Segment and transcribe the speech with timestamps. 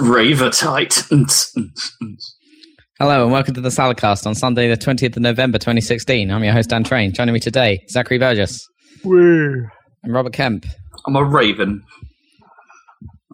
[0.00, 1.06] Ravertite.
[2.98, 6.30] Hello and welcome to the Saladcast on Sunday, the 20th of November 2016.
[6.30, 7.12] I'm your host, Dan Train.
[7.12, 8.68] Joining me today, Zachary Burgess
[9.04, 9.64] Woo.
[10.02, 10.66] and Robert Kemp.
[11.06, 11.84] I'm a raven.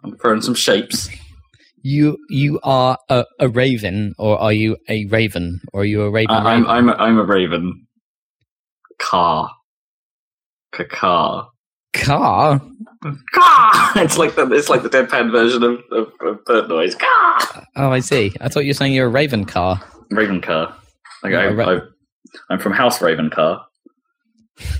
[0.05, 1.09] I'm throwing some shapes.
[1.83, 6.11] You you are a, a raven, or are you a raven, or are you a
[6.11, 6.35] raven?
[6.35, 6.71] I, I'm raven?
[6.71, 7.87] I'm a, I'm a raven.
[8.99, 9.51] Car.
[10.73, 11.49] Car.
[11.95, 12.61] Car?
[13.33, 13.93] Car.
[13.97, 16.95] It's like the it's like the deadpan version of, of, of bird noise.
[16.95, 17.67] Car.
[17.77, 18.33] Oh, I see.
[18.41, 19.81] I thought you were saying you're a raven car.
[20.11, 20.75] Raven car.
[21.23, 21.81] Like I, ra- I,
[22.51, 23.65] I'm from House Raven car.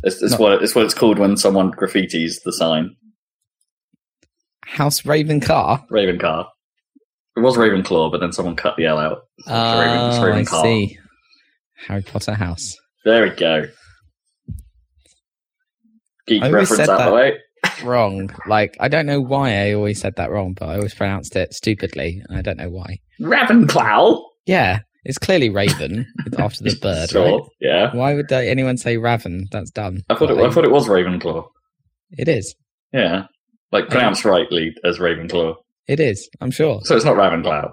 [0.05, 0.39] It's, it's No.
[0.39, 2.97] what it's what it's called when someone graffitis the sign.
[4.65, 5.85] House raven car?
[5.91, 6.49] Raven car.
[7.37, 9.19] It was Ravenclaw, but then someone cut the L out.
[9.47, 10.63] Oh, I Raven car.
[10.63, 10.99] see.
[11.87, 12.75] Harry Potter house.
[13.05, 13.67] There we go.
[16.27, 17.35] Geek I always reference said that.
[17.85, 18.31] Wrong.
[18.47, 21.53] Like, I don't know why I always said that wrong, but I always pronounced it
[21.53, 22.99] stupidly, and I don't know why.
[23.21, 24.23] Ravenclaw.
[24.47, 26.07] Yeah, it's clearly raven
[26.39, 27.25] after the bird, sure.
[27.25, 27.49] right?
[27.61, 27.95] Yeah.
[27.95, 29.47] Why would uh, anyone say raven?
[29.51, 30.03] That's dumb.
[30.09, 30.39] I thought it.
[30.39, 31.45] I thought it was Ravenclaw.
[32.13, 32.55] it is.
[32.93, 33.27] Yeah.
[33.73, 35.57] Like pronounced rightly as Ravenclaw.
[35.89, 36.29] It is.
[36.41, 36.81] I'm sure.
[36.85, 37.73] So it's not Ravenclaw.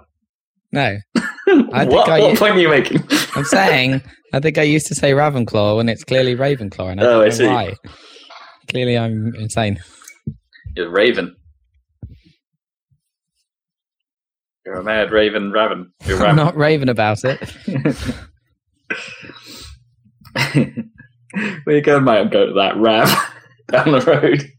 [0.72, 3.02] No, I think what, I- what point are you making?
[3.36, 4.02] I'm saying.
[4.32, 7.28] I think I used to say Ravenclaw when it's clearly Ravenclaw, and I Oh, I
[7.28, 7.46] see.
[7.46, 7.74] why.
[8.68, 9.78] Clearly, I'm insane.
[10.76, 11.36] You're Raven.
[14.66, 15.92] You're a mad Raven Raven.
[16.06, 16.36] You're I'm Raven.
[16.36, 17.38] not raving about it.
[21.64, 22.18] Where you going, mate?
[22.20, 23.08] I'm going to that Rav
[23.70, 24.50] down the road.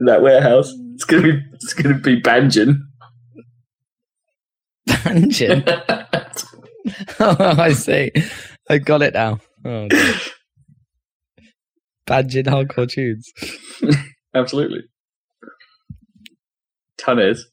[0.00, 0.72] That warehouse.
[0.94, 2.80] It's gonna be it's gonna be Banjin.
[4.88, 5.68] Tangent.
[7.20, 8.12] oh, I see.
[8.68, 9.38] I got it now.
[9.64, 10.14] Oh, dear.
[12.08, 13.32] Hardcore tunes.
[14.34, 14.82] Absolutely.
[16.98, 17.46] Ton is.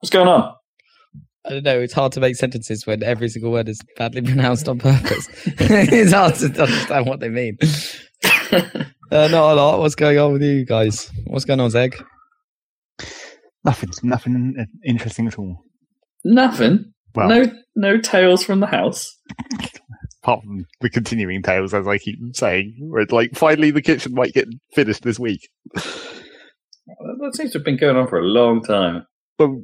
[0.00, 0.54] What's going on?
[1.44, 1.80] I don't know.
[1.80, 5.28] It's hard to make sentences when every single word is badly pronounced on purpose.
[5.46, 7.58] it's hard to understand what they mean.
[9.12, 9.78] Uh, not a lot.
[9.78, 11.10] What's going on with you guys?
[11.26, 12.02] What's going on, Zeg?
[13.62, 15.62] Nothing, nothing interesting at all.
[16.24, 16.94] Nothing.
[17.14, 19.14] Well, no no tales from the house.
[20.22, 24.14] apart from the continuing tales, as I keep saying, where it's like finally the kitchen
[24.14, 25.46] might get finished this week.
[25.74, 25.84] That
[26.86, 29.06] that seems to have been going on for a long time.
[29.38, 29.62] Well,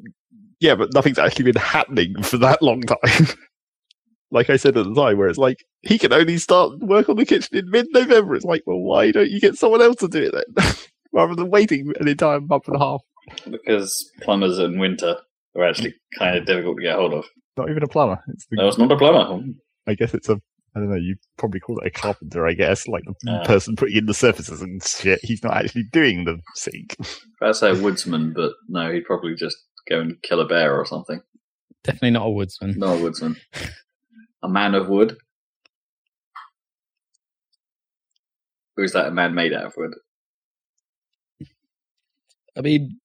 [0.61, 3.27] yeah, but nothing's actually been happening for that long time.
[4.31, 7.17] like I said at the time, where it's like he can only start work on
[7.17, 8.35] the kitchen in mid-November.
[8.35, 10.73] It's like, well, why don't you get someone else to do it then,
[11.13, 13.01] rather than waiting an entire month and a half?
[13.51, 15.17] Because plumbers in winter
[15.57, 17.25] are actually kind of difficult to get hold of.
[17.57, 18.23] Not even a plumber.
[18.29, 19.45] It's the, No, it's not a plumber.
[19.87, 20.41] I guess it's a.
[20.77, 20.97] I don't know.
[20.97, 22.47] You probably call it a carpenter.
[22.47, 23.45] I guess like the Ah.
[23.47, 25.19] person putting in the surfaces and shit.
[25.23, 26.95] He's not actually doing the sink.
[27.43, 29.57] I'd say a woodsman, but no, he'd probably just
[29.91, 31.21] go and kill a bear or something.
[31.85, 32.79] Definitely not a woodsman.
[32.79, 33.37] Not a woodsman.
[34.43, 35.17] a man of wood.
[38.77, 39.95] Or is that a man made out of wood?
[42.57, 42.99] I mean,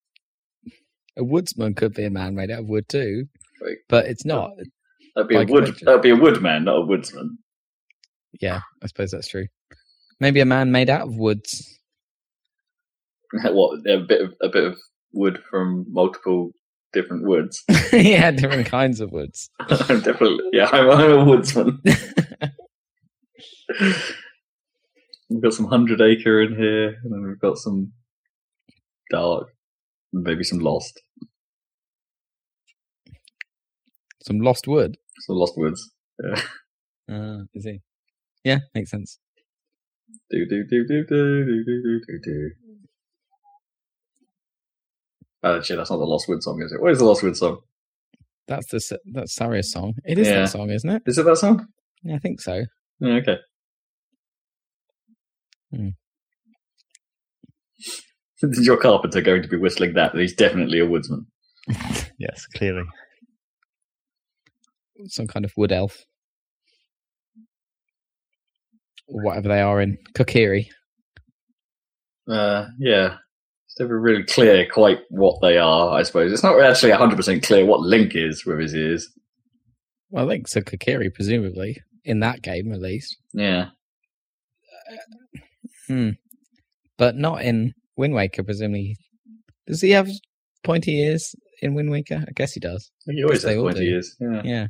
[1.17, 3.25] a woodsman could be a man made out of wood too,
[3.61, 4.51] Like, but it's not.
[5.15, 5.75] that'd be a wood.
[5.81, 7.37] That'd be a woodman, not a woodsman.
[8.39, 9.45] Yeah, I suppose that's true.
[10.19, 11.79] Maybe a man made out of woods.
[13.43, 14.77] what a bit of a bit of
[15.11, 16.51] wood from multiple
[16.93, 17.63] different woods.
[17.93, 19.49] yeah, different kinds of woods.
[19.59, 21.81] I'm definitely, yeah, I'm, I'm a woodsman.
[25.29, 27.91] we've got some hundred acre in here, and then we've got some
[29.11, 29.47] dark,
[30.13, 31.01] maybe some lost,
[34.21, 34.97] Some lost wood.
[35.25, 35.91] some lost woods.
[36.23, 36.41] Yeah.
[37.09, 37.81] Ah, uh, is he?
[38.45, 39.19] Yeah, makes sense.
[40.29, 42.51] Do do do do do do do do do do.
[45.43, 46.81] Oh shit, that's not the Lost Wood song, is it?
[46.81, 47.59] What is the Lost Wood song?
[48.47, 49.93] That's the that's Saria's song.
[50.05, 50.41] It is Yeah.
[50.41, 51.01] that song, isn't it?
[51.05, 51.67] Is it that song?
[52.03, 52.63] Yeah, I think so.
[52.99, 53.37] Yeah, okay.
[55.73, 55.89] Hmm.
[58.41, 60.13] Is your carpenter going to be whistling that?
[60.15, 61.25] He's definitely a woodsman.
[62.19, 62.83] Yes, clearly.
[65.07, 65.97] Some kind of wood elf.
[69.07, 70.67] Or whatever they are in Kokiri.
[72.29, 73.15] Uh, yeah.
[73.73, 76.31] It's never really clear quite what they are, I suppose.
[76.31, 79.09] It's not actually 100% clear what Link is with his ears.
[80.11, 80.61] Well, Link's a so.
[80.61, 83.69] Kokiri, presumably in that game at least, Yeah.
[85.87, 86.09] hmm.
[86.97, 88.43] but not in Wind Waker.
[88.43, 88.95] Presumably,
[89.65, 90.07] does he have
[90.63, 91.33] pointy ears
[91.63, 92.23] in Wind Waker?
[92.27, 92.91] I guess he does.
[93.07, 93.85] You always Yes, they have all 20 do.
[93.85, 94.15] years.
[94.19, 94.41] Yeah.
[94.43, 94.67] Yeah.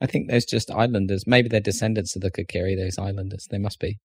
[0.00, 1.26] I think those just islanders.
[1.26, 3.46] Maybe they're descendants of the Kokiri, those islanders.
[3.50, 3.98] They must be.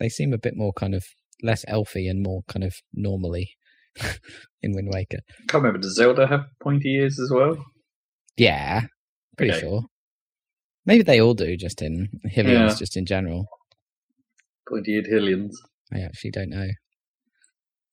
[0.00, 1.04] They seem a bit more kind of
[1.42, 3.50] less elfy and more kind of normally
[4.62, 5.18] in Wind Waker.
[5.48, 5.78] can't remember.
[5.80, 7.56] Does Zelda have pointy ears as well?
[8.36, 8.82] Yeah,
[9.36, 9.60] pretty Okay.
[9.60, 9.82] sure.
[10.86, 12.74] Maybe they all do, just in Hylians, Yeah.
[12.78, 13.46] just in general.
[14.68, 15.52] Pointy eared Hylians.
[15.92, 16.68] I actually don't know.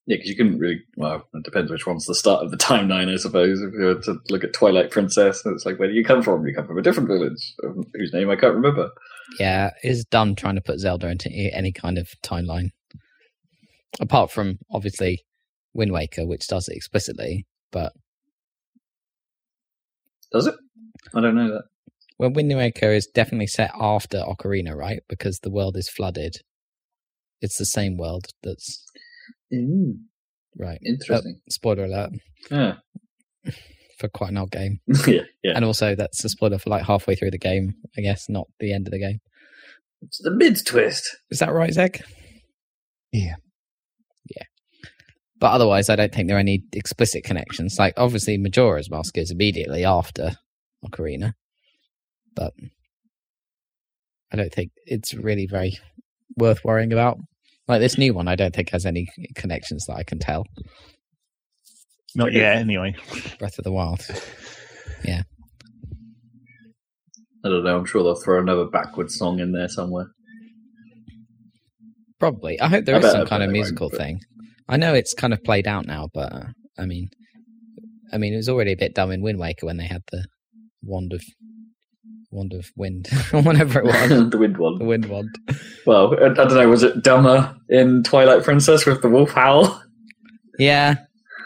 [0.08, 0.82] Yeah, because you couldn't really.
[0.98, 3.60] Well, it depends which one's the start of the timeline, I suppose.
[3.62, 6.46] If you were to look at Twilight Princess, it's like, where do you come from?
[6.46, 8.92] You come from a different village, um, whose name I can't remember.
[9.40, 12.70] Yeah, it's dumb trying to put Zelda into any kind of timeline.
[14.00, 15.24] Apart from obviously
[15.74, 17.46] Wind Waker, which does it explicitly.
[17.72, 17.94] But
[20.32, 20.56] Does it?
[21.14, 21.64] I don't know that.
[22.18, 25.02] well, Wind Waker is definitely set after Ocarina, right?
[25.10, 26.38] Because the world is flooded.
[27.42, 28.84] It's the same world that's
[29.54, 29.94] mm.
[30.58, 30.80] right.
[30.82, 31.42] Oh, interesting.
[31.50, 32.12] Spoiler alert
[32.50, 32.76] Yeah.
[34.00, 35.54] for quite an old game, yeah, yeah.
[35.56, 37.76] and also that's a spoiler for like halfway through the game.
[37.98, 39.20] I guess not the end of the game.
[40.02, 41.18] It's the mid twist.
[41.30, 42.02] Is that right, Zeg?
[43.12, 43.22] Yeah.
[43.26, 43.36] Yeah.
[45.40, 47.76] But otherwise, I don't think there are any explicit connections.
[47.78, 50.32] Like, obviously, Majora's Mask is immediately after
[50.86, 51.34] Ocarina,
[52.36, 52.54] but
[54.32, 55.78] I don't think it's really very
[56.38, 57.18] worth worrying about.
[57.68, 60.46] Like this new one, I don't think has any connections that I can tell.
[62.16, 62.96] Not yet, anyway.
[63.40, 64.06] Breath of the Wild.
[65.04, 65.24] Yeah.
[67.44, 67.78] I don't know.
[67.78, 70.08] I'm sure they'll throw another backwards song in there somewhere.
[72.20, 72.60] Probably.
[72.62, 74.20] I hope there I is some kind of they won't, musical but- thing.
[74.68, 76.46] I know it's kind of played out now, but uh,
[76.78, 77.10] I mean,
[78.12, 80.26] I mean, it was already a bit dumb in Wind Waker when they had the
[80.84, 81.24] wand of
[82.32, 84.78] wand of wind, whatever it was, the wind one.
[84.78, 85.30] the wind wand.
[85.86, 86.68] Well, I, don't know.
[86.70, 89.82] Was it dumber in Twilight Princess with the wolf howl?
[90.60, 90.96] Yeah,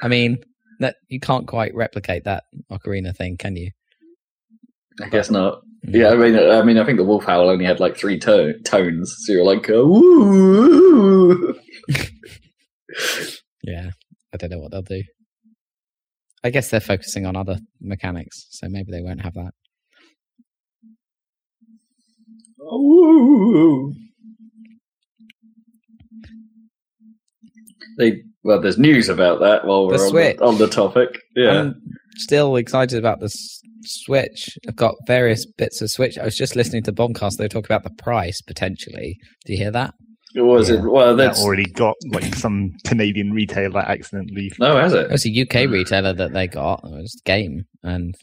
[0.01, 0.39] I mean
[0.80, 3.71] that you can't quite replicate that ocarina thing, can you?
[5.01, 5.62] I guess not.
[5.83, 8.60] Yeah, I mean, I mean, I think the wolf howl only had like three to-
[8.63, 11.56] tones, so you're like, woo.
[13.63, 13.91] Yeah,
[14.33, 15.03] I don't know what they'll do.
[16.44, 19.51] I guess they're focusing on other mechanics, so maybe they won't have that.
[27.97, 30.38] They well, there's news about that while we're on Switch.
[30.38, 31.09] the, on the topic.
[31.35, 31.81] Yeah, I'm
[32.15, 33.30] still excited about the
[33.83, 34.57] Switch.
[34.68, 36.18] I've got various bits of Switch.
[36.18, 37.38] I was just listening to Bombcast.
[37.38, 39.18] They talking about the price potentially.
[39.45, 39.94] Do you hear that?
[40.36, 40.81] Or was it?
[40.81, 44.52] Well, That that's already got like some Canadian retailer accidentally.
[44.60, 45.12] no, has It it?
[45.12, 46.81] was a UK retailer that they got.
[46.84, 48.16] It was game, and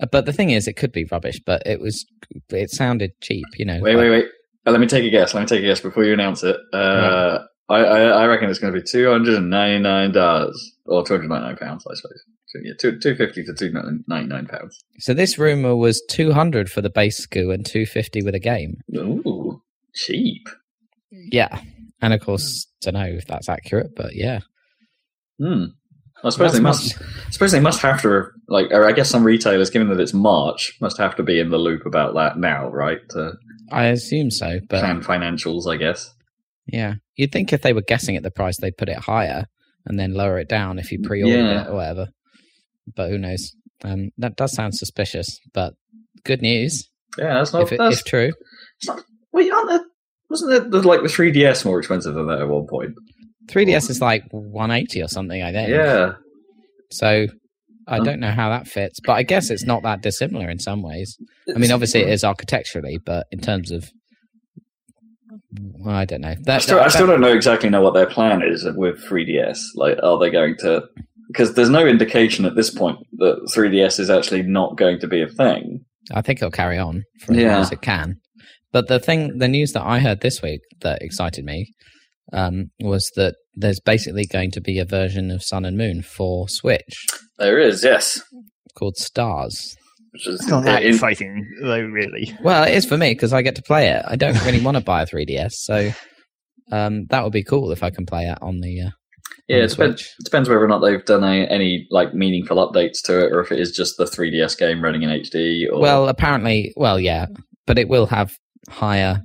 [0.00, 2.06] uh, but the thing is, it could be rubbish, but it was.
[2.50, 3.80] It sounded cheap, you know.
[3.80, 4.24] Wait, like- wait, wait.
[4.66, 5.34] Uh, let me take a guess.
[5.34, 6.56] Let me take a guess before you announce it.
[6.72, 7.38] Uh,
[7.70, 11.04] I, I, I reckon it's going to be two hundred and ninety nine dollars or
[11.04, 11.84] two hundred ninety nine pounds.
[11.90, 12.22] I suppose.
[12.46, 13.72] So yeah, two two fifty to two
[14.06, 14.78] ninety nine pounds.
[15.00, 18.38] So this rumor was two hundred for the base SKU and two fifty with a
[18.40, 18.76] game.
[18.96, 19.60] Ooh,
[19.94, 20.48] cheap.
[21.10, 21.60] Yeah,
[22.02, 24.40] and of course, don't know if that's accurate, but yeah.
[25.40, 25.64] Hmm.
[26.24, 26.98] I suppose That's they must.
[27.00, 28.24] much- I suppose they must have to.
[28.48, 31.50] Like, or I guess some retailers, given that it's March, must have to be in
[31.50, 32.98] the loop about that now, right?
[33.10, 33.34] To
[33.70, 36.12] I assume so, but plan financials, I guess.
[36.66, 39.44] yeah, you'd think if they were guessing at the price, they'd put it higher
[39.86, 41.62] and then lower it down if you pre-order Yeah.
[41.62, 42.08] it or whatever.
[42.96, 43.52] But who knows?
[43.84, 45.74] Um, that does sound suspicious, but
[46.24, 47.62] good news Yeah, that's not.
[47.62, 48.32] if, it, that's, if true.
[49.32, 49.84] wait, aren't there?
[50.30, 52.94] Wasn't there the, like the 3DS more expensive than that at one point?
[53.46, 55.70] 3DS is like 180 or something, I think.
[55.70, 56.12] Yeah.
[56.90, 57.26] So
[57.86, 60.82] I don't know how that fits, but I guess it's not that dissimilar in some
[60.82, 61.16] ways.
[61.54, 63.90] I mean, obviously it is architecturally, but in terms of,
[65.78, 66.28] well, I don't know.
[66.28, 69.02] I That, still, I that- still don't know exactly know what their plan is with
[69.04, 69.58] 3DS.
[69.76, 70.82] Like, are they going to?
[71.28, 75.22] Because there's no indication at this point that 3DS is actually not going to be
[75.22, 75.84] a thing.
[76.12, 77.52] I think it'll carry on for as Yeah.
[77.54, 78.18] long as it can.
[78.72, 81.72] But the thing, the news that I heard this week that excited me
[82.32, 86.48] um, was that there's basically going to be a version of Sun and Moon for
[86.48, 87.06] Switch
[87.38, 88.20] There is, yes.
[88.76, 89.74] called Stars.
[90.12, 92.34] Which is It's not that in- exciting, though, really.
[92.42, 94.02] Well, it is for me because I get to play it.
[94.06, 95.90] I don't really want to buy a 3DS, so
[96.70, 98.82] um, that would be cool if I can play it on the.
[98.82, 98.90] Uh,
[99.48, 103.00] yeah, it depends, it depends whether or not they've done a, any like meaningful updates
[103.04, 105.64] to it, or if it is just the 3DS game running in HD.
[105.72, 107.26] Or Well, apparently, well, yeah,
[107.66, 108.36] but it will have
[108.68, 109.22] higher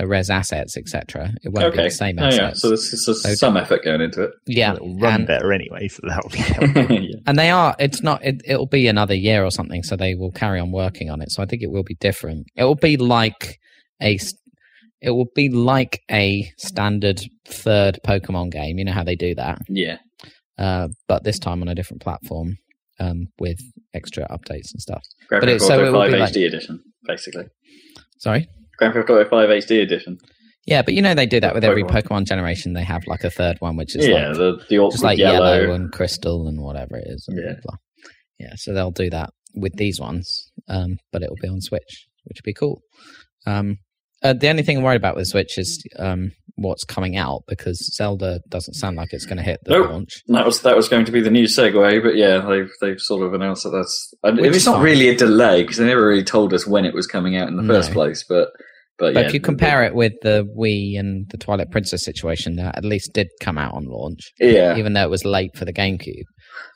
[0.00, 1.30] res assets, etc.
[1.44, 2.38] It won't be the same Oh, assets.
[2.40, 2.52] yeah.
[2.54, 4.30] So there's, there's So- some effort going into it.
[4.46, 6.90] yeah, It'll run and, better anyway, so that'll be helpful.
[7.00, 7.16] yeah.
[7.26, 7.76] and they are.
[7.78, 8.24] It's not.
[8.24, 11.30] It, it'll be another year or something, so they will carry on working on it.
[11.30, 12.46] So I think it will be different.
[12.56, 13.58] It will be like
[14.02, 14.18] a.
[15.00, 18.78] It will be like a standard third Pokemon game.
[18.78, 19.58] You know how they do that.
[19.68, 19.98] yeah.
[20.58, 22.56] uh, but this time on a different platform
[23.00, 23.58] um, with
[23.92, 25.02] extra updates and stuff.
[25.28, 27.44] Grand But Theft it- so it will 5 be like- HD edition, basically.
[28.24, 28.48] Sorry.
[28.78, 30.18] Grand Theft Auto 5 HD edition.
[30.66, 32.02] Yeah, but you know they do that with every Pokemon.
[32.02, 32.72] Pokemon generation.
[32.72, 35.60] They have like a third one, which is yeah, like the the just like yellow.
[35.60, 35.74] yellow.
[35.74, 37.28] and crystal and whatever it is.
[37.30, 37.52] Yeah.
[37.62, 37.76] blah.
[38.38, 38.52] yeah.
[38.56, 42.38] So they'll do that with these ones, um, but it will be on Switch, which
[42.38, 42.80] would be cool.
[43.46, 43.76] Um,
[44.22, 47.78] uh, the only thing I'm worried about with Switch is um, what's coming out because
[47.96, 49.90] Zelda doesn't sound like it's going to hit the Nope.
[49.90, 50.22] launch.
[50.28, 53.22] That was that was going to be the new segue, but yeah, they've they've sort
[53.26, 54.14] of announced that that's.
[54.24, 54.84] It's not fine.
[54.84, 57.56] really a delay because they never really told us when it was coming out in
[57.56, 57.74] the No.
[57.74, 58.24] first place.
[58.28, 58.48] But
[58.96, 62.54] but, But yeah, if you compare it with the Wii and the Twilight Princess situation,
[62.56, 65.64] that at least did come out on launch, yeah, even though it was late for
[65.64, 66.22] the GameCube.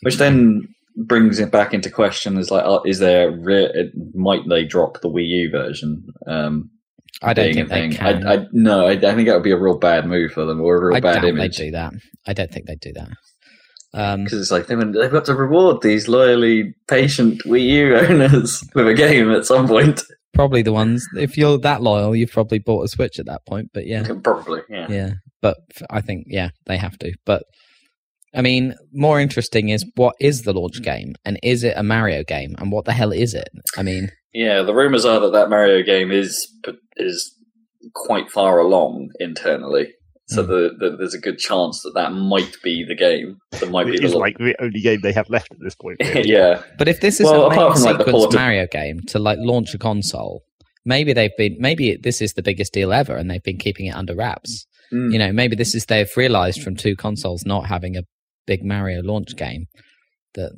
[0.02, 0.62] which then
[1.06, 5.08] brings it back into question: is like, uh, is there re- might they drop the
[5.08, 6.02] Wii U version?
[6.26, 6.70] Um,
[7.22, 8.26] I don't think they can.
[8.26, 10.60] I, I no, I, I think that would be a real bad move for them
[10.60, 11.56] or a real I bad doubt they image.
[11.56, 11.92] do that.
[12.26, 13.08] I don't think they do that.
[13.94, 18.62] Um, Because it's like they've, they've got to reward these loyally patient Wii U owners
[18.74, 20.02] with a game at some point.
[20.34, 21.06] probably the ones.
[21.16, 23.70] If you're that loyal, you've probably bought a Switch at that point.
[23.72, 24.86] But yeah, Probably, yeah.
[24.90, 25.10] yeah.
[25.40, 25.56] But
[25.90, 27.12] I think yeah, they have to.
[27.24, 27.44] But
[28.34, 32.22] I mean, more interesting is what is the launch game, and is it a Mario
[32.24, 33.48] game, and what the hell is it?
[33.76, 36.48] I mean, Yeah, the rumors are that that Mario game is
[36.96, 37.34] is
[37.94, 39.94] quite far along internally.
[40.28, 40.50] So Hmm.
[40.50, 43.38] the, the, there's a good chance that that might be the game.
[43.52, 45.58] That might be It the is lo- like the only game they have left at
[45.62, 45.96] this point.
[46.04, 46.28] really.
[46.28, 46.62] yeah.
[46.76, 49.00] but if this is Well, a main apart from, like, the sequence of- Mario game
[49.08, 50.42] to like launch a console,
[50.84, 53.94] maybe they've been maybe this is the biggest deal ever, and they've been keeping it
[53.94, 54.66] under wraps.
[54.92, 55.12] Mm.
[55.12, 58.02] you know, maybe this is they've realized from two consoles not having a
[58.46, 59.66] big Mario launch game
[60.34, 60.52] that,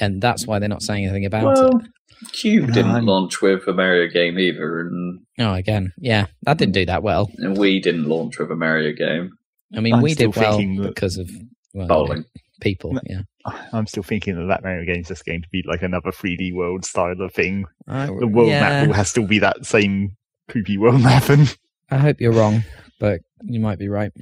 [0.00, 1.86] and that's why they're not saying anything about well, it.
[2.32, 6.58] Cube No, didn't I'm- launch with a Mario game either, and, Oh, again, yeah, that
[6.58, 7.30] didn't do that well.
[7.38, 9.32] and we didn't launch with a Mario game.
[9.74, 11.30] I mean, I'm we did well because of
[11.74, 12.24] well, Bowling.
[12.60, 12.92] people.
[12.92, 13.00] No.
[13.06, 13.22] Yeah,
[13.72, 16.84] I'm still thinking that that Mario game's just going to be like another 3D world
[16.84, 17.64] style of thing.
[17.88, 20.16] I, The world yeah, map will have still be that same
[20.48, 21.28] poopy world map.
[21.30, 21.56] And
[21.90, 22.64] I hope you're wrong,
[23.00, 24.12] but you might be right.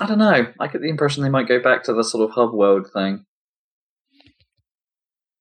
[0.00, 0.46] I don't know.
[0.58, 3.24] I get the impression they might go back to the sort of hub world thing.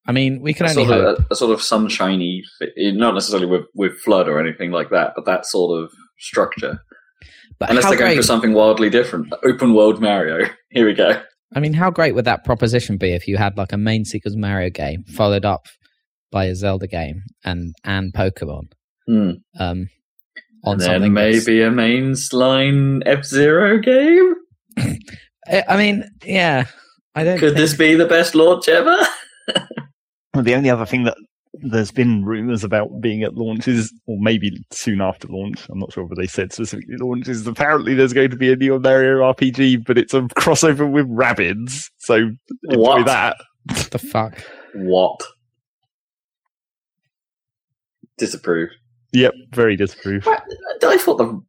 [0.09, 1.19] I mean, we can a only sort, hope.
[1.19, 2.43] of, a, a sort of sunshiny,
[2.77, 6.81] not necessarily with, with flood or anything like that, but that sort of structure.
[7.59, 8.17] But Unless they're going great?
[8.17, 10.49] for something wildly different, open world Mario.
[10.71, 11.21] Here we go.
[11.55, 14.35] I mean, how great would that proposition be if you had like a main sequence
[14.35, 15.67] Mario game followed up
[16.31, 18.71] by a Zelda game and and Pokemon?
[19.07, 19.31] Hmm.
[19.59, 19.89] Um,
[20.63, 24.33] on And then that's- maybe a mainline F Zero game.
[25.47, 26.65] I I mean, yeah.
[27.15, 27.39] I don't.
[27.39, 28.97] Could think, this be the best launch ever?
[30.33, 31.17] the only other thing that
[31.53, 36.03] there's been rumors about being at launches, or maybe soon after launch, I'm not sure
[36.03, 39.85] whether they said specifically launch, is apparently there's going to be a new Mario RPG,
[39.85, 41.85] but it's a crossover with Rabbids.
[41.97, 43.05] So enjoy What?
[43.07, 43.37] that.
[43.65, 44.43] What the fuck?
[44.75, 45.19] What?
[48.17, 48.69] Disapprove.
[49.13, 50.27] Yep, very disapprove.
[50.27, 51.41] I thought the.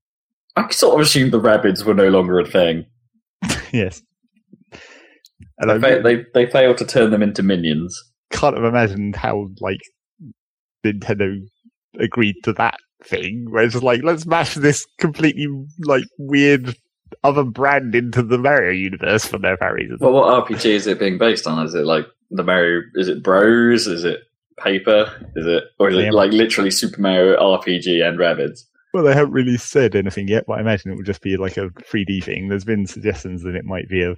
[0.57, 2.87] I sort of assumed the rabbits were no longer a thing.
[3.73, 4.03] yes.
[5.59, 7.97] And I They, they they failed to turn them into minions.
[8.31, 9.81] Can't have imagined how like
[10.85, 11.37] Nintendo
[11.99, 13.47] agreed to that thing.
[13.51, 15.47] Where it's like, let's mash this completely
[15.81, 16.75] like weird
[17.25, 19.99] other brand into the Mario universe for no apparent reason.
[20.01, 21.65] Well, what RPG is it being based on?
[21.67, 22.83] Is it like the Mario?
[22.95, 23.87] Is it Bros?
[23.87, 24.21] Is it
[24.59, 25.13] Paper?
[25.37, 28.61] Is it or is it like literally Super Mario RPG and Rabbids?
[28.93, 31.57] Well, they haven't really said anything yet, but I imagine it will just be like
[31.57, 32.49] a 3D thing.
[32.49, 34.17] There's been suggestions that it might be a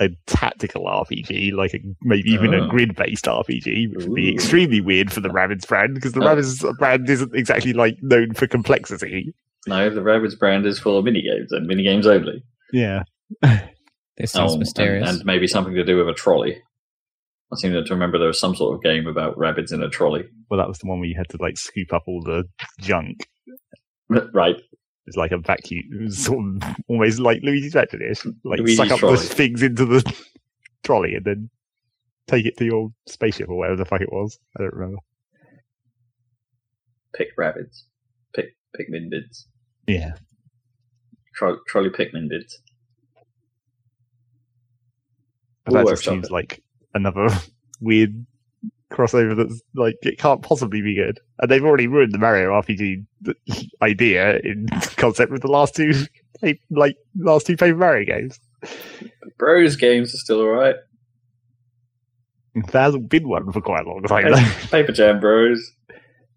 [0.00, 2.64] a tactical RPG, like a, maybe even Oh.
[2.64, 6.26] a grid-based RPG, which would be extremely weird for the Rabbids brand because the Oh.
[6.36, 9.34] Rabbids brand isn't exactly like known for complexity.
[9.66, 12.42] No, the Rabbids brand is full of minigames and minigames only.
[12.72, 13.02] Yeah,
[14.16, 15.08] This sounds Oh, and- mysterious.
[15.10, 16.60] And, maybe something to do with a trolley.
[17.52, 20.24] I seem to remember there was some sort of game about rabbits in a trolley.
[20.50, 22.44] well, that was the one where you had to like scoop up all the
[22.80, 23.26] junk.
[24.34, 24.56] right.
[25.08, 28.24] It's like a vacuum, sort of almost like Luigi's Mansion ish.
[28.44, 29.16] Like Luigi's suck up trolley.
[29.16, 30.14] the things into the
[30.84, 31.50] trolley and then
[32.26, 34.38] take it to your spaceship or whatever the fuck it was.
[34.56, 34.98] I don't remember.
[37.14, 37.86] Pick rabbits.
[38.34, 39.48] Pick Pikmin bids.
[39.86, 40.12] Yeah.
[41.34, 42.60] Tro- trolley Pikmin bids.
[45.66, 46.32] We'll that just seems it.
[46.32, 46.62] like
[46.92, 47.28] another
[47.80, 48.26] weird
[48.90, 51.20] crossover that's like it can't possibly be good.
[51.38, 53.04] And they've already ruined the Mario RPG
[53.82, 54.66] idea in
[54.96, 55.92] concept with the last two
[56.70, 58.40] like last two Paper Mario games.
[59.38, 60.76] Bros games are still alright.
[62.54, 64.32] There hasn't been one for quite a long time.
[64.32, 64.68] though.
[64.70, 65.70] Paper Jam Bros.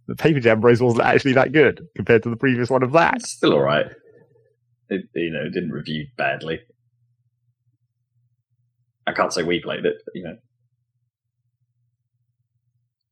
[0.08, 3.15] the Paper Jam Bros wasn't actually that good compared to the previous one of that.
[3.15, 3.88] It's still alright.
[4.89, 6.60] It you know, it didn't review badly.
[9.08, 10.36] I can't say we played it, but you know.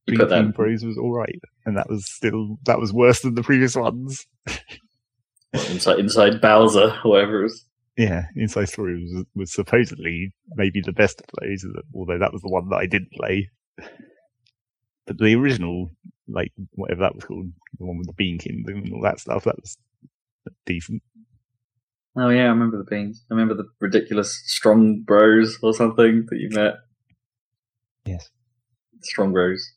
[0.10, 0.56] You Dream put Team that.
[0.56, 4.26] Bros was all right, and that was still that was worse than the previous ones.
[5.54, 7.66] inside inside Bowser, or whatever it was.
[7.98, 12.50] Yeah, Inside Story was, was supposedly maybe the best of those, although that was the
[12.50, 13.50] one that I didn't play.
[15.06, 15.92] But the original,
[16.28, 19.44] like whatever that was called, the one with the Bean Kingdom and all that stuff,
[19.44, 19.76] that was
[20.66, 21.04] decent.
[22.16, 23.26] Oh yeah, I remember the beans.
[23.30, 26.76] I remember the ridiculous strong bros or something that you met.
[28.06, 28.30] Yes.
[29.02, 29.74] Strong bros.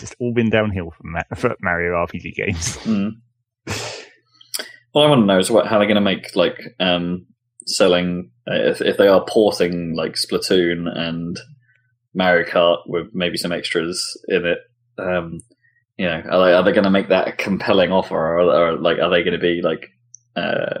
[0.00, 2.76] Just all been downhill from Ma- for Mario RPG games.
[2.78, 3.12] Mm.
[4.92, 7.26] All I want to know is what how they're going to make like um,
[7.66, 11.38] selling uh, if if they are porting like Splatoon and
[12.14, 14.58] Mario Kart with maybe some extras in it.
[14.98, 15.40] Um,
[15.96, 18.76] you know, are they, are they going to make that a compelling offer, or, or
[18.78, 19.90] like are they going to be like
[20.34, 20.80] uh,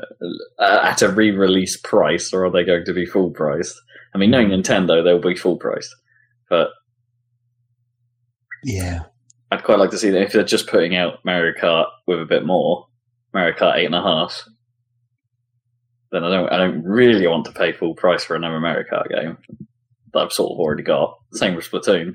[0.58, 3.78] at a re-release price, or are they going to be full priced?
[4.14, 5.94] I mean, knowing Nintendo, they'll be full priced,
[6.48, 6.68] but
[8.64, 9.04] Yeah.
[9.50, 12.26] I'd quite like to see that if they're just putting out Mario Kart with a
[12.26, 12.86] bit more,
[13.34, 14.44] Mario Kart eight and a half,
[16.12, 19.08] then I don't I don't really want to pay full price for another Mario Kart
[19.08, 19.38] game
[20.12, 21.16] that I've sort of already got.
[21.32, 22.14] Same with Splatoon.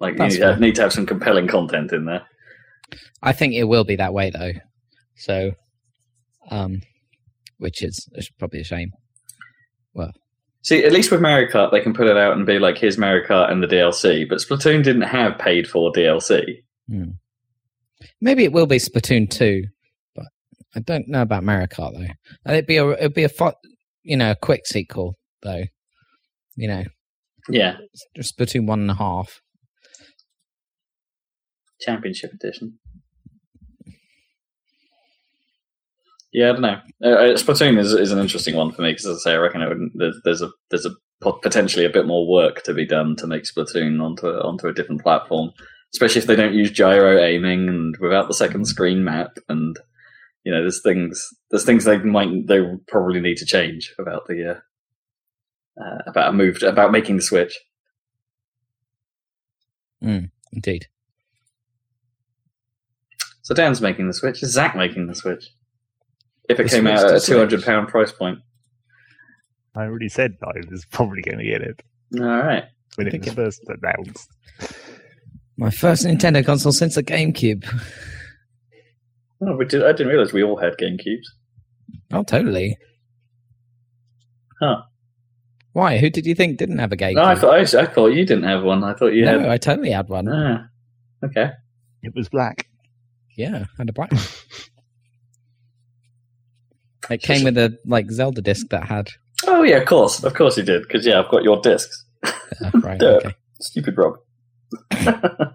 [0.00, 2.26] Like you need to, have, need to have some compelling content in there.
[3.22, 4.52] I think it will be that way though.
[5.16, 5.52] So,
[6.50, 6.82] um,
[7.58, 8.90] which is is probably a shame.
[9.94, 10.12] Well,
[10.62, 12.98] See, at least with Mario Kart, they can put it out and be like, "Here's
[12.98, 16.63] Mario Kart and the DLC." But Splatoon didn't have paid for DLC.
[18.20, 19.64] Maybe it will be Splatoon two,
[20.14, 20.26] but
[20.74, 22.52] I don't know about Mario Kart though.
[22.52, 23.30] It'd be a it'd be a
[24.02, 25.64] you know a quick sequel though.
[26.56, 26.84] You know,
[27.48, 27.76] Yeah,
[28.16, 29.40] just Splatoon one and a half.
[31.80, 32.78] Championship Edition.
[36.32, 36.80] Yeah, I don't know.
[37.02, 39.38] Uh, uh, Splatoon is is an interesting one for me because, as I say, I
[39.38, 42.84] reckon it would, there's there's a there's a potentially a bit more work to be
[42.84, 45.52] done to make Splatoon onto onto a different platform,
[45.94, 49.38] especially if they don't use gyro aiming and without the second screen map.
[49.48, 49.78] And
[50.44, 54.50] you know, there's things there's things they might they probably need to change about the
[55.78, 57.58] uh, uh, about a move to, about making the switch.
[60.52, 60.86] Indeed.
[63.42, 64.42] So Dan's making the switch.
[64.42, 65.48] Is Zach making the switch?
[66.48, 67.26] If it The came out to at a Switch.
[67.34, 68.38] two hundred pound price point.
[69.74, 71.82] I already said I was probably going to get it
[72.20, 72.64] All right.
[72.96, 74.30] when I it think was it- first announced.
[75.56, 77.64] My first Nintendo console since the GameCube.
[79.40, 81.26] Oh, we did, I didn't realize we all had GameCubes.
[82.12, 82.76] Oh, totally.
[84.60, 84.82] Huh.
[85.72, 85.98] Why?
[85.98, 87.16] Who did you think didn't have a GameCube?
[87.16, 88.84] No, I thought I, I thought you didn't have one.
[88.84, 89.48] I thought you no, had.
[89.48, 90.28] I totally had one.
[90.28, 90.68] Ah,
[91.24, 91.50] okay.
[92.02, 92.68] It was black.
[93.36, 94.22] Yeah, and a black one.
[97.10, 99.10] It came with a like Zelda disc that had.
[99.46, 100.82] Oh yeah, of course, of course you did.
[100.82, 102.04] Because yeah, I've got your discs.
[102.22, 102.32] Uh,
[102.74, 103.02] right.
[103.02, 103.34] Okay.
[103.60, 104.14] Stupid Rob.
[104.92, 105.54] Got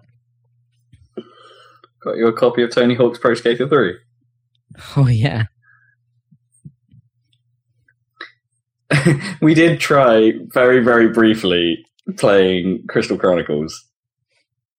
[2.16, 3.94] you a copy of Tony Hawk's Pro Skater Three.
[4.96, 5.44] Oh yeah.
[9.40, 11.84] we did try very, very briefly
[12.16, 13.86] playing Crystal Chronicles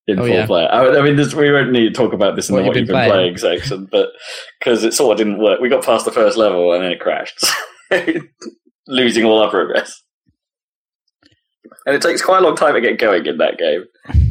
[0.07, 0.45] in Oh, full yeah.
[0.45, 0.67] player.
[0.69, 2.75] I, I mean, this, we won't need to talk about this in What the what
[2.77, 3.59] you've been been playing, playing.
[3.59, 4.09] section, but
[4.59, 5.61] because it sort of didn't work.
[5.61, 7.45] We got past the first level and then it crashed,
[8.87, 10.01] losing all our progress.
[11.85, 13.85] And it takes quite a long time to get going in that game.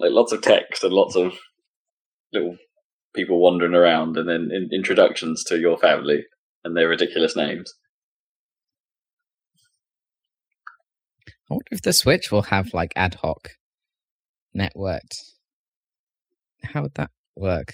[0.00, 1.36] Like lots of text and lots of
[2.32, 2.56] little
[3.16, 6.24] people wandering around, and then in, introductions to your family
[6.62, 7.74] and their ridiculous names.
[11.50, 13.56] I wonder if the Switch will have like ad hoc
[14.56, 15.32] networked.
[16.62, 17.72] How would that work?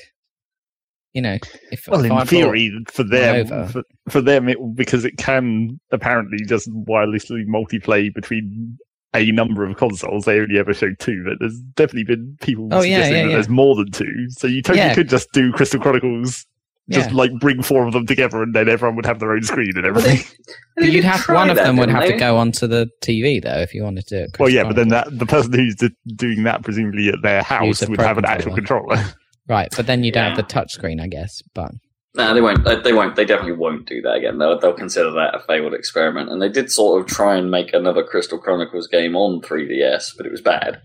[1.14, 1.38] You know,
[1.70, 3.66] if Well, if in bought- theory, for them, over.
[3.68, 8.76] for, for them, it, because it can apparently just wirelessly multiplay between
[9.14, 10.24] a number of consoles.
[10.24, 13.34] They only ever showed two, but there's definitely been people Oh, suggesting yeah, that yeah.
[13.34, 14.26] there's more than two.
[14.30, 14.94] So you totally Yeah.
[14.94, 16.44] could just do Crystal Chronicles,
[16.90, 17.16] just yeah.
[17.16, 19.86] like bring four of them together, and then everyone would have their own screen and
[19.86, 20.18] everything.
[20.76, 22.18] But you'd have one of them would have to go.
[22.18, 24.16] go onto the TV though if you wanted to.
[24.16, 25.76] do it well, yeah, but then that the person who's
[26.16, 28.96] doing that presumably at their house would have an actual controller.
[29.48, 30.42] right, but then you don't have Yeah.
[30.42, 31.42] the touchscreen, I guess.
[31.54, 31.72] But
[32.16, 32.64] No, they won't.
[32.64, 33.16] They- They won't.
[33.16, 34.38] They definitely won't do that again.
[34.38, 36.30] They'll, they'll consider that a failed experiment.
[36.30, 40.24] And they did sort of try and make another Crystal Chronicles game on 3DS, but
[40.26, 40.80] it was bad.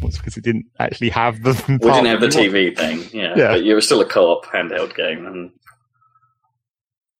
[0.00, 1.52] Well, because it didn't actually have the.
[1.68, 3.00] We didn't have the TV thing.
[3.12, 3.48] Yeah, Yeah.
[3.48, 5.50] but it was still a co-op handheld game, and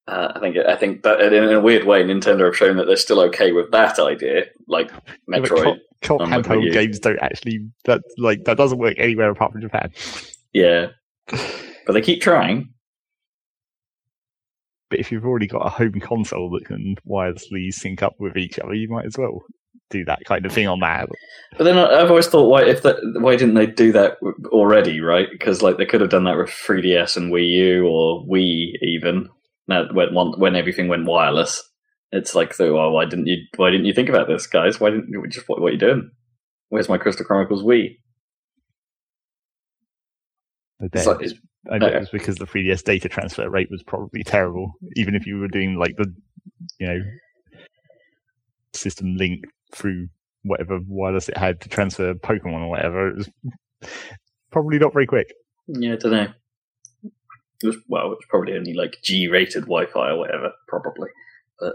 [0.09, 2.97] uh, I think I think that in a weird way, Nintendo have shown that they're
[2.97, 4.91] still okay with that idea, like
[5.29, 5.79] Yeah, Metroid.
[6.03, 9.61] Co- co- Wii handheld games don't actually that like that doesn't work anywhere apart from
[9.61, 9.93] Japan.
[10.55, 10.87] Yeah,
[11.27, 12.71] but they keep trying.
[14.89, 18.59] But if you've already got a home console that can wirelessly sync up with each
[18.59, 19.43] other, you might as well
[19.91, 21.11] do that kind of thing on that.
[21.59, 24.17] But then I've always thought, why if that, why didn't they do that
[24.47, 25.01] already?
[25.01, 25.29] Right?
[25.31, 29.29] Because like they could have done that with 3DS and Wii U or Wii even.
[29.69, 31.63] Now when when everything went wireless,
[32.11, 33.37] it's like, so well, why didn't you?
[33.57, 34.81] Why didn't you think about this, guys?
[34.81, 36.11] Why didn't you just what, what are you doing?
[36.71, 37.97] Where's my Crystal Chronicles Wii?
[40.81, 41.97] I It's bet, like, it was- it's, I bet okay.
[41.97, 45.49] it was because the 3DS data transfer rate was probably terrible, even if you were
[45.49, 46.15] doing like the,
[46.79, 47.01] you know,
[48.73, 50.09] system link through
[50.45, 53.09] whatever wireless it had to transfer Pokemon or whatever.
[53.09, 53.29] It was
[54.51, 55.33] probably not very quick.
[55.67, 56.29] yeah, I don't know.
[57.63, 61.09] It was, well, it's probably only like G-rated Wi-Fi or whatever, probably.
[61.59, 61.75] But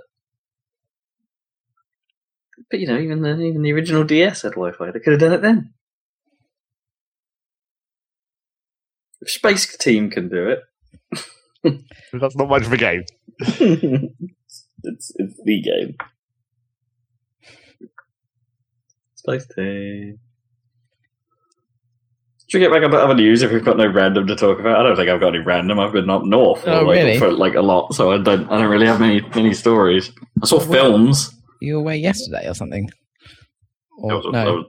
[2.71, 4.91] but you know, even the even the original DS had Wi-Fi.
[4.91, 5.73] They could have done it then.
[9.21, 10.63] If Spaceteam can do it,
[12.13, 13.03] That's not much of a game.
[13.39, 15.95] it's it's the game.
[19.15, 20.17] Spaceteam.
[22.53, 24.59] Should we get back on to other news if we've got no random to talk
[24.59, 24.79] about?
[24.79, 25.79] I don't think I've got any random.
[25.79, 27.17] I've been up north for, Oh, like, really?
[27.17, 28.47] for like a lot, so I don't.
[28.51, 30.11] I don't really have many many stories.
[30.43, 31.33] I saw Well, films.
[31.61, 32.91] You were away yesterday or something?
[33.97, 34.65] Or, was- no, was-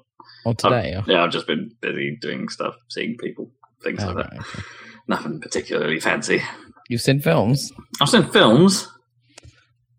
[0.46, 0.94] or today?
[0.94, 3.50] Or, yeah, I've just been busy doing stuff, seeing people,
[3.82, 4.32] things oh, like that.
[4.38, 4.62] okay.
[5.06, 6.40] Nothing particularly fancy.
[6.88, 7.70] You've seen films?
[8.00, 8.88] I've seen films.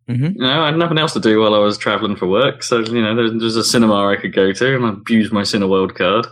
[0.09, 0.33] Mhm.
[0.37, 2.79] You know, I had nothing else to do while I was traveling for work, so
[2.79, 5.93] you know, there's, there's a cinema I could go to, and I abused my Cineworld
[5.93, 6.25] card,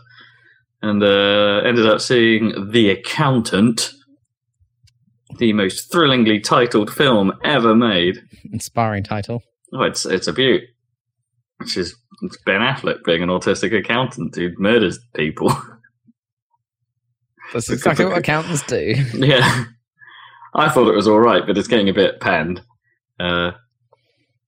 [0.84, 3.94] and uh, ended up seeing The Accountant,
[5.40, 8.22] the most thrillingly titled film ever made.
[8.52, 9.42] Inspiring title.
[9.74, 10.62] Oh, it's it's a beaut.
[11.58, 15.56] Which is it's Ben Affleck being an autistic accountant who murders people.
[17.54, 18.94] That's exactly what accountants do.
[19.14, 19.66] Yeah,
[20.54, 22.62] I thought it was all right, but it's getting a bit panned
[23.22, 23.52] uh,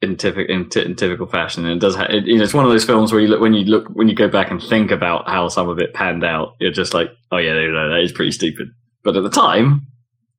[0.02, 1.66] in, typical in, ty- in typical fashion.
[1.66, 1.96] And it does.
[1.96, 3.88] Ha- it, you know, it's one of those films where you look when you look
[3.90, 6.56] when you go back and think about how some of it panned out.
[6.60, 8.70] You're just like, oh yeah, no, no, that is pretty stupid.
[9.04, 9.88] But at the time,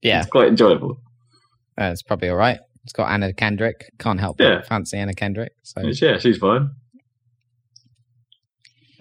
[0.02, 1.00] Yeah, it's quite enjoyable.
[1.80, 2.58] uh, it's probably all right.
[2.84, 3.90] It's got Anna Kendrick.
[3.98, 4.56] Can't help Yeah.
[4.56, 5.52] but fancy Anna Kendrick.
[5.64, 6.70] So It's- yeah, she's fine.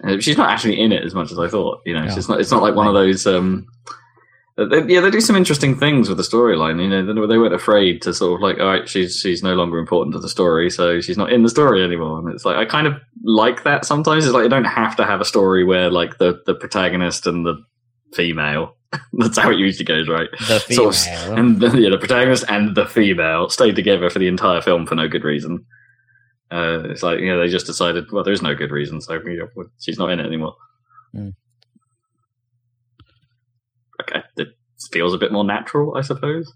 [0.04, 1.80] Uh, She's not actually in it as much as I thought.
[1.86, 2.16] You know, it's No.
[2.16, 2.40] just not.
[2.40, 3.26] It's not like one of those.
[3.26, 3.66] Um,
[4.56, 6.80] they, yeah, they do some interesting things with the storyline.
[6.82, 9.54] You know, they, they weren't afraid to sort of like, all right, she's she's no
[9.54, 12.18] longer important to the story, so she's not in the story anymore.
[12.18, 14.24] And it's like I kind of like that sometimes.
[14.24, 17.44] It's like you don't have to have a story where like the the protagonist and
[17.44, 17.62] the
[18.14, 18.74] female.
[19.12, 20.28] That's how it usually goes, right?
[20.48, 20.92] the female.
[20.92, 24.62] Sort of- and the, yeah, the protagonist and the female stayed together for the entire
[24.62, 25.66] film for no good reason.
[26.50, 29.36] Uh, it's like you know they just decided well there's no good reason so you
[29.56, 30.54] know, she's not in it anymore.
[31.12, 31.30] Hmm.
[34.00, 34.48] Okay, it
[34.92, 36.52] feels a bit more natural, I suppose.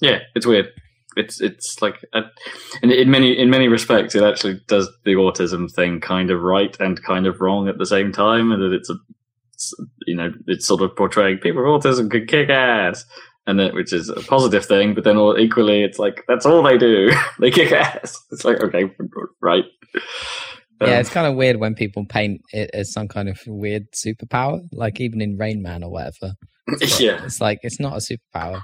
[0.00, 0.68] Yeah, it's weird.
[1.16, 2.22] It's it's like uh,
[2.82, 6.76] in, in many in many respects it actually does the autism thing kind of right
[6.78, 8.94] and kind of wrong at the same time, and that it's a
[10.06, 13.04] you know it's sort of portraying people with autism can kick ass,
[13.48, 16.62] and that which is a positive thing, but then all, equally it's like that's all
[16.62, 18.16] they do they kick ass.
[18.30, 18.84] It's like okay,
[19.40, 19.64] right.
[20.80, 23.84] Yeah, Um, it's kind of weird when people paint it as some kind of weird
[23.92, 26.34] superpower, like even in Rain Man or whatever.
[26.98, 28.62] yeah, It's like it's not a superpower.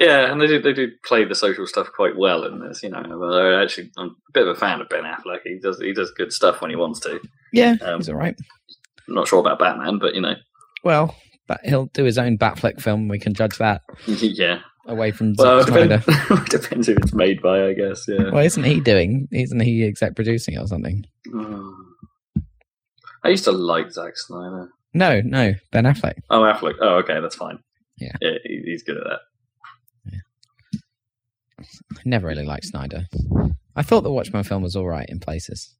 [0.00, 2.82] yeah, and they do they do play the social stuff quite well in this.
[2.82, 5.40] You know, Although actually I'm a bit of a fan of Ben Affleck.
[5.44, 7.20] He does he does good stuff when he wants to.
[7.52, 8.34] Yeah, Um, he's all right.
[9.08, 10.34] I'm not sure about Batman, but you know,
[10.84, 11.14] Well,
[11.48, 13.08] but he'll do his own Batfleck film.
[13.08, 14.60] We can judge that yeah.
[14.86, 15.98] Away from Well, Snyder.
[16.06, 18.04] depends, depends who it's made by, I guess.
[18.08, 18.30] Yeah.
[18.30, 19.28] Well, isn't he doing?
[19.32, 21.04] Isn't he exec producing it or something?
[21.28, 21.72] Mm.
[23.24, 24.68] I used to like Zack Snyder.
[24.94, 26.18] No, no, Ben Affleck.
[26.28, 26.74] Oh, Affleck.
[26.80, 27.58] Oh, okay, that's fine.
[27.96, 28.12] Yeah.
[28.20, 29.20] he- he's good at that.
[31.60, 33.06] I never really liked Snyder.
[33.76, 35.74] I thought the Watchmen film was all right in places.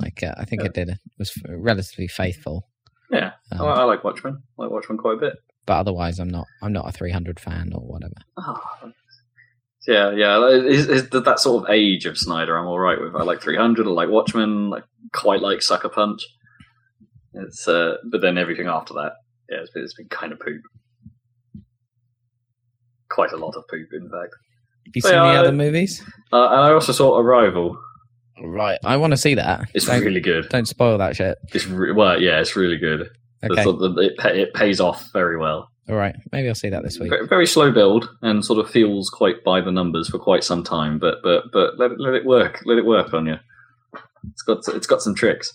[0.00, 0.66] Like uh, I think Yeah.
[0.66, 0.88] it did.
[0.90, 2.68] It was relatively faithful.
[3.10, 4.42] Yeah, Um, I, I like Watchmen.
[4.58, 5.34] I like Watchmen quite a bit.
[5.66, 6.46] But otherwise, I'm not.
[6.62, 8.14] I'm not a 300 fan or whatever.
[8.36, 8.60] Oh.
[9.86, 10.46] Yeah, yeah.
[10.48, 12.56] Is, is that sort of age of Snyder?
[12.56, 13.14] I'm all right with.
[13.14, 13.86] I like 300.
[13.86, 14.70] I like Watchmen.
[14.70, 16.22] Like quite like Sucker Punch.
[17.34, 19.12] It's uh, but then everything after that,
[19.50, 20.62] yeah, it's been, it's been kind of poop.
[23.10, 24.34] Quite a lot of poop, in fact.
[24.86, 26.02] Have you Well, seen the uh, other movies?
[26.32, 27.76] Uh, and I also saw Arrival.
[28.42, 29.68] Right, I want to see that.
[29.74, 30.48] It's don't, really good.
[30.48, 31.38] don't spoil that shit.
[31.52, 33.08] It's re- well, yeah, it's really good.
[33.52, 35.68] Okay, sort of- it, it pays off very well.
[35.88, 36.14] all right.
[36.32, 37.12] Maybe I'll see that this week.
[37.28, 40.98] Very, slow build and sort of feels quite by the numbers for quite some time,
[40.98, 42.62] but but but let it let it work.
[42.64, 43.36] Let it work on you.
[44.32, 45.52] It's got it's got some tricks.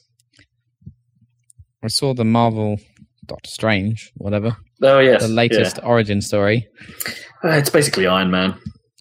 [1.83, 2.77] I saw the Marvel
[3.25, 4.57] Doctor Strange, whatever.
[4.81, 6.67] Oh yes, the latest origin story.
[7.43, 8.59] Uh, it's basically Iron Man.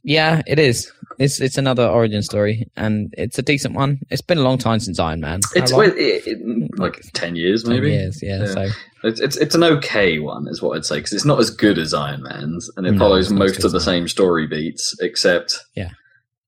[0.08, 0.90] Yeah, it is.
[1.18, 3.98] It's it's another origin story, and it's a decent one.
[4.08, 5.40] It's been a long time since Iron Man.
[5.54, 7.90] How It's well, it, it, like ten years, Ten maybe.
[7.92, 8.38] years, yeah.
[8.38, 8.46] Yeah.
[8.46, 8.68] So
[9.04, 11.76] It's, it's it's an okay one, is what I'd say, because it's not as good
[11.78, 14.46] as Iron Man's, and it No, follows it's not as most of the same story
[14.46, 15.90] beats, except Yeah.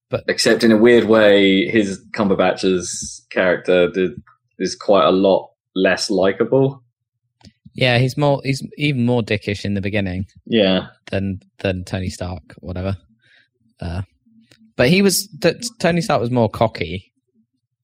[0.09, 4.13] But- except in a weird way, his Cumberbatch's character did,
[4.59, 6.83] is quite a lot less likable.
[7.75, 12.55] yeah, he's more he's even more dickish in the beginning Yeah, than than Tony Stark,
[12.61, 12.97] whatever.
[13.81, 14.03] Uh,
[14.77, 17.13] but he was t- Tony Stark was more cocky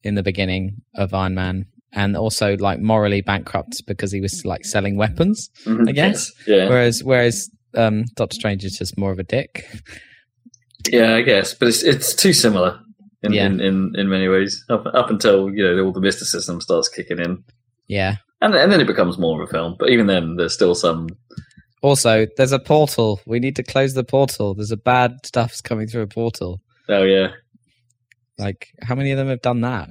[0.02, 4.64] in the beginning of Iron Man, and also like morally bankrupt because he was like
[4.64, 5.50] selling weapons.
[5.64, 5.88] Mhm.
[5.88, 6.30] I guess.
[6.46, 9.66] Yeah, Whereas whereas um, Doctor Strange is just more of a dick.
[10.90, 12.78] yeah, I guess, but it's it's too similar
[13.22, 13.46] in Yeah.
[13.46, 14.64] in, in, in many ways.
[14.70, 17.42] Up up until you know all the mysticism starts kicking in,
[17.88, 18.16] Yeah.
[18.40, 19.76] and and then it becomes more of a film.
[19.78, 21.08] But even then, there's still some.
[21.86, 23.20] Also, there's a portal.
[23.26, 24.54] We need to close the portal.
[24.54, 26.60] There's a bad stuff's coming through a portal.
[26.88, 27.28] Oh yeah,
[28.38, 29.90] Like, how many of them have done that?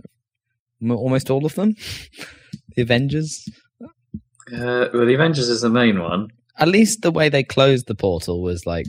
[0.85, 1.73] Almost all of them.
[2.75, 3.47] the Avengers.
[3.81, 6.27] uh, well, the Avengers is the main one.
[6.59, 8.87] At least the way they closed the portal was like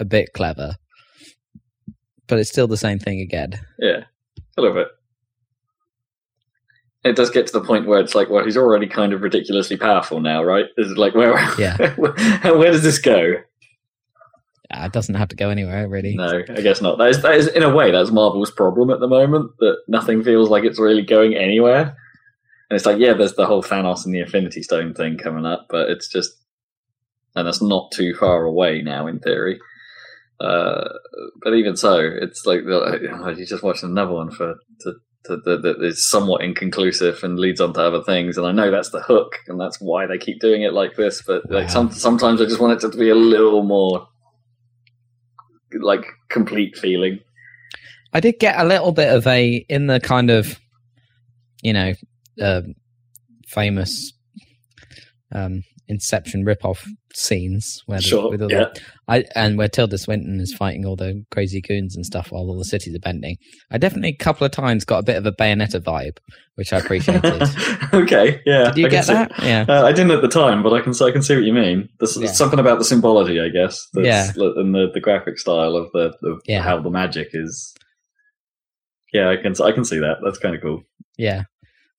[0.00, 0.74] a bit clever.
[2.26, 3.52] But it's still the same thing again.
[3.78, 4.02] Yeah,
[4.56, 4.88] a little bit.
[7.04, 9.76] It does get to the point where it's like, well, he's already kind of ridiculously
[9.76, 10.66] powerful now, right?
[10.76, 11.32] This is like where?
[11.58, 11.94] Yeah.
[11.96, 13.34] where does this go?
[14.72, 16.14] Ah, It doesn't have to go anywhere, really.
[16.14, 16.98] No, I guess not.
[16.98, 19.50] That is, that is, in a way, that's Marvel's problem at the moment.
[19.58, 21.96] That nothing feels like it's really going anywhere.
[22.70, 25.66] And it's like, yeah, there's the whole Thanos and the Infinity Stone thing coming up,
[25.68, 26.32] but it's just,
[27.34, 29.60] and that's not too far away now in theory.
[30.40, 30.88] Uh,
[31.42, 34.54] but even so, it's like oh, you just watched another one for
[35.24, 38.36] that is somewhat inconclusive and leads on to other things.
[38.36, 41.22] And I know that's the hook, and that's why they keep doing it like this.
[41.22, 44.08] But like some, sometimes I just want it to be a little more
[45.80, 47.20] like complete feeling.
[48.12, 50.58] I did get a little bit of a in the kind of,
[51.62, 51.94] you know,
[52.40, 52.74] um
[53.46, 54.12] famous
[55.34, 58.66] um, Inception rip-off scenes where the, Sure, with all yeah.
[58.72, 58.80] the,
[59.12, 62.58] I and where Tilda Swinton is fighting all the crazy goons and stuff while all
[62.58, 63.36] the cities are bending.
[63.70, 66.16] I definitely a couple of times got a bit of a Bayonetta vibe,
[66.54, 67.42] which I appreciated.
[67.94, 68.66] okay, yeah.
[68.70, 69.32] Did you I get see- that?
[69.42, 69.64] Yeah.
[69.68, 71.88] Uh, I didn't at the time, but I can I can see what you mean.
[72.00, 72.28] There's Yeah.
[72.32, 73.86] something about the symbology, I guess.
[73.94, 74.30] Yeah.
[74.36, 76.62] and the, the graphic style of the of Yeah.
[76.62, 77.74] how the magic is.
[79.12, 80.18] Yeah, I can I can see that.
[80.24, 80.82] That's kind of cool.
[81.18, 81.42] Yeah.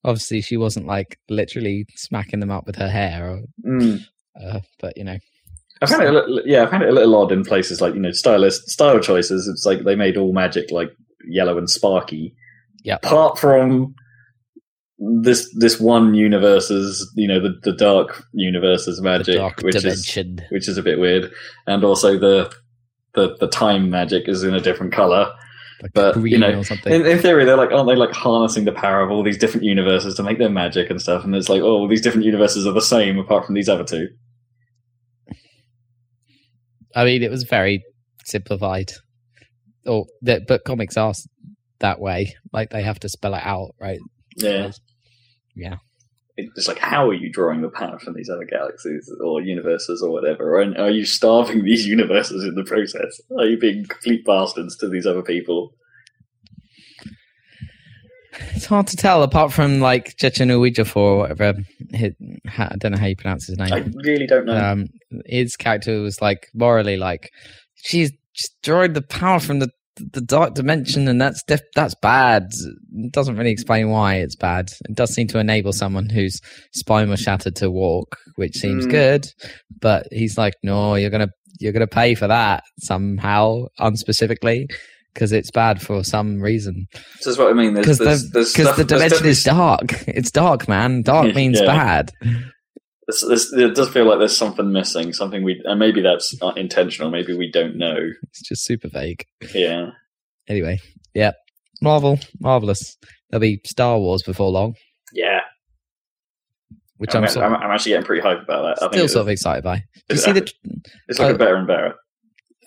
[0.04, 4.00] Obviously, she wasn't like literally smacking them up with her hair, or, Mm.
[4.44, 5.18] uh, but you know,
[5.84, 7.94] I found it, a little, yeah, I found it a little odd in places like
[7.94, 9.48] you know stylist style choices.
[9.48, 10.90] It's like they made all magic like
[11.28, 12.36] yellow and sparky.
[12.84, 12.96] Yeah.
[12.96, 13.96] Apart from
[15.22, 20.18] this this one universe's you know the, the dark universe's magic, dark which is
[20.50, 21.32] which is a bit weird,
[21.68, 22.54] and also the
[23.14, 25.34] the the time magic is in a different color.
[25.82, 26.94] like but, you know, or something.
[26.94, 29.66] In, in theory, they're like, aren't they like harnessing the power of all these different
[29.66, 31.24] universes to make their magic and stuff?
[31.24, 34.08] And it's like, oh, these different universes are the same apart from these other two.
[36.96, 37.84] I mean, it was very
[38.26, 38.92] simplified.
[39.86, 41.14] Or that, but comics are
[41.80, 42.36] that way.
[42.52, 44.00] Like they have to spell it out, right?
[44.36, 44.72] Yeah.
[45.56, 45.76] Yeah.
[46.36, 50.10] It's like, how are you drawing the power from these other galaxies or universes or
[50.10, 50.60] whatever?
[50.60, 53.22] And are you starving these universes in the process?
[53.38, 55.76] Are you being complete bastards to these other people?
[58.56, 61.54] It's hard to tell, apart from like Chechenuijafor or whatever.
[61.94, 63.72] I don't know how you pronounce his name.
[63.74, 64.58] I really don't know.
[64.58, 64.88] um,
[65.26, 67.32] his character was like morally like
[67.76, 69.70] she's destroyed the power from the
[70.12, 72.48] the dark dimension, and that's def- that's bad.
[72.96, 74.72] It doesn't really explain why it's bad.
[74.90, 76.42] It does seem to enable someone whose
[76.74, 78.90] spine was shattered to walk, which seems Mm.
[78.92, 79.28] good.
[79.80, 84.68] But he's like, no, you're gonna you're gonna pay for that somehow, unspecifically.
[85.14, 86.88] Because it's bad for some reason.
[87.18, 87.76] this is what I mean.
[87.76, 89.92] Because there's, the, there's 'cause stuff- the dimension is dark.
[90.08, 91.02] It's dark, man.
[91.04, 91.66] Dark means Yeah.
[91.68, 92.12] bad.
[93.08, 96.58] There's, there's, it does feel like there's something missing, something we, and maybe that's not
[96.58, 97.12] intentional.
[97.12, 97.98] Maybe we don't know.
[98.30, 99.26] It's just super vague.
[99.54, 99.92] Yeah,
[100.48, 100.80] Anyway,
[101.14, 101.32] yeah,
[101.82, 102.98] Marvel, marvelous.
[103.30, 104.76] There'll be Star Wars before long,
[105.14, 105.42] yeah.
[106.98, 108.84] which I'm, I'm, sort I'm, I'm actually getting pretty hyped about that.
[108.84, 109.84] I think still sort of excited by.
[110.10, 110.52] Do you see the?
[111.08, 111.96] it's looking uh, better and better.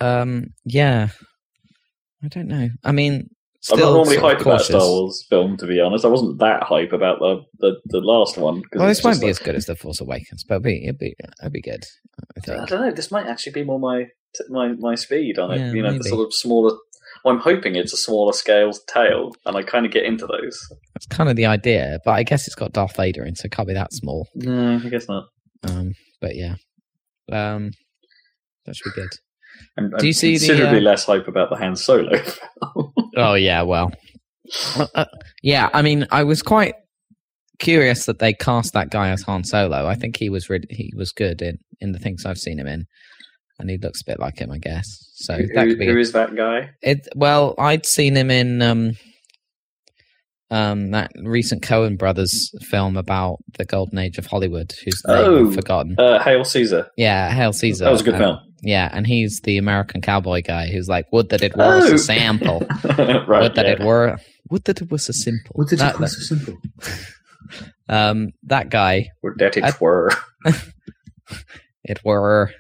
[0.01, 1.09] Um, yeah,
[2.25, 2.69] I don't know.
[2.85, 3.29] I mean,
[3.71, 4.63] I'm not normally hyped about.
[4.63, 6.05] Star Wars film, to be honest.
[6.05, 8.63] I wasn't that hype about the the, the last one.
[8.75, 10.99] Well, this won't be like- as good as the Force Awakens, but it'll be it'll
[10.99, 11.85] be it'll be good.
[12.47, 12.91] I I don't know.
[12.93, 14.07] This might actually be more my
[14.49, 15.59] my my speed on it.
[15.59, 16.03] Yeah, you know, maybe.
[16.05, 16.77] the sort of smaller.
[17.25, 20.61] Well, I'm hoping it's a smaller scale tale, and I kind of get into those.
[20.95, 23.53] That's kind of the idea, but I guess it's got Darth Vader in, so it
[23.53, 24.29] can't be that small.
[24.35, 25.25] No, I guess not.
[25.65, 26.55] Um, but yeah,
[27.33, 27.73] Um,
[28.65, 29.11] that should be good.
[29.79, 32.19] I'm, Do you see the, considerably uh, less hype about the Han Solo.
[32.19, 32.93] film.
[33.17, 33.93] Oh yeah, well,
[34.77, 35.05] Uh, uh,
[35.43, 35.69] yeah.
[35.75, 36.75] I mean, I was quite
[37.59, 39.87] curious that they cast that guy as Han Solo.
[39.87, 42.67] I think he was really, he was good in in the things I've seen him
[42.67, 42.87] in,
[43.59, 44.87] and he looks a bit like him, I guess.
[45.15, 46.71] So Who- that could be who is that guy?
[46.83, 48.93] It well, I'd seen him in um
[50.51, 55.49] um that recent Coen brothers film about the golden age of Hollywood, whose name Oh.
[55.49, 55.97] I've forgotten.
[55.99, 56.89] Uh, Hail Caesar.
[56.97, 57.85] Yeah, Hail Caesar.
[57.85, 58.39] That was a good Um, film.
[58.63, 61.95] Yeah, and he's the American cowboy guy who's like, "Would that it were Oh.
[61.95, 62.61] a sample.
[62.85, 63.43] right.
[63.43, 63.73] Would that yeah.
[63.73, 64.19] it were.
[64.51, 65.53] Would that it was a simple.
[65.57, 66.57] Would that- that- it was a simple?
[67.89, 69.11] um, that guy.
[69.23, 70.11] Would that it I- were?
[71.85, 72.51] It were.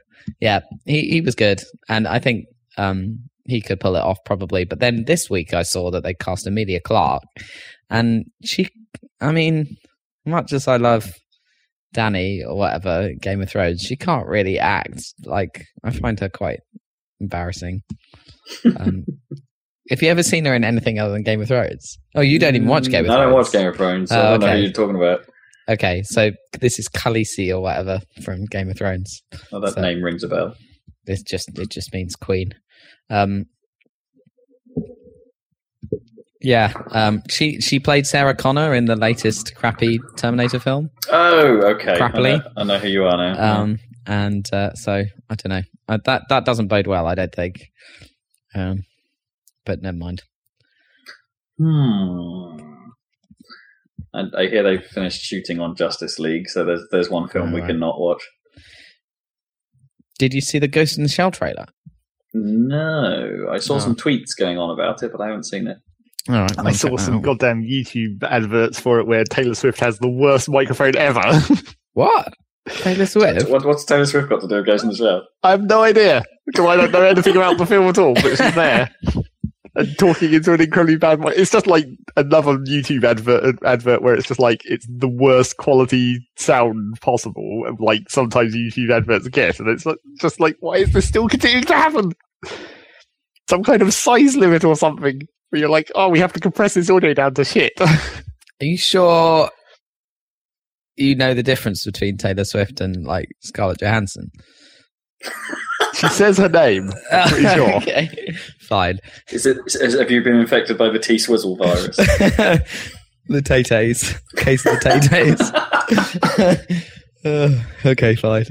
[0.40, 4.64] Yeah, he he was good, and I think um he could pull it off probably.
[4.64, 7.22] But then this week I saw that they cast Emilia Clarke,
[7.90, 8.68] and she.
[9.20, 9.76] I mean,
[10.24, 11.12] much as I love
[11.96, 15.00] Danny or whatever Game of Thrones, she can't really act.
[15.24, 16.60] Like I find her quite
[17.20, 17.80] embarrassing.
[18.78, 19.04] Um,
[19.86, 21.98] if you ever seen her in anything other than Game of Thrones?
[22.14, 23.24] Oh, you don't even watch Game of Mm, I Thrones.
[23.26, 24.56] don't watch Game of Thrones, so Oh, I don't know okay.
[24.58, 25.20] who you're talking about.
[25.68, 26.30] Okay, so
[26.60, 29.22] this is Khaleesi or whatever from Game of Thrones.
[29.52, 30.54] Oh, that So- name rings a bell.
[31.06, 32.50] It just it just means queen.
[33.10, 33.46] Um,
[36.46, 40.90] yeah, um, she she played Sarah Connor in the latest crappy Terminator film.
[41.10, 41.94] Oh, okay.
[41.94, 42.38] I Crappily.
[42.38, 43.60] know, I know who you are now.
[43.62, 44.92] Um, and uh, so
[45.28, 45.62] I don't know.
[45.88, 47.08] Uh, that that doesn't bode well.
[47.08, 47.70] I don't think.
[48.54, 48.84] Um,
[49.64, 50.22] but never mind.
[51.58, 52.58] Hmm.
[54.14, 57.60] And I hear they've finished shooting on Justice League, so there's there's one film we
[57.60, 57.74] Alright.
[57.74, 58.22] cannot watch.
[60.18, 61.66] Did you see the Ghost in the Shell trailer?
[62.32, 63.80] No, I saw No.
[63.80, 65.78] some tweets going on about it, but I haven't seen it.
[66.28, 70.08] All right, I saw some goddamn YouTube adverts for it where Taylor Swift has the
[70.08, 71.22] worst microphone ever.
[71.92, 72.34] What?
[72.68, 73.48] Taylor Swift?
[73.48, 75.26] What, what's Taylor Swift got to do with Ghost in the Shell?
[75.42, 78.12] I have no idea because I don't know anything about the film at all.
[78.12, 78.90] But she's there
[79.76, 81.20] and talking into an incredibly bad.
[81.20, 81.86] mic- It's just like
[82.18, 87.64] another YouTube advert advert where it's just like it's the worst quality sound possible.
[87.78, 91.64] Like sometimes YouTube adverts get, and it's like, just like why is this still continuing
[91.64, 92.12] to happen?
[93.48, 95.22] Some kind of size limit or something.
[95.50, 97.72] Where you're like, oh, we have to compress this audio down to shit.
[97.80, 99.50] Are you sure
[100.96, 104.30] you know the difference between Taylor Swift and like Scarlett Johansson?
[105.94, 106.90] she says her name.
[107.12, 107.76] I'm pretty sure.
[107.76, 108.98] okay, fine.
[109.30, 109.58] Is it?
[109.66, 111.96] Is, have you been infected by the T Swizzle virus?
[113.28, 114.18] the Tay Tays.
[114.36, 116.82] Case of the Tay Tays.
[117.24, 118.46] Uh, okay, fine.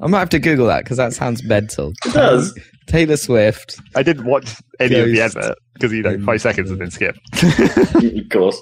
[0.00, 1.92] I might have to Google that because that sounds mental.
[2.04, 2.58] It does.
[2.86, 3.78] Taylor Swift.
[3.94, 5.36] I didn't watch any of the Ghost.
[5.36, 7.16] advert because you know in five seconds and then skip.
[7.42, 8.60] of course.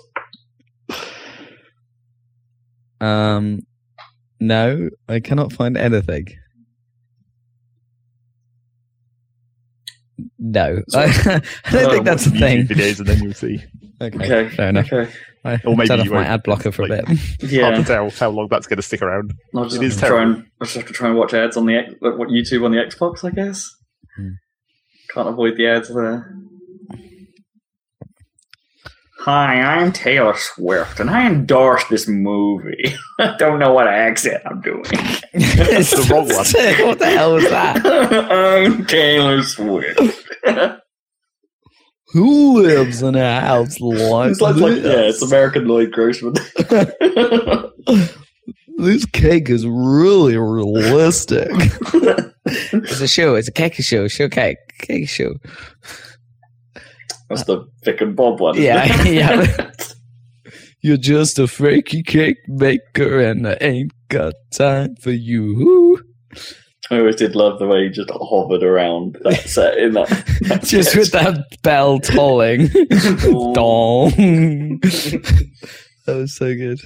[3.01, 3.61] Um,
[4.41, 6.27] no, I cannot find anything.
[10.39, 11.05] No, I,
[11.65, 12.67] I don't think that's a Watch thing.
[12.67, 13.63] YouTube videos and then you'll see.
[14.03, 14.55] Okay, Okay.
[14.57, 14.93] fair enough.
[14.93, 15.11] Okay.
[15.45, 16.29] I Or maybe turn off you my won't.
[16.29, 17.19] ad blocker for a Like- bit.
[17.19, 17.71] Hard Yeah.
[17.71, 19.33] to tell how long that's going to stick around.
[19.57, 20.33] I'll just, It have is to try terrible.
[20.35, 22.65] and, I'll just have to try and watch ads on the X- like, what YouTube
[22.65, 23.75] on the Xbox, I guess.
[25.15, 26.37] Can't avoid the ads there.
[29.19, 32.95] Hi, I'm Taylor Swift, and I endorse this movie.
[33.19, 34.85] I don't know what accent I'm doing.
[35.35, 36.37] it's the wrong one.
[36.89, 37.85] what the hell was that?
[38.65, 40.01] I'm Taylor Swift.
[42.13, 45.23] Who lives in a house like it's like, like yeah, it's?
[45.23, 46.35] American Lloyd Grossman.
[48.79, 51.51] this cake is really realistic.
[52.73, 53.35] It's a show.
[53.35, 54.09] It's a cake show.
[54.09, 54.59] Show cake.
[54.81, 55.35] Cake show.
[57.29, 58.61] That's the Vic and Bob one.
[58.61, 59.71] Yeah, yeah.
[60.83, 66.03] You're just a freaky cake maker, and I ain't got time for you.
[66.91, 70.09] I always did love the way he just hovered around that set in that.
[70.49, 72.67] that Just with that bell tolling.
[73.53, 74.11] Dong.
[74.81, 76.81] that was so good.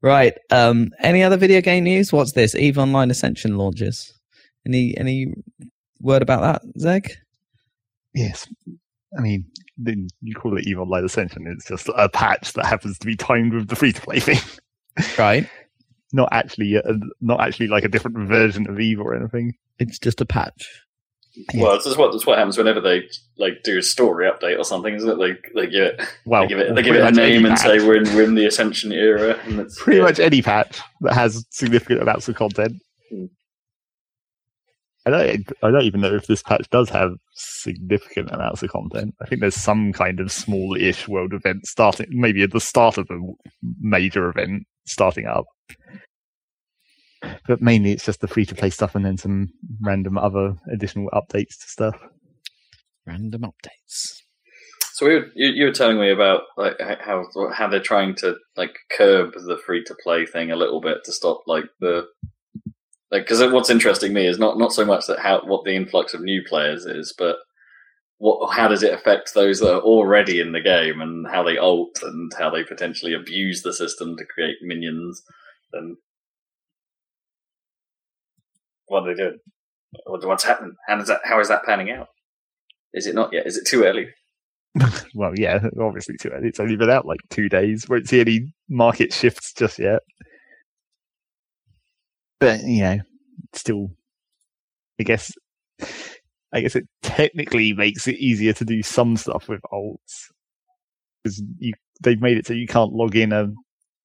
[0.00, 0.34] Right.
[0.50, 0.90] Um.
[1.00, 2.12] Any other video game news?
[2.12, 2.54] What's this?
[2.54, 4.15] Eve Online Ascension launches.
[4.66, 5.32] Any any
[6.00, 7.10] word about that, Zeg?
[8.14, 8.48] Yes.
[9.16, 9.46] I mean,
[9.78, 11.46] then you call it EVE Online Ascension.
[11.46, 14.38] It's just a patch that happens to be timed with the free to play thing.
[15.18, 15.46] Right.
[16.14, 16.82] Not actually, a,
[17.20, 19.52] not actually like a different version of EVE or anything.
[19.78, 20.66] It's just a patch.
[21.54, 24.64] Well, this is what that's what happens whenever they like do a story update or
[24.64, 25.18] something, isn't it?
[25.18, 27.78] They they give it Well, they give it they give it a name and say
[27.78, 30.04] we're in we're in the Ascension era, and it's pretty yeah.
[30.04, 32.80] much any patch that has significant amounts of content.
[35.06, 39.14] I don't, I don't even know if this patch does have significant amounts of content.
[39.22, 43.08] I think there's some kind of small-ish world event starting, maybe at the start of
[43.10, 43.18] a
[43.80, 45.46] major event starting up.
[47.46, 49.48] but mainly it's just the free to play stuff and then some
[49.80, 51.96] random other additional updates to stuff.
[53.06, 54.22] Random updates.
[54.94, 58.36] So we were, you, you were telling me about like how how they're trying to
[58.56, 62.06] like curb the free to play thing a little bit to stop like the
[63.10, 66.14] like because what's interesting me is not not so much that how what the influx
[66.14, 67.36] of new players is, but
[68.18, 71.58] what how does it affect those that are already in the game and how they
[71.58, 75.22] alt and how they potentially abuse the system to create minions
[75.72, 75.96] and
[78.86, 79.38] what are they doing?
[80.06, 80.74] What's happened?
[80.88, 81.20] How does that?
[81.24, 82.08] How is that panning out?
[82.92, 83.46] Is it not yet?
[83.46, 84.08] Is it too early?
[85.14, 86.48] well, yeah, obviously too early.
[86.48, 87.88] It's only been out like two days.
[87.88, 90.00] Won't see any market shifts just yet.
[92.40, 92.98] But you know,
[93.54, 93.88] still,
[95.00, 95.32] I guess,
[96.52, 100.30] I guess it technically makes it easier to do some stuff with alts
[101.22, 101.72] because you
[102.02, 103.48] they've made it so you can't log in a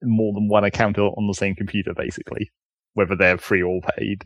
[0.04, 2.50] more than one account on the same computer, basically,
[2.94, 4.24] whether they're free or paid.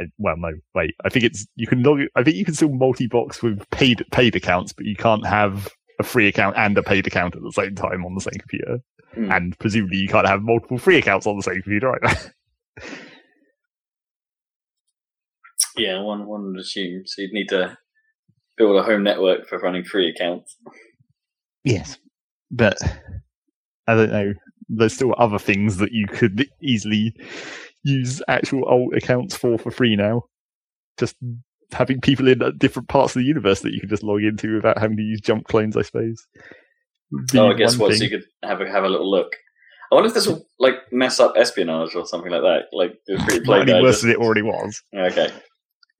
[0.00, 0.94] I- Well, no, wait.
[1.04, 2.00] I think it's you can log.
[2.16, 5.68] I think you can still multi-box with paid paid accounts, but you can't have
[5.98, 8.78] a free account and a paid account at the same time on the same computer.
[9.14, 9.30] Hmm.
[9.30, 12.32] And presumably, you can't have multiple free accounts on the same computer either.
[15.76, 17.06] Yeah, one one would assume.
[17.06, 17.76] So you'd need to
[18.58, 20.56] build a home network for running free accounts.
[21.64, 21.96] yes,
[22.50, 22.76] but
[23.86, 24.34] I don't know.
[24.68, 27.14] There's still other things that you could easily
[27.82, 30.24] use actual alt accounts for for free now.
[30.98, 31.16] Just
[31.72, 34.78] having people in different parts of the universe that you can just log into without
[34.78, 36.26] having to use jump clones, I suppose.
[37.34, 37.94] Oh, I guess what?
[37.94, 39.34] So you could have a have a little look.
[39.90, 42.64] I wonder if this will like mess up espionage or something like that.
[42.72, 44.80] Like free play Might be worse than it already was.
[44.94, 45.28] Okay.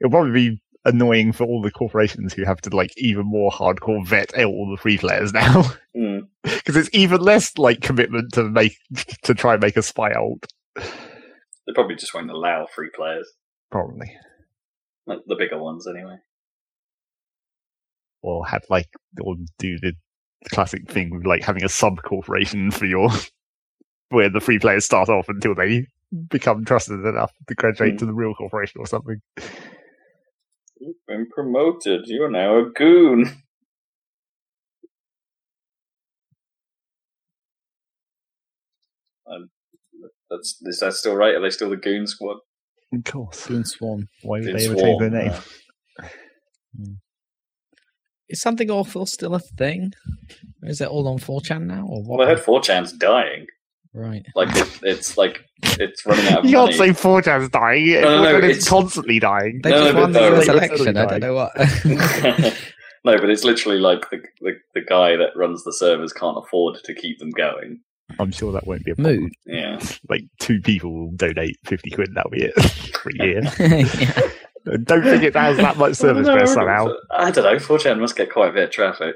[0.00, 4.06] It'll probably be annoying for all the corporations who have to like even more hardcore
[4.06, 5.62] vet all the free players now
[5.94, 6.20] Hmm.
[6.42, 8.76] because it's even less like commitment to make
[9.24, 10.46] to try and make a spy alt.
[10.76, 13.28] They probably just won't allow free players,
[13.70, 14.10] Probably.
[15.06, 16.16] like the bigger ones anyway.
[18.22, 18.88] or have like
[19.20, 19.92] or do the
[20.50, 23.10] classic thing with like having a sub corporation for your
[24.10, 25.86] where the free players start off until they
[26.28, 27.98] become trusted enough to graduate Hmm.
[27.98, 29.20] to the real corporation or something.
[30.80, 32.02] You've been promoted.
[32.06, 33.30] You're now a goon.
[39.30, 39.50] Um,
[40.30, 41.34] that's is that still right?
[41.34, 42.38] Are they still the goon squad?
[42.92, 43.46] Of course.
[43.46, 44.08] Goon Swarm.
[44.22, 45.32] Why would Goon they ever change their name?
[46.02, 46.86] uh,
[48.28, 49.92] Is something awful still a thing?
[50.62, 51.86] Or is it all on 4chan now?
[51.88, 52.18] Or what?
[52.18, 53.46] Well, I heard 4chan's dying.
[53.92, 54.24] Right.
[54.36, 56.76] Like it, it's like it's running out of You money.
[56.78, 58.00] can't say 4chan's dying.
[58.00, 59.60] No, no, no, 4chan it's- constantly dying.
[59.62, 60.96] They No, just but won the no, US election.
[60.96, 61.52] I don't know what.
[63.04, 66.78] no, but it's literally like the, the the guy that runs the servers can't afford
[66.84, 67.80] to keep them going.
[68.18, 69.20] I'm sure that won't be a problem.
[69.22, 69.32] Mood.
[69.46, 69.78] Yeah.
[70.08, 72.60] Like two people will donate 50 quid, that'll be it
[72.96, 73.42] for a year.
[73.58, 74.20] yeah.
[74.84, 76.88] Don't think it has that much service I don't press know, somehow.
[77.12, 77.56] I don't know.
[77.56, 79.14] 4chan must get quite a bit of traffic.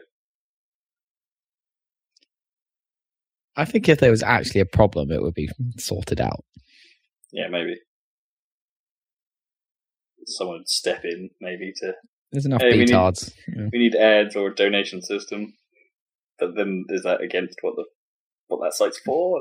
[3.57, 5.49] I think if there was actually a problem, it would be
[5.79, 6.45] sorted out.
[7.33, 7.77] Yeah, maybe.
[10.27, 11.95] Someone would step in, maybe to
[12.33, 13.69] There's enough Hey, we need- Yeah.
[13.73, 15.55] we need ads or a donation system.
[16.39, 17.85] But then is that against what the
[18.49, 19.41] what that site's for?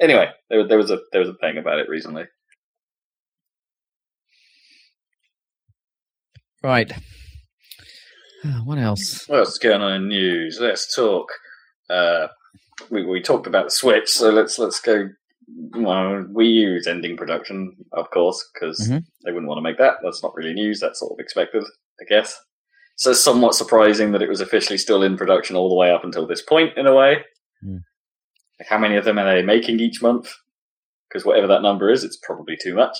[0.00, 2.24] Anyway, there, there was a there was a thing about it recently.
[6.62, 6.90] Right.
[8.44, 9.28] Uh, What else?
[9.28, 10.58] What else is going on in news?
[10.60, 11.28] Let's talk.
[11.88, 12.26] Uh,
[12.90, 15.08] we we talked about the Switch, so let's let's go.
[15.74, 19.02] Well, Wii U is ending production, of course, because Mhm.
[19.24, 19.96] they wouldn't want to make that.
[20.02, 20.80] That's not really news.
[20.80, 21.64] That's sort of expected,
[22.00, 22.38] I guess.
[22.96, 26.04] So it's somewhat surprising that it was officially still in production all the way up
[26.04, 27.24] until this point, in a way.
[27.62, 27.78] Hmm.
[28.58, 30.32] Like, how many of them are they making each month?
[31.08, 32.96] Because whatever that number is, it's probably too much.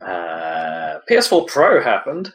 [0.00, 2.32] Uh, PS4 Pro happened.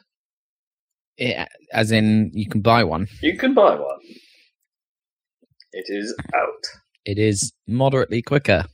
[1.17, 3.07] Yeah, as in, you can buy one.
[3.21, 3.99] You can buy one.
[5.73, 6.63] It is out.
[7.05, 8.65] It is moderately quicker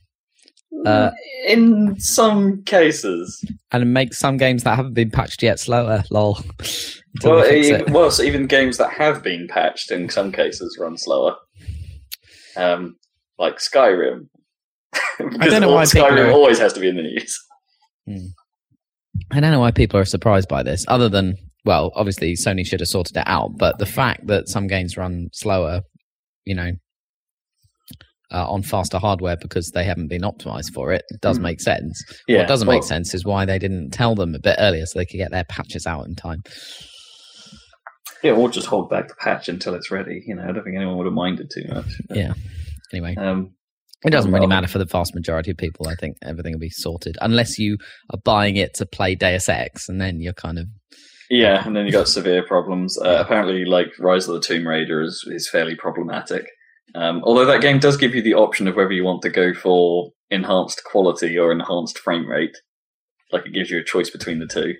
[0.84, 1.10] Uh,
[1.46, 3.42] in some cases.
[3.72, 6.04] and it makes some games that haven't been patched yet slower.
[6.10, 6.38] Lol.
[7.14, 7.90] Until Well, they even, it.
[7.90, 11.36] well, so even games that have been patched in some cases run slower.
[12.56, 12.96] Um,
[13.38, 14.28] like Skyrim.
[15.18, 17.38] Because don't know why Skyrim are- always has to be in the news.
[19.32, 22.80] I don't know why people are surprised by this, other than, well, obviously Sony should
[22.80, 25.82] have sorted it out, but the fact that some games run slower,
[26.44, 26.70] you know,
[28.32, 31.44] uh, on faster hardware because they haven't been optimized for it does Hmm.
[31.44, 32.02] make sense.
[32.26, 34.84] Yeah, what doesn't well, make sense is why they didn't tell them a bit earlier
[34.86, 36.42] so they could get their patches out in time.
[38.22, 40.22] Yeah, or just hold back the patch until it's ready.
[40.26, 41.86] You know, I don't think anyone would have minded too much.
[42.10, 42.32] Yeah.
[42.92, 43.54] Anyway, Um,
[44.04, 45.88] It doesn't really matter for the vast majority of people.
[45.88, 47.78] I think everything will be sorted unless you
[48.12, 50.66] are buying it to play Deus Ex, and then you're kind of
[51.30, 52.96] Yeah, and then you've got severe problems.
[52.98, 56.46] Uh, apparently, like Rise of the Tomb Raider is is fairly problematic.
[56.94, 59.52] Um, although that game does give you the option of whether you want to go
[59.52, 62.56] for enhanced quality or enhanced frame rate.
[63.32, 64.74] Like it gives you a choice between the two.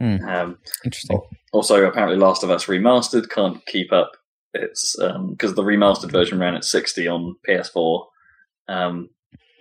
[0.00, 0.28] Hmm.
[0.28, 1.20] Um, interesting.
[1.52, 4.12] also, apparently, Last of Us Remastered can't keep up.
[4.52, 8.04] It's because the remastered version ran at 60 on PS4,
[8.68, 9.10] um,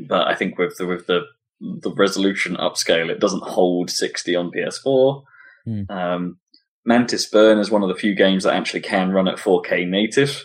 [0.07, 1.22] but I think with the with the
[1.59, 5.24] the resolution upscale, it doesn't hold 60 on PS4.
[5.66, 5.82] Hmm.
[5.89, 6.38] Um,
[6.86, 10.43] Mantis Burn is one of the few games that actually can run at 4K native,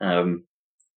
[0.00, 0.44] um,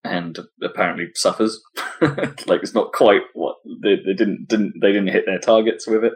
[0.04, 1.62] and apparently suffers.
[2.02, 6.04] like it's not quite what they, they didn't didn't they didn't hit their targets with
[6.04, 6.14] it.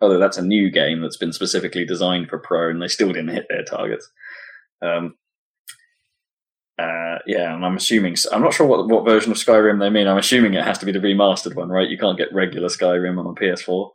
[0.00, 3.28] Although that's a new game that's been specifically designed for Pro, and they still didn't
[3.28, 4.10] hit their targets.
[4.82, 5.14] Um,
[6.78, 10.06] uh, yeah, and I'm assuming I'm not sure what what version of Skyrim they mean.
[10.06, 11.88] I'm assuming it has to be the remastered one, right?
[11.88, 13.90] You can't get regular Skyrim on a PS4.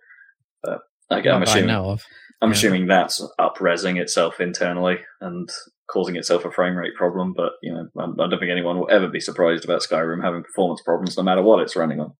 [0.63, 0.79] But
[1.09, 2.03] I'm Not that I assuming know of.
[2.41, 2.55] I'm yeah.
[2.55, 5.49] assuming that's up-resing itself internally and
[5.91, 7.33] causing itself a frame rate problem.
[7.35, 10.43] But you know, I, I don't think anyone will ever be surprised about Skyrim having
[10.43, 12.13] performance problems, no matter what it's running on.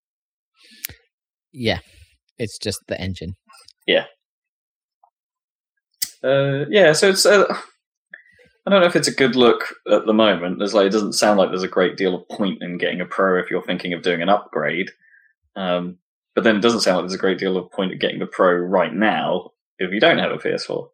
[1.52, 1.80] Yeah,
[2.38, 3.34] it's just the engine.
[3.88, 4.06] Yeah.
[6.24, 7.26] Uh, yeah, so it's.
[7.26, 7.46] Uh,
[8.66, 10.60] I don't know if it's a good look at the moment.
[10.60, 13.06] There's like it doesn't sound like there's a great deal of point in getting a
[13.06, 14.92] pro if you're thinking of doing an upgrade.
[15.56, 15.98] Um,
[16.36, 18.28] but then it doesn't sound like there's a great deal of point of getting the
[18.28, 19.50] pro right now
[19.82, 20.88] if you don't have a PS4.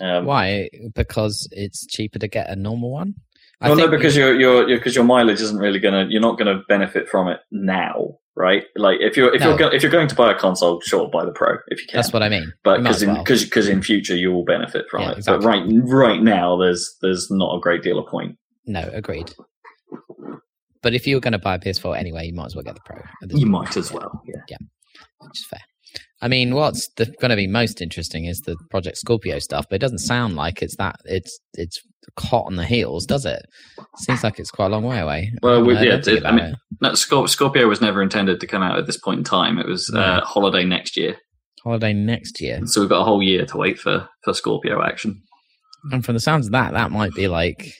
[0.00, 0.68] Um, Why?
[0.94, 3.14] Because it's cheaper to get a normal one.
[3.60, 6.06] I well, no, because your your because your mileage isn't really gonna.
[6.08, 8.64] You're not gonna benefit from it now, right?
[8.74, 9.50] Like if you're if No.
[9.50, 11.86] you're go, if you're going to buy a console, sure, buy the pro if you
[11.88, 11.98] can.
[11.98, 12.52] that's what I mean.
[12.64, 13.22] but because in well.
[13.22, 15.18] because because in future you will benefit from Yeah, it.
[15.18, 15.44] exactly.
[15.44, 18.36] But right right now, there's there's not a great deal of point.
[18.66, 19.32] no, agreed.
[20.82, 22.74] But if you were going to buy a PS4 anyway, you might as well get
[22.74, 22.96] the Pro.
[22.96, 24.20] You point, might as well.
[24.26, 24.56] Yeah.
[25.20, 25.60] which is fair.
[26.20, 29.80] I mean, what's going to be most interesting is the Project Scorpio stuff, but it
[29.80, 31.80] doesn't sound like it's that it's it's
[32.18, 33.42] hot on the heels, does it?
[33.98, 35.32] Seems like it's quite a long way away.
[35.42, 38.86] Well, we- yeah, it- I mean- No, Scorpio was never intended to come out at
[38.86, 39.58] this point in time.
[39.58, 40.00] It was No.
[40.00, 41.16] uh, holiday next year,
[41.64, 42.60] holiday next year.
[42.66, 45.20] so we've got a whole year to wait for for Scorpio action.
[45.90, 47.72] And from the sounds of that, that might be like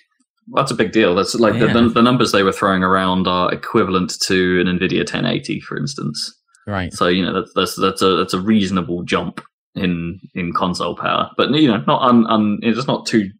[0.54, 1.14] That's a big deal.
[1.14, 1.72] That's like the, Yeah.
[1.74, 6.32] the, the numbers they were throwing around are equivalent to an Nvidia 1080, for instance.
[6.66, 6.92] Right.
[6.92, 9.40] So you know that's that's that's a that's a reasonable jump
[9.74, 13.30] in in console power, but you know not un, un it's not too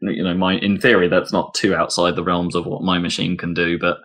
[0.00, 3.36] you know my in theory that's not too outside the realms of what my machine
[3.36, 3.98] can do, but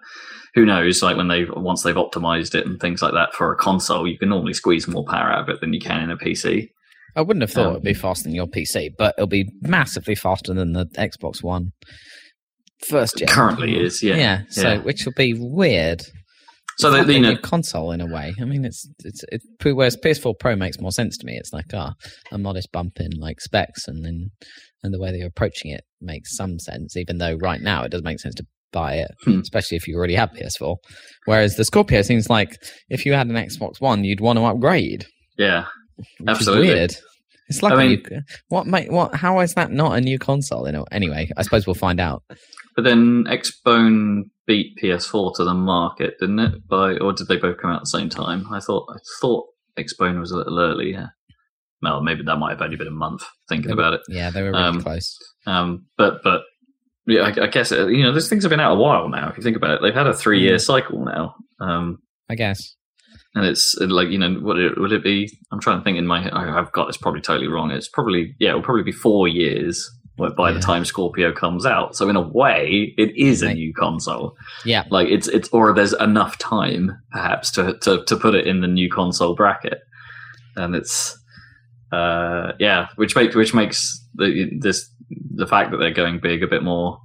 [0.55, 1.01] who knows?
[1.01, 4.17] Like when they once they've optimized it and things like that for a console, you
[4.17, 6.69] can normally squeeze more power out of it than you can in a PC.
[7.15, 10.15] I wouldn't have thought Um, it'd be faster than your PC, but it'll be massively
[10.15, 11.73] faster than the Xbox One
[12.87, 13.27] first gen.
[13.27, 14.77] Currently is yeah yeah so yeah.
[14.79, 16.03] which will be weird.
[16.77, 18.33] So It's they, like you know console in a way.
[18.41, 19.41] I mean, it's it's it,
[19.75, 21.37] whereas PS4 Pro makes more sense to me.
[21.37, 21.93] It's like ah,
[22.31, 24.31] a modest bump in like specs, and then
[24.83, 26.97] and the way they're approaching it makes some sense.
[26.97, 29.39] Even though right now it doesn't make sense to buy it, Hmm.
[29.41, 30.77] especially if you already have PS4.
[31.25, 32.57] Whereas the Scorpio seems like
[32.89, 35.05] if you had an Xbox One, you'd want to upgrade.
[35.37, 35.65] yeah
[36.27, 36.69] Absolutely.
[36.69, 36.95] weird.
[37.49, 38.91] It's like I mean- new, what mate?
[38.91, 39.13] What?
[39.13, 40.65] How is that not a new console?
[40.65, 40.85] You know.
[40.91, 42.23] Anyway, I suppose we'll find out.
[42.75, 46.67] But then Xbone beat PS4 to the market, didn't it?
[46.67, 48.45] By or did they both come out at the same time?
[48.51, 49.45] I thought I thought
[49.77, 50.91] Xbone was a little early.
[50.93, 51.07] Yeah.
[51.81, 53.23] Well, maybe that might have only been a month.
[53.49, 55.17] Thinking were- about it, Yeah, they were really Um, close.
[55.45, 56.43] um, but but
[57.05, 59.29] yeah, I, I guess uh, you know these things have been out a while now.
[59.29, 60.61] If you think about it, they've had a three year Mm.
[60.61, 61.99] cycle now, um,
[62.29, 62.75] I guess.
[63.35, 65.29] and it's uh, like you know would it would it be?
[65.51, 67.69] I'm trying to think in my I've got this probably totally wrong.
[67.71, 69.89] It's probably yeah, it'll probably be four years.
[70.17, 70.65] By by the Yeah.
[70.65, 74.35] time Scorpio comes out, so in a way, it is a new console.
[74.63, 78.61] Yeah, like it's it's or there's enough time perhaps to to to put it in
[78.61, 79.79] the new console bracket.
[80.55, 81.17] And it's
[81.91, 84.87] uh yeah which makes which makes the this
[85.35, 86.99] the fact that they're going big a bit more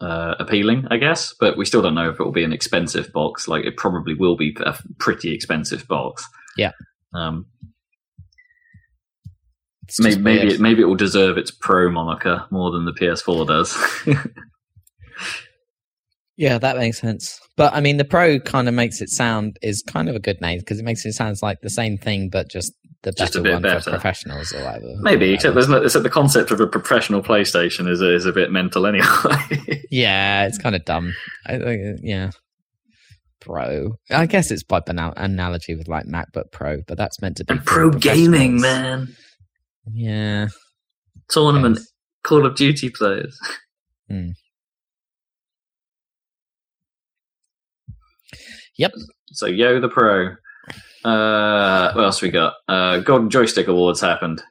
[0.00, 1.32] uh appealing i guess.
[1.38, 3.46] But we still don't know if it will be an expensive box.
[3.46, 6.26] Like it probably will be a pretty expensive box.
[6.56, 6.72] Yeah.
[7.14, 7.46] um
[10.00, 13.76] maybe maybe it, maybe it will deserve its pro moniker more than the ps4 does
[16.36, 17.38] Yeah, that makes sense.
[17.56, 20.40] But I mean, the Pro kind of makes it sound is kind of a good
[20.40, 22.72] name because it makes it sound like the same thing, but just
[23.04, 23.80] the Just a better bit one better.
[23.82, 24.86] for professionals or whatever.
[25.00, 25.58] maybe Whatever.
[25.60, 28.84] except no, except the concept of a professional playstation is a, is a bit mental
[28.84, 29.04] anyway
[29.92, 31.12] Yeah, it's kind of dumb.
[31.46, 32.30] I think, yeah.
[33.40, 33.92] Pro.
[34.10, 37.52] I guess it's by banal- analogy with like MacBook Pro, but that's meant to be
[37.54, 39.14] And pro gaming, man.
[39.92, 40.48] Yeah.
[41.28, 41.92] Tournament, Yes.
[42.22, 43.38] Call of Duty players.
[48.76, 48.92] Yep.
[49.32, 50.34] So Yo the Pro.
[51.04, 52.54] Uh, what else we got?
[52.68, 54.42] Uh, Golden Joystick Awards happened,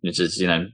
[0.00, 0.66] which is you know,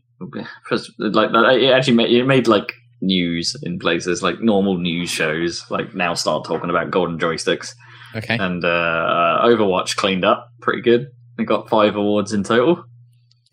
[0.99, 2.73] like it actually made, it made like
[3.03, 7.75] news in places like normal news shows like now start talking about golden joysticks
[8.17, 8.39] Okay.
[8.39, 11.09] and uh, Overwatch cleaned up pretty good.
[11.37, 12.85] They got five awards in total.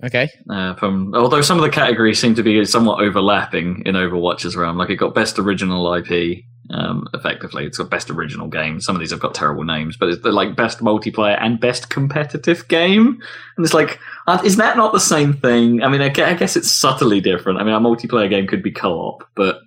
[0.03, 0.27] Okay.
[0.49, 4.77] Uh, from although some of the categories seem to be somewhat overlapping in Overwatch's realm,
[4.77, 6.43] like it got best original IP.
[6.71, 8.79] Um, effectively, it's got best original game.
[8.79, 12.65] Some of these have got terrible names, but it's like best multiplayer and best competitive
[12.69, 13.19] game.
[13.57, 15.83] And it's like, uh, is that not the same thing?
[15.83, 17.59] I mean, I gue- I guess it's subtly different.
[17.59, 19.59] I mean, a multiplayer game could be co-op, but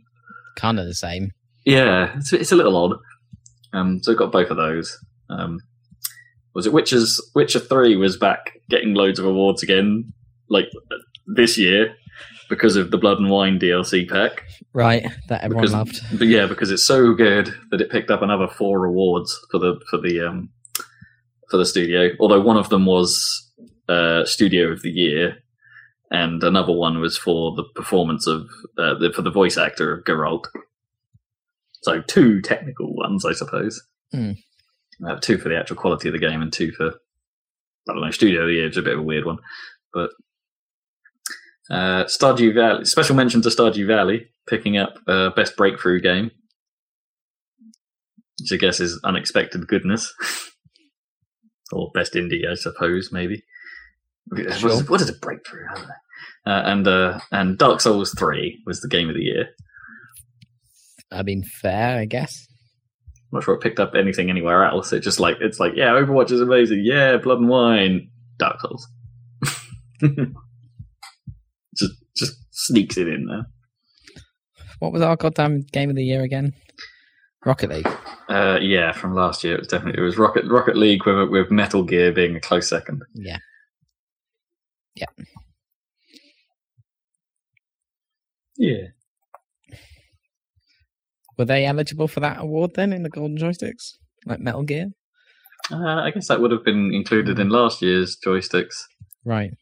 [0.57, 1.33] Kind of the same.
[1.67, 2.97] yeah, it's, it's a little odd.
[3.75, 4.97] Um, so it got both of those.
[5.29, 5.61] Um,
[6.55, 10.13] was it Witcher's Witcher Three was back getting loads of awards again,
[10.49, 10.67] like
[11.27, 11.95] this year
[12.51, 14.45] because of the Blood and Wine DLC pack.
[14.75, 15.07] Right.
[15.29, 16.19] That everyone Because- loved.
[16.19, 19.81] But yeah, because it's so good that it picked up another four awards for the
[19.91, 20.51] for the um,
[21.51, 22.11] for the studio.
[22.21, 23.51] Although one of them was
[23.89, 25.39] uh, Studio of the Year,
[26.11, 28.43] and another one was for the performance of
[28.79, 30.45] uh, the, for the voice actor of Geralt.
[31.83, 33.83] So two technical ones, I suppose.
[34.13, 34.33] Hmm.
[35.07, 38.11] Uh, two for the actual quality of the game, and two for I don't know.
[38.11, 39.39] Studio of the Year is a bit of a weird one,
[39.93, 40.11] but
[41.71, 42.85] uh, Stardew Valley.
[42.85, 46.31] Special mention to Stardew Valley picking up uh, best breakthrough game,
[48.41, 50.13] which I guess is unexpected goodness,
[51.73, 53.43] or best indie, I suppose, maybe.
[54.29, 54.83] What is- Sure.
[54.85, 55.67] What is a breakthrough?
[55.71, 55.95] I don't know.
[56.47, 59.49] Uh, and uh, and Dark Souls Three was the game of the year.
[61.11, 62.47] I mean, fair, I guess.
[63.35, 64.93] I'm not sure it picked up anything anywhere else.
[64.93, 66.83] It just like it's like yeah, Overwatch is amazing.
[66.85, 68.09] Yeah, Blood and Wine,
[68.39, 68.87] Dark Souls.
[71.77, 73.47] just just sneaks it in there.
[74.79, 76.55] What was our goddamn game of the year again?
[77.45, 77.89] Rocket League.
[78.29, 81.51] Uh, yeah, from last year it was definitely it was Rocket Rocket League with with
[81.51, 83.03] Metal Gear being a close second.
[83.15, 83.39] Yeah.
[88.57, 88.87] Yeah,
[91.39, 93.93] Were they eligible for that award then in the Golden Joysticks?
[94.27, 94.87] Like Metal Gear?
[95.71, 98.75] uh, I guess that would have been included in last year's joysticks.
[99.25, 99.53] Right.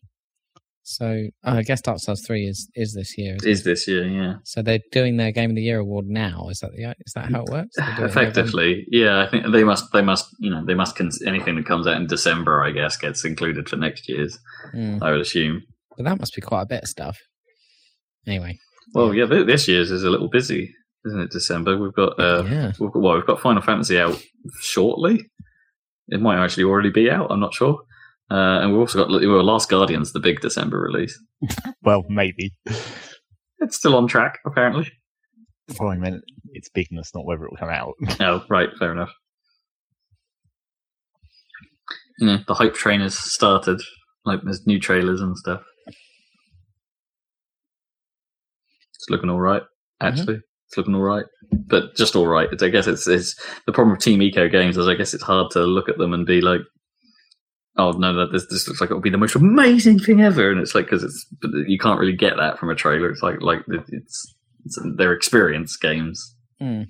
[0.85, 3.37] So oh, I guess Dark Souls 3 is, is this year.
[3.37, 3.53] isn't it?
[3.53, 4.07] Is this year?
[4.07, 6.49] Yeah, So they're doing their Game of the Year award now.
[6.51, 7.77] Is that the is that how it works?
[7.79, 8.85] Effectively.
[8.89, 11.87] Yeah, I think they must they must you know they must cons- anything that comes
[11.87, 14.39] out in December, I guess, gets included for next year's.
[14.75, 15.01] Mm.
[15.01, 15.63] I would assume.
[15.97, 17.17] But that must be quite a bit of stuff.
[18.27, 18.59] Anyway.
[18.93, 20.75] Well, yeah, th- this year's is a little busy,
[21.07, 21.31] isn't it?
[21.31, 21.77] December.
[21.77, 22.73] We've got uh, yeah.
[22.79, 24.21] we've got, well, we've got Final Fantasy out
[24.61, 25.31] shortly.
[26.09, 27.31] It might actually already be out.
[27.31, 27.81] I'm not sure.
[28.31, 31.19] Uh, and we've also got well, Last Guardians, the big December release.
[31.85, 32.55] Well, maybe.
[33.59, 34.89] It's still on track, apparently.
[35.81, 36.23] Well, I meant
[36.53, 37.95] it's bigness, not whether it will come out.
[38.21, 39.11] Oh, right, fair enough.
[42.21, 43.81] The hype train has started.
[44.25, 45.63] Like, there's new trailers and stuff.
[48.95, 49.63] It's looking all right,
[50.01, 50.37] actually.
[50.37, 50.45] It's
[50.77, 51.25] looking all right,
[51.67, 52.49] but just all right.
[52.63, 53.35] I guess it's, it's
[53.67, 56.13] the problem with Team Ico games is I guess it's hard to look at them
[56.13, 56.61] and be like,
[57.77, 60.61] "Oh no, that this, this looks like it'll be the most amazing thing ever," and
[60.61, 61.27] it's like because it's
[61.67, 63.11] you can't really get that from a trailer.
[63.11, 66.37] It's like like it- it's, it's their experience games.
[66.61, 66.83] Hmm.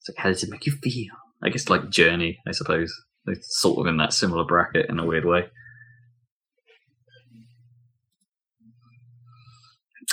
[0.00, 1.12] It's like, how does it make you feel?
[1.42, 2.92] I guess like Journey, I suppose.
[3.26, 5.44] It's sort of in that similar bracket in a weird way.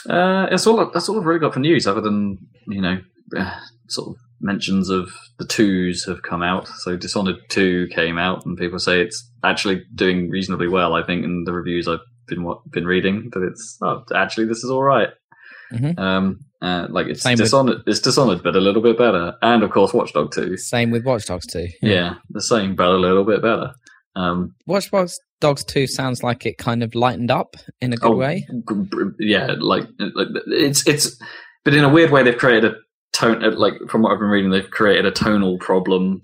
[0.10, 0.90] Uh, that's all.
[0.94, 3.00] That's all I've really got for news, other than you know,
[3.38, 3.60] uh,
[3.90, 5.10] sort of mentions of
[5.40, 6.68] the twos have come out.
[6.68, 10.94] So Dishonored Two came out, and people say it's actually doing reasonably well.
[10.94, 14.64] I think in the reviews I've been what, been reading that it's oh, actually this
[14.64, 15.10] is all right.
[15.74, 15.98] Mhm.
[16.00, 19.64] Um, uh, like it's Same with- Dishonored, it's Dishonored, but a little bit better, and
[19.64, 20.56] of course Watchdog Two.
[20.58, 21.68] Same with Watch Dogs 2.
[21.82, 23.74] Yeah, the same, but a little bit better.
[24.18, 24.90] Um, Watch
[25.40, 28.48] Dogs 2 sounds like it kind of lightened up in a good oh, way.
[29.20, 31.16] Yeah, like, like it's it's,
[31.64, 32.76] but in a weird way, they've created a
[33.14, 33.44] tone.
[33.44, 36.22] uh, Like from what I've been reading, they've created a tonal problem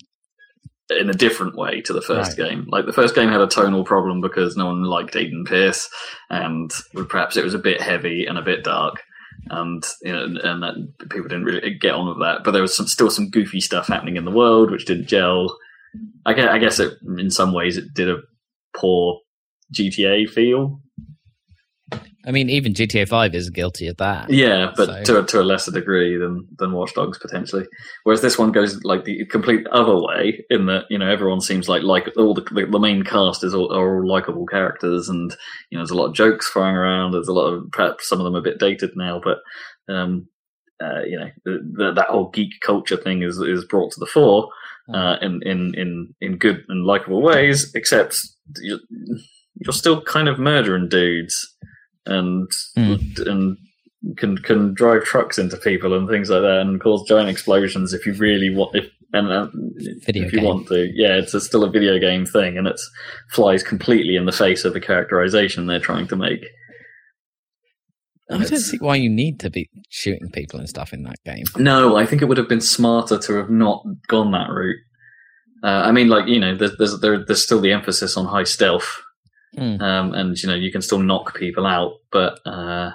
[0.90, 2.66] in a different way to the first game.
[2.70, 5.88] Like the first game had a tonal problem because no one liked Aiden Pearce,
[6.32, 6.72] and
[7.10, 9.04] perhaps it was a bit heavy and a bit dark.
[9.50, 10.76] And you know, and that
[11.10, 12.44] people didn't really get on with that.
[12.44, 15.56] But there was some, still some goofy stuff happening in the world which didn't gel.
[16.26, 18.18] I guess, I guess it, in some ways it did a
[18.76, 19.20] poor
[19.74, 20.80] GTA feel.
[22.26, 24.30] I mean, even GTA 5 is guilty of that.
[24.30, 27.66] Yeah, but So- to to a lesser degree than than Watch Dogs potentially.
[28.04, 31.68] Whereas this one goes like the complete other way in that you know everyone seems
[31.68, 35.36] like like all the the, the main cast is all, are all likable characters, and
[35.70, 37.12] you know there's a lot of jokes flying around.
[37.12, 39.40] There's a lot of perhaps some of them a bit dated now, but
[39.94, 40.28] um,
[40.82, 44.06] uh, you know the, the, that whole geek culture thing is is brought to the
[44.06, 44.48] fore
[44.92, 47.72] uh, in in in in good and likable ways.
[47.76, 48.18] Except
[48.62, 48.80] you're,
[49.60, 51.36] you're still kind of murdering dudes
[52.06, 53.28] and Mm.
[53.28, 53.58] and
[54.18, 58.06] can can drive trucks into people and things like that and cause giant explosions if
[58.06, 60.44] you really want if and uh, if you game.
[60.44, 62.78] want to yeah it's a, still a video game thing and it
[63.30, 66.44] flies completely in the face of the characterization they're trying to make
[68.32, 71.44] I don't see why you need to be shooting people and stuff in that game.
[71.58, 74.80] no i think it would have been smarter to have not gone that route
[75.64, 78.44] uh, i mean like you know there's there's, there, there's still the emphasis on high
[78.46, 79.02] stealth
[79.56, 79.80] Hmm.
[79.82, 82.90] um, and you know you can still knock people out, but uh,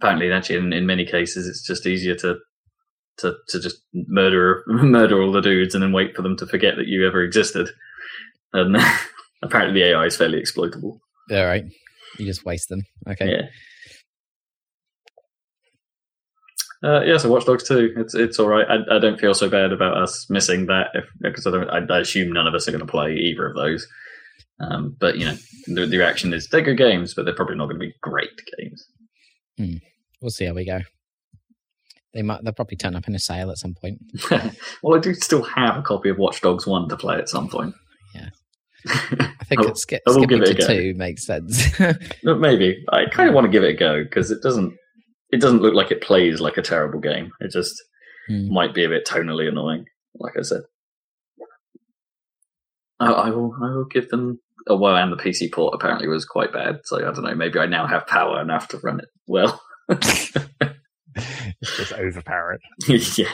[0.00, 2.36] apparently, actually, in, in many cases, it's just easier to
[3.16, 6.76] to to just murder murder all the dudes and then wait for them to forget
[6.76, 7.70] that you ever existed.
[8.52, 8.76] And
[9.42, 11.00] apparently, the AI is fairly exploitable.
[11.32, 11.64] All right.
[12.16, 12.82] You just waste them.
[13.08, 13.28] Okay.
[13.32, 13.42] Yeah.
[16.82, 18.66] Uh, yeah, so Watch Dogs 2, it's it's all right.
[18.68, 21.68] I, I don't feel so bad about us missing that if, because I don't.
[21.68, 23.86] I, I assume none of us are going to play either of those.
[24.60, 27.66] Um, but you know, the, the reaction is they're good games, but they're probably not
[27.66, 28.86] going to be great games.
[30.20, 30.80] We'll see how we go.
[32.14, 32.42] They might.
[32.42, 33.98] They'll probably turn up in a sale at some point.
[34.82, 37.48] well, I do still have a copy of Watch Dogs 1 to play at some
[37.48, 37.74] point.
[38.14, 38.30] Yeah.
[38.88, 41.78] I think I it's will skipping it to two makes sense.
[42.24, 44.74] Maybe I kind of want to give it a go because it doesn't.
[45.30, 47.32] It doesn't look like it plays like a terrible game.
[47.40, 47.74] It just
[48.28, 48.52] Hmm.
[48.52, 50.60] might be a bit tonally annoying, like I said.
[53.00, 53.54] I, I will.
[53.62, 54.38] I will give them.
[54.66, 56.80] Oh well, and the PC port apparently was quite bad.
[56.84, 57.34] So I don't know.
[57.34, 59.60] Maybe I now have power enough to run it well.
[61.60, 62.60] It's just overpowered.
[62.88, 63.32] yeah.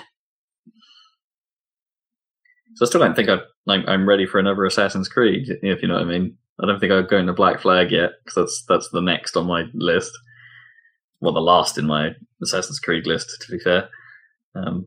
[2.76, 3.38] So I still don't think I,
[3.68, 5.48] I'm, I'm ready for another Assassin's Creed.
[5.62, 6.36] If you know what I mean.
[6.62, 9.46] I don't think I've gone to Black Flag yet because that's that's the next on
[9.46, 10.12] my list.
[11.24, 12.10] Well, the last in my
[12.42, 13.88] Assassin's Creed list, to be fair,
[14.54, 14.84] um,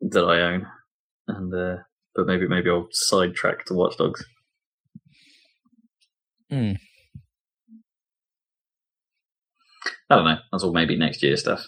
[0.00, 0.66] that I own.
[1.28, 1.82] And uh,
[2.14, 4.24] but maybe maybe I'll sidetrack to Watch Dogs.
[6.48, 6.72] Hmm.
[10.08, 10.38] I don't know.
[10.50, 11.66] That's all maybe next year stuff.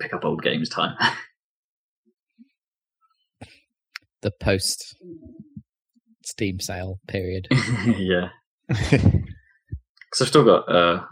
[0.00, 0.96] Pick up old games time.
[4.22, 4.96] the post
[6.24, 7.46] Steam sale period.
[7.98, 8.30] yeah.
[10.14, 11.04] Because I've still got uh,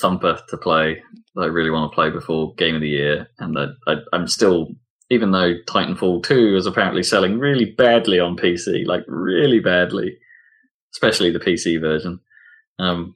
[0.00, 1.00] Thumper to play
[1.36, 4.26] that I really want to play before Game of the Year, and I, I, I'm
[4.26, 4.74] still,
[5.08, 10.18] even though Titanfall 2 is apparently selling really badly on PC, like really badly,
[10.92, 12.18] especially the PC version.
[12.80, 13.14] Um,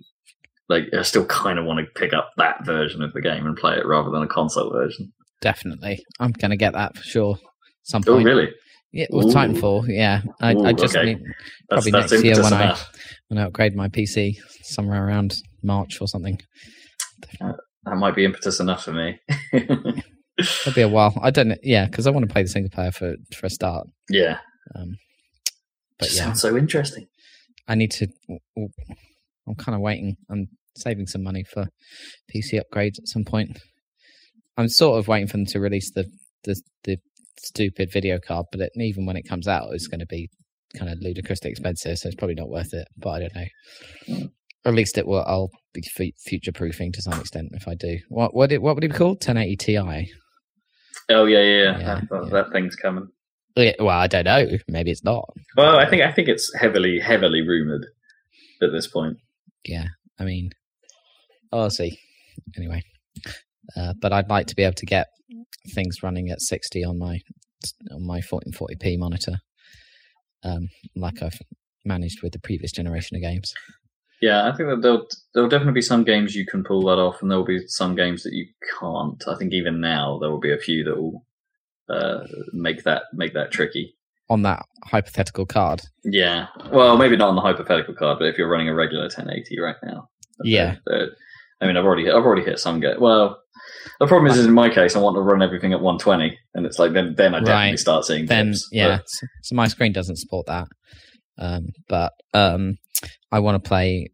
[0.68, 3.56] like I still kind of want to pick up that version of the game and
[3.56, 5.12] play it rather than a console version.
[5.40, 7.38] Definitely, I'm gonna get that for sure.
[7.82, 8.20] Some point.
[8.20, 8.52] Oh, really?
[8.92, 9.32] Yeah, with Ooh.
[9.32, 9.88] Titanfall.
[9.88, 11.14] Yeah, I, I just okay.
[11.14, 11.24] need
[11.68, 12.92] Probably that's next year when I- enough.
[13.34, 16.38] When I upgrade my PC somewhere around March or something.
[17.40, 19.18] That might be impetus enough for me.
[19.52, 21.18] It'll be a while.
[21.20, 21.48] I don't.
[21.48, 21.56] know.
[21.62, 23.88] Yeah, because I want to play the single player for for a start.
[24.08, 24.38] yeah.
[24.74, 24.96] Um,
[25.98, 27.06] but Just yeah, sounds so interesting.
[27.68, 28.08] I need to.
[28.56, 30.16] I'm kind of waiting.
[30.30, 31.66] I'm saving some money for
[32.34, 33.58] PC upgrades at some point.
[34.56, 36.06] I'm sort of waiting for them to release the
[36.44, 36.98] the, the
[37.38, 40.30] stupid video card, but it, even when it comes out, it's going to be
[40.76, 42.88] kind of ludicrously expensive, so it's probably not worth it.
[42.96, 44.28] But I don't know.
[44.64, 45.24] Or at least it will.
[45.26, 45.82] I'll be
[46.26, 47.98] future proofing to some extent if I do.
[48.08, 49.16] What what it, what would it be called?
[49.16, 49.78] 1080 Ti.
[51.10, 51.78] Oh yeah, yeah, yeah.
[51.78, 52.30] Yeah, that, yeah.
[52.30, 53.08] that thing's coming.
[53.56, 54.46] Well, I don't know.
[54.68, 55.28] Maybe it's not.
[55.56, 57.86] Well, I think I think it's heavily, heavily rumored
[58.62, 59.18] at this point.
[59.64, 59.86] Yeah,
[60.18, 60.50] I mean,
[61.52, 61.98] I'll see.
[62.56, 62.82] Anyway,
[63.76, 65.06] uh, but I'd like to be able to get
[65.72, 67.20] things running at 60 on my
[67.92, 69.36] on my 1440p monitor,
[70.44, 71.38] um, like I've
[71.84, 73.52] managed with the previous generation of games.
[74.22, 77.20] Yeah, I think that there'll there'll definitely be some games you can pull that off,
[77.20, 78.46] and there will be some games that you
[78.80, 79.22] can't.
[79.28, 81.26] I think even now there will be a few that will
[81.90, 82.20] uh,
[82.52, 83.96] make that make that tricky.
[84.30, 88.48] On that hypothetical card, Yeah, well, maybe not on the hypothetical card, but if you're
[88.48, 90.08] running a regular 1080 right now,
[90.42, 90.76] Yeah.
[90.86, 91.16] they're- they're-
[91.60, 93.00] I mean, I've already I've already hit some get.
[93.00, 93.38] Well,
[94.00, 96.66] the problem is, is in my case, I want to run everything at 120, and
[96.66, 97.78] it's like then then I definitely Right.
[97.78, 100.68] start seeing then dips, yeah, so, so my screen doesn't support that.
[101.38, 102.76] Um, but um,
[103.32, 104.08] I want to play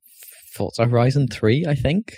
[0.55, 2.14] Forza Horizon 3, I think.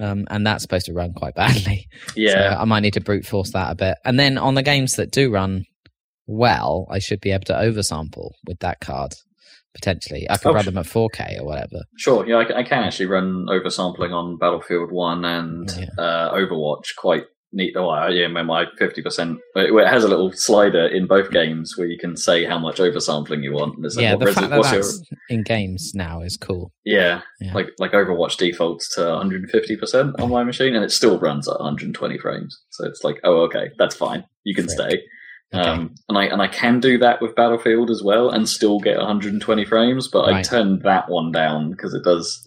[0.00, 1.86] Um, and that's supposed to run quite badly.
[2.16, 3.96] yeah, So I might need to brute force that a bit.
[4.04, 5.64] And then on the games that do run
[6.26, 9.12] well, I should be able to oversample with that card
[9.74, 10.26] potentially.
[10.30, 11.82] I could Oh, run them at 4K or whatever.
[11.96, 15.86] Sure, yeah, I, I can actually run oversampling on Battlefield One and Yeah.
[16.02, 17.74] uh, Overwatch quite neat.
[17.76, 19.38] Oh, I- yeah, my fifty percent.
[19.56, 23.42] It has a little slider in both games where you can say how much oversampling
[23.42, 23.78] you want.
[23.80, 26.72] Like, yeah, the fact that what's your- that's in games now is cool.
[26.84, 27.52] yeah, Yeah.
[27.54, 31.58] like like Overwatch defaults to 150 percent on my machine, and it still runs at
[31.60, 32.58] 120 frames.
[32.70, 34.24] So it's like, oh, okay, that's fine.
[34.44, 34.78] You can Frick.
[34.78, 35.02] stay.
[35.54, 35.68] Okay.
[35.68, 38.96] Um, and I and I can do that with Battlefield as well, and still get
[38.96, 40.08] 120 frames.
[40.08, 40.44] But I Right.
[40.44, 42.46] turned that one down because it does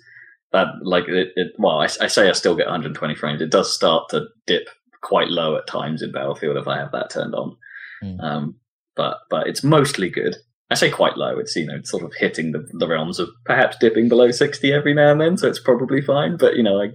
[0.51, 0.67] that.
[0.81, 3.41] Like it, it well, I, I say I still get 120 frames.
[3.41, 4.69] It does start to dip
[5.01, 7.55] quite low at times in Battlefield if I have that turned on.
[8.01, 8.19] Hmm.
[8.19, 8.55] Um,
[8.95, 10.37] but but it's mostly good.
[10.71, 11.37] I say quite low.
[11.37, 14.95] It's you know sort of hitting the, the realms of perhaps dipping below 60 every
[14.95, 16.37] now and then, so it's probably fine.
[16.37, 16.89] But you know, I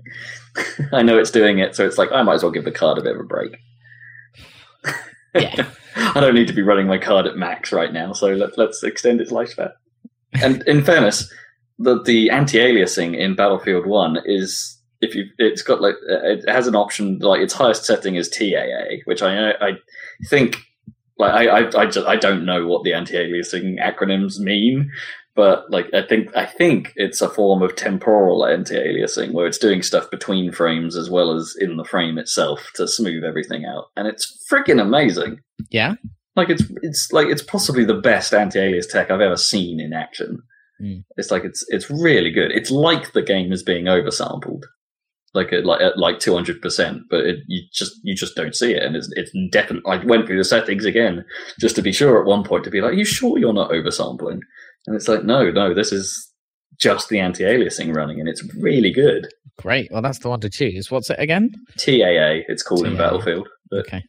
[0.92, 2.98] I know it's doing it, so it's like I might as well give the card
[2.98, 3.56] a bit of a break.
[5.34, 5.66] Yeah.
[5.96, 8.82] I don't need to be running my card at max right now, so let, let's
[8.82, 9.72] extend its lifespan.
[10.34, 11.32] And in fairness,
[11.78, 16.76] the the anti-aliasing in Battlefield One is if you it's got like it has an
[16.76, 19.72] option like its highest setting is TAA, which I I
[20.28, 20.58] think
[21.18, 24.90] like I I I, just, I don't know what the anti-aliasing acronyms mean,
[25.40, 29.80] but like I think I think it's a form of temporal anti-aliasing where it's doing
[29.80, 34.06] stuff between frames as well as in the frame itself to smooth everything out, and
[34.06, 35.38] it's freaking amazing.
[35.70, 35.94] Yeah.
[36.36, 40.42] Like it's it's like it's possibly the best anti-alias tech I've ever seen in action.
[40.78, 41.04] Mm.
[41.16, 42.50] It's like it's it's really good.
[42.50, 44.64] It's like the game is being oversampled,
[45.32, 48.54] like at like at like two hundred percent, but it, you just you just don't
[48.54, 49.90] see it, and it's it's definitely.
[49.90, 51.24] I went through the settings again
[51.58, 53.70] just to be sure at one point to be like, "Are you sure you're not
[53.70, 54.40] oversampling?"
[54.86, 56.32] And it's like, no, no, this is
[56.78, 59.28] just the anti-aliasing running, and it's really good.
[59.58, 59.88] Great.
[59.92, 60.90] Well, that's the one to choose.
[60.90, 61.50] What's it again?
[61.78, 63.48] TAA, it's called in Battlefield.
[63.70, 64.02] But Okay.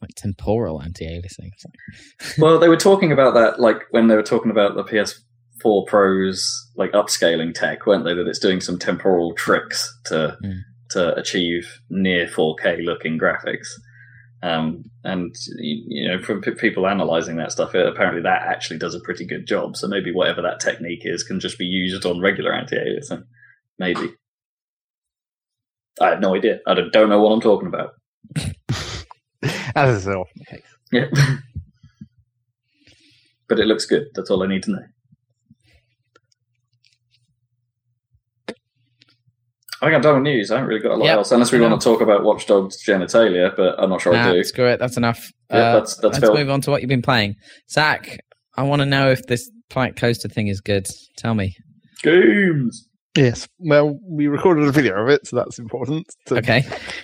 [0.00, 1.50] Like temporal anti-aliasing.
[2.38, 6.44] well, they were talking about that like when they were talking about the PS4 Pro's
[6.76, 8.14] like upscaling tech, weren't they?
[8.14, 10.58] That it's doing some temporal tricks to Mm.
[10.90, 13.68] to achieve near 4K looking graphics.
[14.42, 18.94] Um, and you know, from p- people analyzing that stuff, uh, apparently that actually does
[18.94, 19.76] a pretty good job.
[19.76, 23.24] So maybe whatever that technique is can just be used on regular anti-aliasing.
[23.78, 24.14] Maybe.
[26.00, 26.60] I have no idea.
[26.66, 27.92] I don't, don't know what I'm talking about.
[29.76, 30.62] As is often the case.
[30.90, 31.06] Yeah.
[33.48, 34.08] but it looks good.
[34.14, 34.84] That's all I need to know.
[39.82, 40.50] I think I'm done with news.
[40.50, 42.22] I haven't really got a lot Yeah, else, unless we I want to talk about
[42.22, 44.44] Watchdogs genitalia, but I'm not sure I Nah, do.
[44.44, 44.78] screw it.
[44.78, 45.28] That's enough.
[45.50, 46.34] Yeah, Uh, that's that's let's Phil.
[46.34, 47.34] move on to what you've been playing.
[47.68, 48.18] Zach,
[48.56, 50.86] I want to know if this Planet Coaster thing is good.
[51.18, 51.56] Tell me.
[52.02, 52.88] Games.
[53.16, 53.46] Yes.
[53.58, 56.62] Well, we recorded a video of it, so that's important to Okay.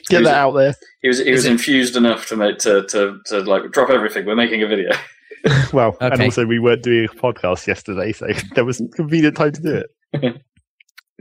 [0.08, 0.74] get that out there.
[1.02, 3.90] He was he Is was it- infused enough to make to, to to like drop
[3.90, 4.24] everything.
[4.24, 4.90] We're making a video.
[5.72, 6.24] Well, and Okay.
[6.24, 9.82] also we weren't doing a podcast yesterday, so there was convenient time to do
[10.14, 10.36] it.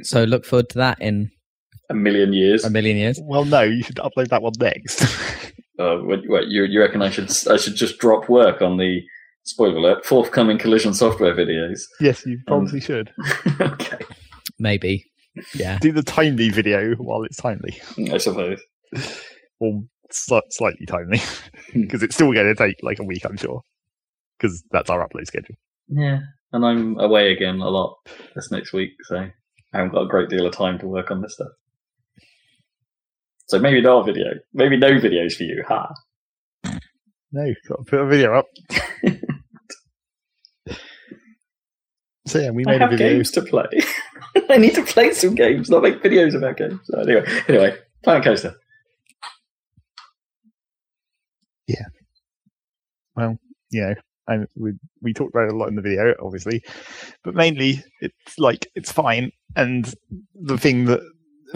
[0.04, 1.30] So look forward to that in
[1.90, 2.66] A million years.
[2.66, 3.20] a million years.
[3.24, 5.04] Well, no, you should upload that one next.
[5.80, 9.04] Uh, what, what you you reckon I should I should just drop work on the
[9.44, 11.82] spoiler alert forthcoming collision software videos?
[12.02, 13.14] yes, you probably should.
[13.62, 14.00] okay,
[14.58, 15.06] Maybe.
[15.54, 15.78] Yeah.
[15.80, 17.80] Do the timely video while it's timely,
[18.12, 18.60] I suppose.
[19.60, 21.22] or sli- slightly timely,
[21.76, 23.62] because it's still going to take like a week, I'm sure,
[24.40, 25.58] because that's our upload schedule.
[25.90, 26.22] Yeah,
[26.54, 27.98] and I'm away again a lot
[28.34, 29.32] this next week, so I
[29.78, 31.52] haven't got a great deal of time to work on this stuff.
[33.48, 35.94] So maybe not a video, maybe no videos for you, ha.
[37.32, 38.46] No, got to put a video up.
[42.28, 43.10] so yeah, we I made a video.
[43.10, 43.66] games to play.
[44.50, 46.80] I need to play some games, not make videos about games.
[46.86, 48.56] So anyway, anyway, Planet Coaster.
[51.68, 51.86] Yeah.
[53.16, 53.38] Well,
[53.72, 53.96] you know,
[54.28, 56.64] and we we talked about it a lot in the video, obviously,
[57.24, 59.32] but mainly it's like it's fine.
[59.56, 59.92] And
[60.36, 61.00] the thing that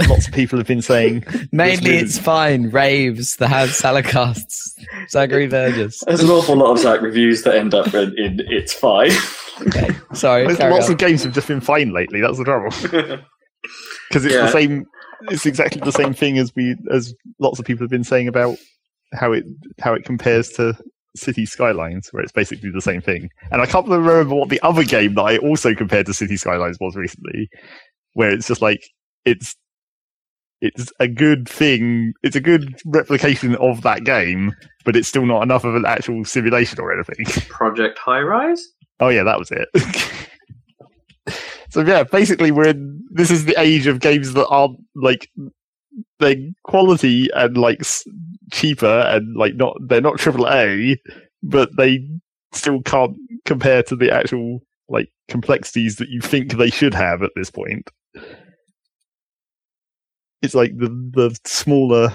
[0.08, 2.70] lots of people have been saying, Mainly it's fine.
[2.70, 4.72] Raves, that have Salacasts,
[5.10, 6.04] Zachary Verges.
[6.08, 9.12] There's an awful lot of Zach reviews that end up in, in it's fine.
[9.68, 9.90] Okay.
[10.14, 10.48] Sorry.
[10.48, 10.94] there's lots on.
[10.94, 12.22] of games have just been fine lately.
[12.22, 12.70] That's the trouble
[14.10, 14.46] because it's Yeah.
[14.46, 14.86] the same.
[15.30, 18.58] It's exactly the same thing as we as lots of people have been saying about
[19.14, 19.44] how it
[19.80, 20.74] how it compares to
[21.16, 23.30] City Skylines, where it's basically the same thing.
[23.52, 26.78] And I can't remember what the other game that I also compared to City Skylines
[26.80, 27.50] was recently,
[28.14, 28.82] where it's just like
[29.26, 29.56] it's
[30.62, 32.14] it's a good thing.
[32.24, 34.54] It's a good replication of that game,
[34.86, 37.26] but it's still not enough of an actual simulation or anything.
[37.50, 38.64] Project High Rise?
[39.00, 39.68] Oh yeah, that was it.
[41.70, 45.30] so yeah, basically we're in, this is the age of games that aren't like
[46.20, 47.82] they're quality and like
[48.52, 50.98] cheaper and like not they're not triple A,
[51.42, 52.08] but they
[52.54, 54.60] still can't compare to the actual
[54.90, 57.90] like complexities that you think they should have at this point.
[60.42, 62.14] It's like the the smaller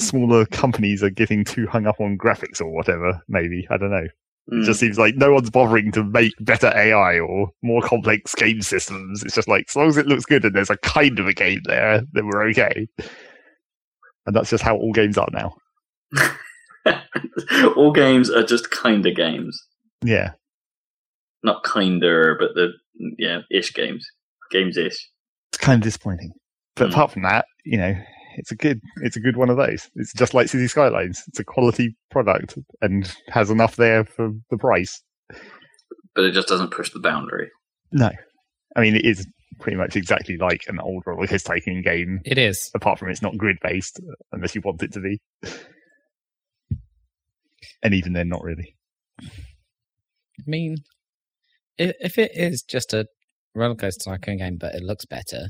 [0.00, 3.20] smaller companies are getting too hung up on graphics or whatever.
[3.28, 4.06] Maybe I don't know.
[4.52, 4.62] Mm.
[4.62, 8.62] It just seems like no one's bothering to make better AI or more complex game
[8.62, 9.22] systems.
[9.22, 11.34] It's just like as long as it looks good and there's a kind of a
[11.34, 12.88] game there, then we're okay.
[14.26, 15.56] And that's just how all games are now.
[17.76, 19.62] All games are just kind of games,
[20.02, 20.32] Yeah,
[21.42, 22.72] not kinder, but the
[23.18, 24.08] yeah ish games,
[24.50, 25.08] games ish.
[25.52, 26.32] it's kind of disappointing.
[26.78, 26.92] But Mm.
[26.92, 27.94] apart from that, you know,
[28.36, 29.90] it's a good it's a good one of those.
[29.96, 31.22] It's just like City Skylines.
[31.28, 35.02] It's a quality product and has enough there for the price.
[36.14, 37.50] But it just doesn't push the boundary.
[37.92, 38.10] No,
[38.76, 39.26] I mean it is
[39.60, 42.70] pretty much exactly like an old roller coaster tycoon game, It is.
[42.74, 43.98] apart from it's not grid based
[44.32, 45.20] unless you want it to be.
[47.82, 48.76] And even then, not really.
[49.20, 49.26] I
[50.46, 50.76] mean,
[51.76, 53.06] if, if it is just a
[53.54, 55.48] roller coaster tycoon game, but it looks better,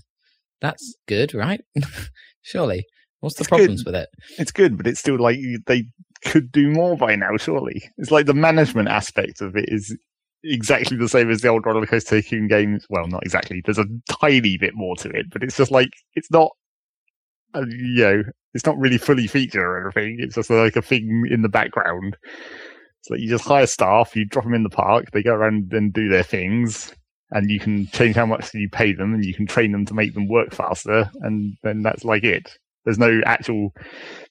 [0.61, 1.61] that's good, right?
[2.43, 2.85] Surely.
[3.21, 3.93] What's the It's problems good.
[3.93, 4.09] with it?
[4.39, 5.85] It's good, but it's still like they
[6.25, 7.37] could do more by now.
[7.37, 9.97] Surely, it's like the management aspect of it is
[10.45, 12.87] exactly the same as the old roller coaster tycoon games.
[12.89, 13.61] Well, not exactly.
[13.65, 16.51] There's a tiny bit more to it, but it's just like it's not.
[17.55, 18.23] Uh, you know,
[18.55, 20.19] it's not really fully featured or anything.
[20.21, 22.17] It's just like a thing in the background.
[23.01, 25.73] It's like you just hire staff, you drop them in the park, they go around
[25.73, 26.93] and do their things,
[27.31, 29.95] and you can change how much you pay them, and you can train them to
[29.95, 32.57] make them work faster, and then that's like it.
[32.85, 33.74] There's no actual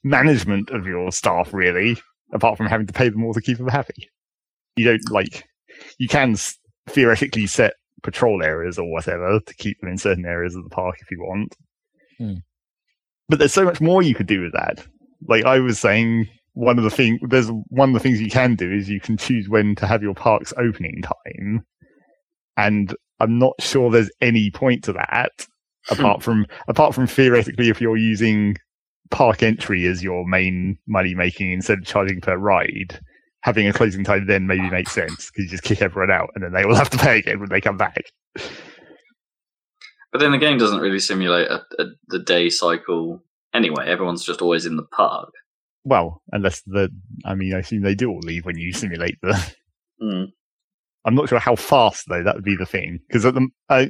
[0.04, 1.98] management of your staff really,
[2.34, 4.10] apart from having to pay them more to keep them happy.
[4.76, 5.44] You don't like,
[6.00, 7.74] you can s- theoretically set
[8.04, 11.20] patrol areas or whatever to keep them in certain areas of the park if you
[11.20, 11.56] want.
[12.18, 12.36] Hmm.
[13.30, 14.86] But there's so much more you could do with that.
[15.28, 18.56] Like I was saying, one of the thing there's one of the things you can
[18.56, 21.66] do is you can choose when to have your park's opening time,
[22.58, 25.48] and I'm not sure there's any point to that
[25.90, 28.58] apart from apart from theoretically if you're using
[29.10, 33.00] park entry as your main money making instead of charging per ride
[33.42, 36.44] having a closing time then maybe makes sense because you just kick everyone out and
[36.44, 38.04] then they will have to pay again when they come back
[40.12, 43.22] But then the game doesn't really simulate a, a, the day cycle
[43.54, 43.88] anyway.
[43.88, 45.30] Everyone's just always in the park.
[45.86, 46.90] well unless the
[47.26, 49.54] i mean i assume they do all leave when you simulate the
[50.02, 50.28] Mm.
[51.08, 53.90] I'm not sure how fast though that would be the thing because at the I,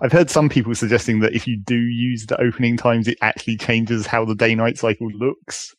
[0.00, 3.56] i've heard some people suggesting that if you do use the opening times it actually
[3.58, 5.74] changes how the day night cycle looks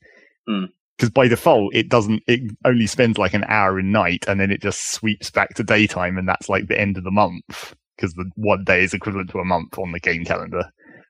[0.48, 0.66] Hmm.
[0.98, 4.52] because by default it doesn't it only spends like an hour in night and then
[4.52, 8.14] it just sweeps back to daytime and that's like the end of the month because
[8.14, 10.64] the one day is equivalent to a month on the game calendar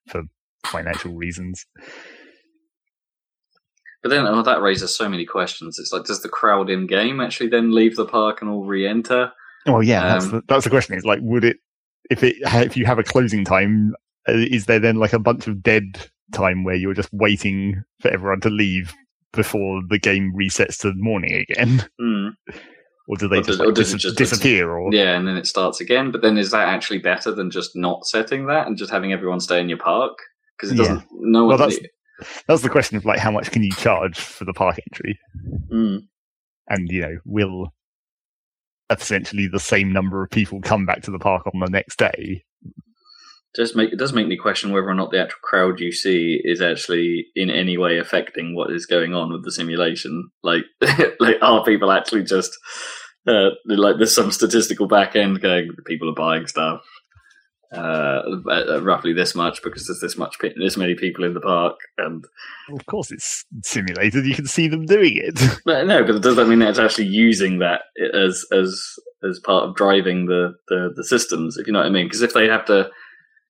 [0.07, 0.23] for
[0.65, 1.65] financial reasons
[4.01, 5.77] But then oh, that raises so many questions.
[5.77, 9.31] It's like, does the crowd in game actually then leave the park and all re-enter?
[9.65, 10.95] Well, yeah, that's Um, the, that's the question.
[10.95, 11.57] Is like, would it
[12.09, 13.93] if it if you have a closing time,
[14.27, 18.09] uh, is there then like a bunch of dead time where you're just waiting for
[18.09, 18.93] everyone to leave
[19.33, 22.29] before the game resets to morning again, Hmm.
[23.07, 24.71] or do they Or just, does- or like, it dis- just- disappear?
[24.71, 26.09] Or Yeah, and then it starts again.
[26.11, 29.39] But then is that actually better than just not setting that and just having everyone
[29.41, 30.17] stay in your park?
[30.57, 31.03] Because it doesn't.
[31.11, 31.69] No Well, one.
[31.69, 31.89] that's-
[32.47, 35.19] that's the question of like how much can you charge for the park entry,
[35.71, 36.07] Mm.
[36.67, 37.73] and you know, will
[38.89, 42.43] essentially the same number of people come back to the park on the next day?
[43.55, 46.39] Just make it does make me question whether or not the actual crowd you see
[46.43, 50.29] is actually in any way affecting what is going on with the simulation.
[50.43, 50.65] Like,
[51.19, 52.55] like are people actually just
[53.27, 56.81] uh, like there's some statistical back end going people are buying stuff
[57.75, 62.25] uh, roughly this much because there's this much this many people in the park and
[62.71, 64.25] Of course, it's simulated.
[64.25, 65.39] You can see them doing it.
[65.65, 67.81] but no but it does that mean that it's actually using that
[68.13, 68.81] as as
[69.23, 72.21] as part of driving the the, the systems if you know what I mean because
[72.21, 72.89] if they have to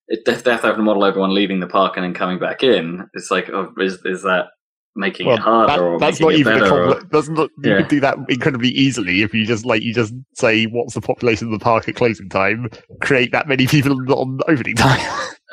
[0.07, 2.63] if they have to have to model everyone leaving the park and then coming back
[2.63, 4.47] in it's like oh, is is that
[4.96, 7.50] making Well, it harder that- that's not even a or- That's not.
[7.64, 7.78] You Yeah.
[7.78, 11.48] could do that incredibly easily if you just like you just say what's the population
[11.48, 12.70] of the park at closing time,
[13.02, 15.00] create that many people on opening time.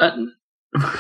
[0.01, 0.11] Uh,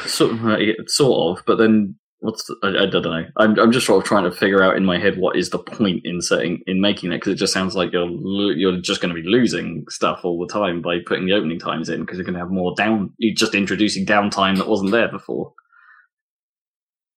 [0.06, 3.24] sort of, uh, sort of, but then what's the, I, I don't know.
[3.36, 5.58] I'm I'm just sort of trying to figure out in my head what is the
[5.58, 9.00] point in setting in making it because it just sounds like you're lo- you're just
[9.02, 12.16] going to be losing stuff all the time by putting the opening times in because
[12.16, 13.12] you're going to have more down.
[13.18, 15.52] You're just introducing downtime that wasn't there before.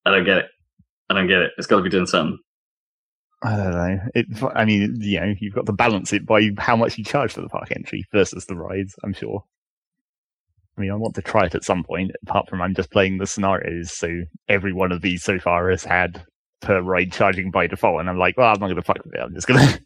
[0.06, 0.46] I don't get it.
[1.10, 1.52] I don't get it.
[1.58, 2.38] It's got to be doing something.
[3.42, 4.00] I don't know.
[4.16, 4.26] It.
[4.54, 7.42] I mean, you know, you've got to balance it by how much you charge for
[7.42, 8.96] the park entry versus the rides.
[9.04, 9.44] I'm sure.
[10.78, 12.12] I mean, I want to try it at some point.
[12.24, 14.10] Apart from I'm just playing the scenarios, so
[14.48, 16.24] every one of these so far has had
[16.62, 19.14] per ride charging by default, and I'm like, well, I'm not going to fuck with
[19.14, 19.22] it.
[19.22, 19.82] I'm just going to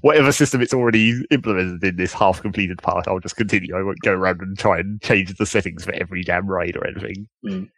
[0.00, 3.06] whatever system it's already implemented in this half completed part.
[3.06, 3.76] I'll just continue.
[3.76, 6.86] I won't go around and try and change the settings for every damn ride or
[6.86, 7.28] anything.
[7.44, 7.68] Mm.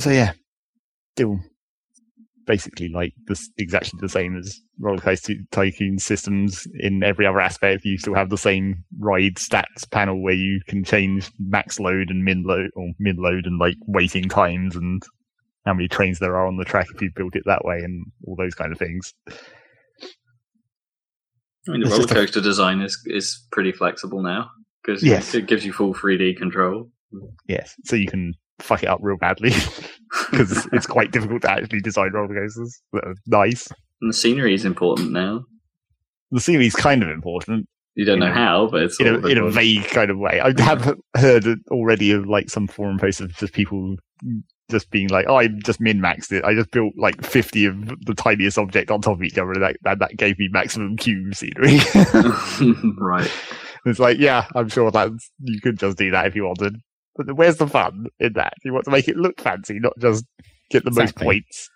[0.00, 0.32] So yeah,
[1.14, 1.38] still
[2.46, 7.84] basically like this exactly the same as roller coaster tycoon systems in every other aspect.
[7.84, 12.24] You still have the same ride stats panel where you can change max load and
[12.24, 15.02] min load or min load and like waiting times and
[15.64, 18.06] how many trains there are on the track if you built it that way and
[18.26, 19.14] all those kind of things.
[21.68, 24.50] I mean, the roller coaster design is is pretty flexible now
[24.82, 25.34] because Yes.
[25.34, 26.90] it gives you full 3D control.
[27.46, 29.50] Yes, so you can fuck it up real badly
[30.30, 33.68] because it's quite difficult to actually design roller coasters that are nice.
[34.00, 35.44] and the scenery is important now.
[36.30, 39.38] The scenery is kind of important You don't know how, but it's in a, in
[39.38, 40.40] a vague kind of way.
[40.40, 43.96] I have heard already of like some forum posts of just people
[44.70, 46.44] just being like, "Oh, I just min maxed it.
[46.44, 49.62] I just built like fifty of the tiniest object on top of each other, and
[49.62, 51.80] that that, that gave me maximum cube scenery."
[52.98, 53.30] right.
[53.86, 56.76] it's like, yeah, I'm sure that you could just do that if you wanted,
[57.34, 58.54] where's the fun in that?
[58.64, 60.24] You want to make it look fancy, not just
[60.70, 61.04] get the Exactly.
[61.04, 61.70] most points.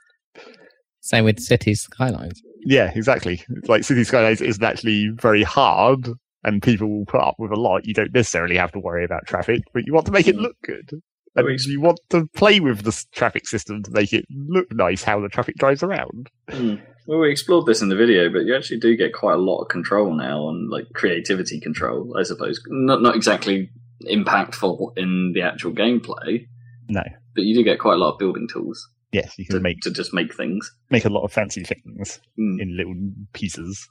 [1.01, 2.41] Same with cities skylines.
[2.67, 3.43] Yeah, exactly.
[3.51, 6.09] It's like City Skylines isn't actually very hard,
[6.45, 7.85] and people will put up with a lot.
[7.85, 10.41] You don't necessarily have to worry about traffic, but you want to make it Mm.
[10.43, 10.89] look good.
[11.37, 15.03] And it's- you want to play with the traffic system to make it look nice
[15.03, 16.31] how the traffic drives around.
[16.49, 16.77] Hmm.
[17.07, 19.61] Well, we explored this in the video, but you actually do get quite a lot
[19.61, 22.63] of control now on like creativity control, I suppose.
[22.69, 23.69] Not not exactly
[24.03, 26.47] impactful in the actual gameplay,
[26.89, 27.03] No.
[27.35, 29.81] but you do get quite a lot of building tools Yes, you to can make
[29.83, 30.71] to just make things.
[30.91, 32.61] make a lot of fancy things Hmm.
[32.61, 32.95] in little
[33.33, 33.89] pieces,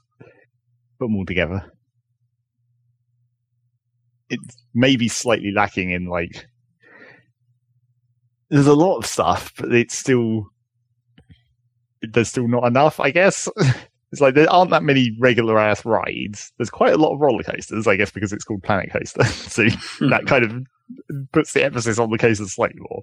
[1.00, 1.72] put them all together.
[4.30, 6.48] It's maybe slightly lacking in like.
[8.50, 10.48] There's a lot of stuff, but it's still
[12.02, 13.00] there's still not enough.
[13.00, 13.48] I guess
[14.14, 16.54] it's like there aren't that many regular ass rides.
[16.58, 19.24] There's quite a lot of roller coasters, I guess, because it's called Planet Coaster.
[19.50, 20.10] so hmm.
[20.10, 23.02] that kind of puts the emphasis on the coaster slightly more.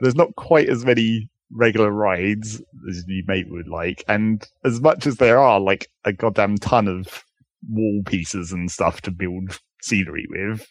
[0.00, 5.06] There's not quite as many regular rides as you may would like, and as much
[5.06, 7.22] as there are like a goddamn ton of
[7.68, 10.66] wall pieces and stuff to build scenery with,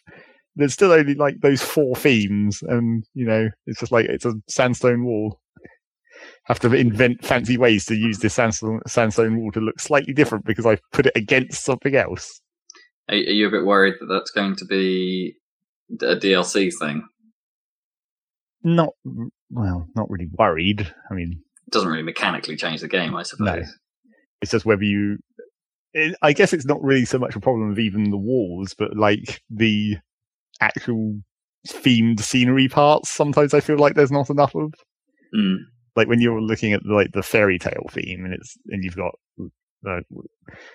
[0.56, 4.34] there's still only like those four themes, and you know it's just like it's a
[4.46, 5.40] sandstone wall.
[6.50, 10.44] Have to invent fancy ways to use this sandstone, sandstone wall to look slightly different
[10.44, 12.40] because I've put it against something else.
[13.08, 15.36] Are, are you a bit worried that that's going to be
[16.02, 17.06] a DLC thing?
[18.64, 18.88] Not
[19.48, 20.92] well, not really worried.
[21.08, 23.72] I mean, It doesn't really mechanically change the game, I suppose.
[24.42, 25.18] It's just whether you.
[25.92, 28.96] It, I guess it's not really so much a problem of even the walls, but
[28.96, 29.98] like the
[30.60, 31.20] actual
[31.68, 33.08] themed scenery parts.
[33.08, 34.74] Sometimes I feel like there's not enough of.
[35.32, 35.58] Mm.
[35.96, 39.18] Like when you're looking at like the fairy tale theme, and it's and you've got
[39.86, 40.00] uh,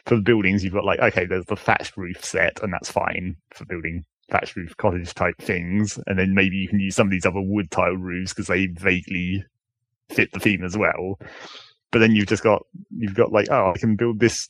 [0.05, 3.65] for buildings, you've got like okay, there's the thatched roof set, and that's fine for
[3.65, 7.25] building thatched roof cottage type things, and then maybe you can use some of these
[7.25, 9.43] other wood tile roofs because they vaguely
[10.09, 11.19] fit the theme as well.
[11.91, 12.63] But then you've just got
[12.97, 14.49] you've got like oh, I can build this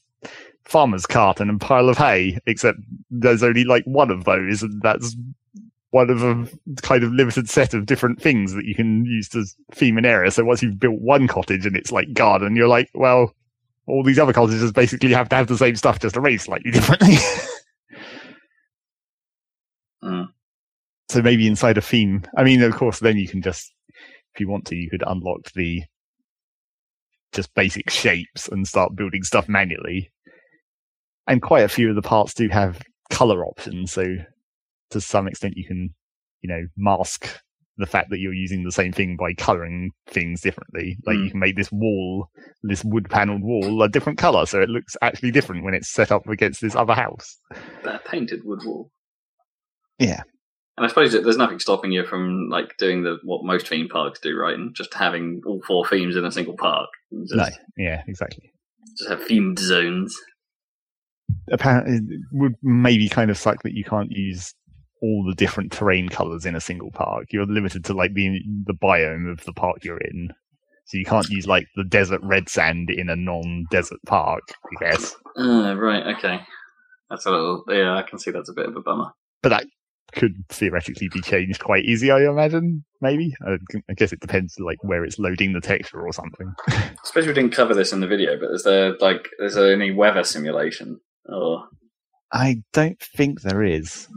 [0.63, 4.81] farmer's cart and a pile of hay, except there's only like one of those, and
[4.81, 5.15] that's
[5.95, 6.45] one of a
[6.81, 10.29] kind of limited set of different things that you can use to theme an area.
[10.29, 13.33] So once you've built one cottage and it's like garden, you're like, well,
[13.87, 17.15] all these other cottages basically have to have the same stuff, just arranged slightly differently.
[20.03, 20.27] Mm.
[21.09, 22.23] so maybe inside a theme.
[22.35, 23.73] I mean, of course, then you can just,
[24.33, 25.81] if you want to, you could unlock the
[27.31, 30.11] just basic shapes and start building stuff manually.
[31.25, 34.17] And quite a few of the parts do have color options, so
[34.91, 35.93] to some extent you can,
[36.41, 37.39] you know, mask
[37.77, 40.97] the fact that you're using the same thing by coloring things differently.
[41.05, 41.31] Like you Mm.
[41.31, 42.29] can make this wall,
[42.63, 46.09] this wood paneled wall, a different color, so it looks actually different when it's set
[46.11, 47.37] up against this other house.
[47.83, 48.91] That painted wood wall.
[49.99, 50.21] Yeah.
[50.77, 54.19] And I suppose there's nothing stopping you from like doing the what most theme parks
[54.21, 54.55] do, right?
[54.57, 56.89] And just having all four themes in a single park.
[57.27, 57.47] Just, No,
[57.77, 58.51] yeah, exactly.
[58.97, 60.15] just have themed zones.
[61.51, 64.53] apparently it would maybe kind of suck that you can't use
[65.05, 67.27] all the different terrain colors in a single park.
[67.31, 70.29] You're limited to like the the biome of the park you're in.
[70.85, 75.15] So you can't use like the desert red sand in a non-desert park, I guess.
[75.37, 76.39] Uh, right, okay.
[77.09, 79.11] That's a little yeah, I can see that's a bit of a bummer.
[79.43, 79.65] But that
[80.13, 82.83] could theoretically be changed quite easy, I imagine.
[83.01, 83.57] Maybe I,
[83.89, 86.51] I guess it depends like where it's loading the texture or something.
[86.67, 89.71] I suppose we didn't cover this in the video, but is there like is there
[89.71, 90.99] any weather simulation?
[91.27, 91.67] Or
[92.31, 94.07] I don't think there is.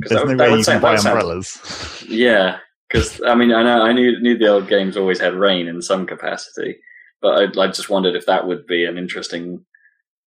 [0.00, 1.58] There's that would- no way you can buy umbrellas.
[2.08, 5.66] Yeah, because I mean, I know I knew knew the old games always had rain
[5.66, 6.76] in some capacity,
[7.20, 9.64] but I, I just wondered if that would be an interesting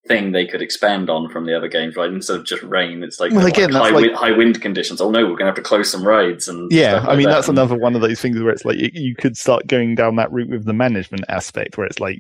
[0.08, 2.10] thing they could expand on from the other games, right?
[2.12, 4.62] Instead of just rain, it's like, Well, like again, that's high, like- wind, high wind
[4.62, 5.00] conditions.
[5.02, 7.28] Oh no, we're going to have to close some rides and Yeah, stuff I mean
[7.28, 7.36] that.
[7.36, 10.16] that's another one of those things where it's like you, you could start going down
[10.18, 12.20] that route with the management aspect, where it's like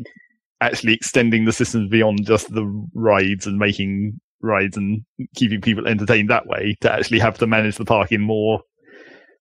[0.61, 5.02] actually extending the systems beyond just the rides and making rides and
[5.36, 8.61] keeping people entertained that way to actually have to manage the park in more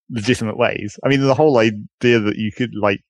[0.09, 0.97] legitimate ways.
[1.03, 3.01] I mean, the whole idea that you could like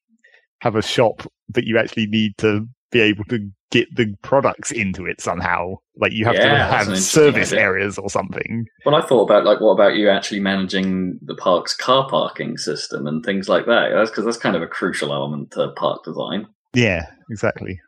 [0.62, 5.06] have a shop, but you actually need to be able to get the products into
[5.06, 5.76] it somehow.
[5.96, 7.64] Like you have Yeah, to have service idea.
[7.64, 8.66] areas or something.
[8.86, 13.06] Well, I thought about like, what about you actually managing the park's car parking system
[13.08, 13.92] and things like that?
[13.94, 16.48] That's because that's kind of a crucial element to park design.
[16.74, 17.80] Yeah, exactly.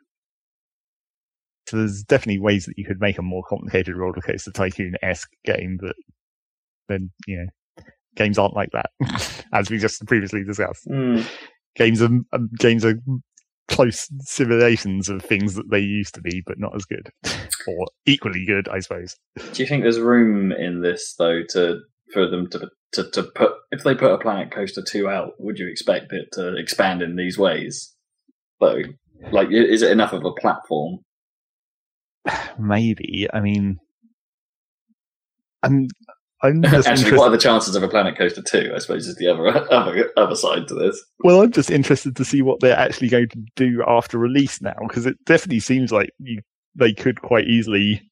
[1.66, 5.30] So there's definitely ways that you could make a more complicated roller coaster tycoon esque
[5.44, 5.94] game, but
[6.88, 7.84] then you know,
[8.16, 8.90] games aren't like that,
[9.52, 10.86] as we just previously discussed.
[11.74, 12.96] Games are um, games are
[13.68, 17.08] close simulations of things that they used to be, but not as good,
[17.66, 19.16] or equally good, I suppose.
[19.52, 21.80] Do you think there's room in this though to
[22.12, 25.32] for them to to, to put if they put a Planet Coaster two out?
[25.38, 27.94] Would you expect it to expand in these ways?
[28.60, 28.82] Though,
[29.32, 30.98] like, is it enough of a platform?
[32.58, 33.26] Maybe.
[33.32, 33.78] I mean,
[35.62, 35.88] I'm.
[36.44, 37.16] I'm Actually, interested.
[37.16, 38.72] what are the chances of a Planet Coaster two?
[38.74, 41.02] I suppose is the other other other side to this.
[41.20, 44.74] Well, I'm just interested to see what they're actually going to do after release now,
[44.88, 46.40] because it definitely seems like you
[46.74, 48.02] they could quite easily.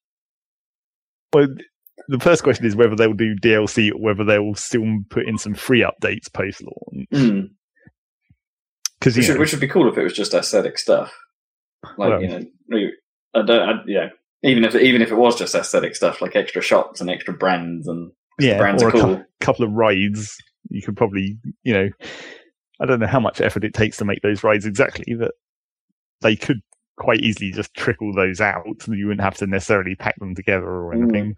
[1.33, 1.49] Well,
[2.09, 5.55] the first question is whether they'll do DLC or whether they'll still put in some
[5.55, 7.09] free updates post launch.
[7.13, 7.51] Mm.
[9.03, 11.13] Which, would, which would be cool if it was just aesthetic stuff.
[11.97, 12.29] Like Well- you
[12.69, 12.89] know,
[13.35, 13.69] I don't.
[13.69, 14.09] I, yeah,
[14.43, 17.87] even if even if it was just aesthetic stuff, like extra shops and extra brands
[17.87, 19.25] and yeah, brands or are a cou- cool.
[19.41, 20.37] couple of rides,
[20.69, 21.89] you could probably, you know,
[22.81, 25.33] I don't know how much effort it takes to make those rides exactly, but
[26.23, 26.61] they could
[26.97, 28.65] quite easily just trickle those out.
[28.87, 31.03] and You wouldn't have to necessarily pack them together or Mm.
[31.03, 31.35] anything.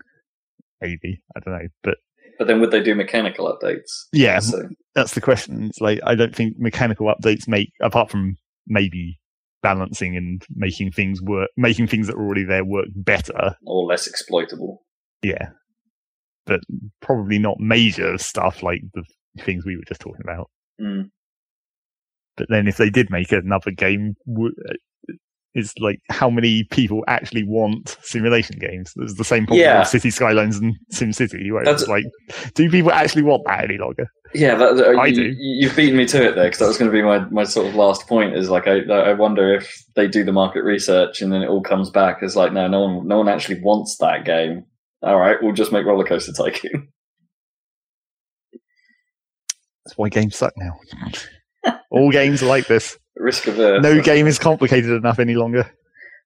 [0.81, 1.99] Maybe I don't know, but
[2.39, 4.07] But then would they do mechanical updates?
[4.13, 5.65] yeah, So, that's the question.
[5.67, 8.37] It's like I don't think mechanical updates make apart from
[8.67, 9.19] maybe
[9.63, 13.57] balancing and making things work, making things that are already there work better.
[13.65, 14.83] or less exploitable.
[15.23, 15.51] Yeah,
[16.47, 16.61] but
[17.01, 19.05] probably not major stuff like the
[19.41, 20.51] things we were just talking about.
[20.81, 21.11] Mm.
[22.37, 24.15] But then if they did make another game,
[25.55, 28.93] it's like how many people actually want simulation games?
[28.97, 29.81] There's the same problem Yeah.
[29.81, 32.05] with City Skylines and Sim City, where That's- it's like,
[32.55, 34.07] do people actually want that any longer?
[34.35, 35.23] Yeah, that, that- I you, do.
[35.23, 37.45] you- You've beaten me to it there because that was going to be my, my
[37.45, 38.35] sort of last point.
[38.35, 41.63] Is like I I wonder if they do the market research and then it all
[41.63, 44.65] comes back as like no no one no one actually wants that game.
[45.03, 46.89] All right, we'll just make Roller Coaster Tycoon.
[49.85, 50.79] That's why games suck now.
[51.91, 52.97] All games are like this.
[53.17, 53.83] Risk averse.
[53.83, 55.71] No game is complicated enough any longer.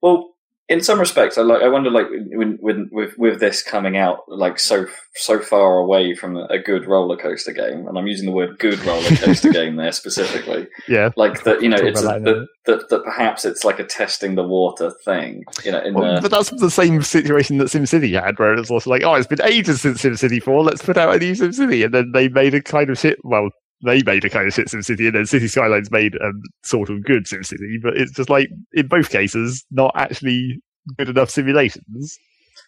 [0.03, 0.37] Well,
[0.69, 1.63] in some respects, I like.
[1.63, 6.17] I wonder, like, when, when with with this coming out, like so so far away
[6.17, 9.77] from a good roller coaster game, and I'm using the word "good" roller coaster game
[9.77, 10.67] there specifically.
[10.89, 11.11] Yeah.
[11.17, 14.35] Like that, you know, it's a, that a that, that perhaps it's like a testing
[14.35, 15.45] the water thing.
[15.65, 18.71] You know, in Well, the but that's the same situation that SimCity had, where it's
[18.71, 21.85] also like, oh, it's been ages since SimCity 4, let's put out a new SimCity.
[21.85, 23.51] And then they made a kind of shit, well,
[23.85, 26.33] they made a kind of shit SimCity, and then City Skylines made a
[26.65, 27.77] sort of good SimCity.
[27.83, 30.61] But it's just like, in both cases, not actually
[30.97, 32.19] good enough simulations.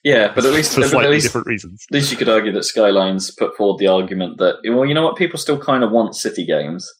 [0.04, 1.84] yeah, but at least for slightly least different reasons.
[1.90, 5.02] At least you could argue that Skylines put forward the argument that, well, you know
[5.02, 6.90] what, people still kind of want city games.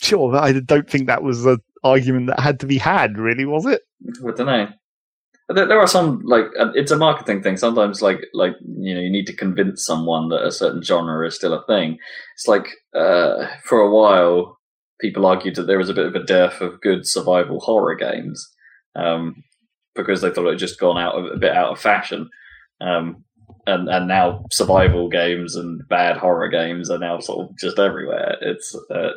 [0.00, 3.44] Sure, but I don't think that was an argument that had to be had, really,
[3.44, 3.82] was it?
[4.06, 4.68] I don't know.
[5.48, 7.58] There, are some like uh, it's a marketing thing.
[7.58, 11.34] Sometimes, like like you know, you need to convince someone that a certain genre is
[11.34, 11.98] still a thing.
[12.34, 14.58] It's like uh, for a while,
[15.00, 18.50] people argued that there was a bit of a dearth of good survival horror games
[18.96, 19.42] um,
[19.94, 22.30] because they thought it had just gone out of, a bit out of fashion.
[22.80, 23.24] Um,
[23.66, 28.36] and and now survival games and bad horror games are now sort of just everywhere.
[28.40, 29.10] It's uh,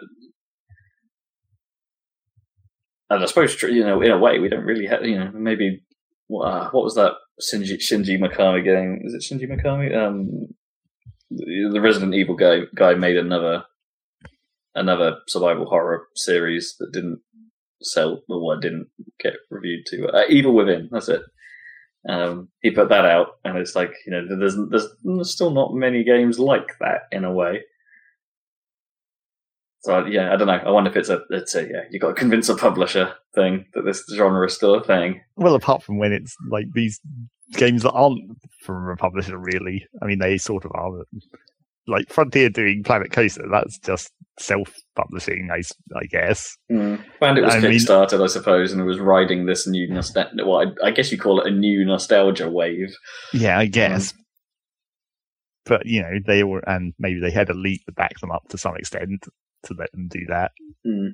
[3.10, 5.82] and I suppose you know in a way we don't really have you know maybe
[6.30, 9.02] uh, what was that Shinji, Shinji Mikami game?
[9.04, 9.96] Is it Shinji Mikami?
[9.96, 10.48] Um,
[11.30, 13.64] the, Resident Evil guy guy made another
[14.76, 17.20] another survival horror series that didn't
[17.82, 18.88] sell or didn't
[19.20, 20.90] get reviewed to uh, Evil Within.
[20.92, 21.22] That's it.
[22.08, 24.58] Um, he put that out, and it's like you know, there's
[25.04, 27.64] there's still not many games like that in a way.
[29.88, 30.60] So yeah, I don't know.
[30.66, 33.68] I wonder if it's a it's a yeah, you got to convince a publisher thing
[33.74, 35.22] that this genre is still a thing.
[35.38, 37.00] Well, apart from when it's like these
[37.54, 38.20] games that aren't
[38.64, 39.88] from a publisher, really.
[40.02, 41.22] I mean, they sort of are, but
[41.88, 43.46] like Frontier doing Planet Coaster.
[43.50, 44.12] That's just
[44.42, 45.62] self-publishing, I,
[45.98, 46.58] I guess.
[46.70, 47.02] Mm.
[47.22, 50.46] And it was I mean- kickstarted, I suppose, and it was riding this new nostalgia.
[50.46, 52.94] Well, I, I guess you call it a new nostalgia wave.
[53.34, 54.14] Yeah, I guess.
[55.64, 58.50] But you know, they were, and maybe they had a leak to back them up
[58.50, 59.26] to some extent
[59.64, 60.52] to let them do that.
[60.86, 61.12] Mm.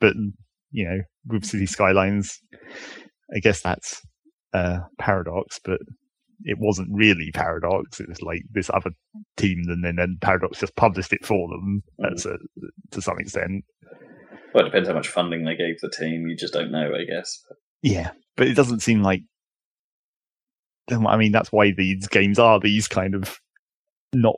[0.00, 0.14] But
[0.70, 2.40] you know, with City Skylines,
[3.34, 4.02] I guess that's
[4.52, 5.80] uh, Paradox, but
[6.42, 8.00] it wasn't really Paradox.
[8.00, 8.90] It was like this other
[9.36, 12.12] team, and then, then Paradox just published it for them Mm.
[12.12, 12.36] as a,
[12.90, 13.64] to some extent.
[14.52, 16.26] Well, it depends how much funding they gave the team.
[16.28, 17.40] You just don't know, I guess.
[17.82, 19.22] Yeah, but it doesn't seem like.
[20.90, 23.38] I mean, that's why these games are these kind of
[24.12, 24.36] not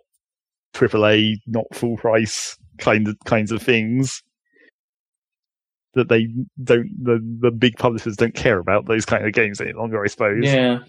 [0.75, 4.23] AAA, not full price kind of kinds of things.
[5.95, 6.29] That they
[6.63, 10.05] don't, the the big publishers don't care about those kind of games any longer.
[10.05, 10.45] I suppose.
[10.45, 10.81] Yeah.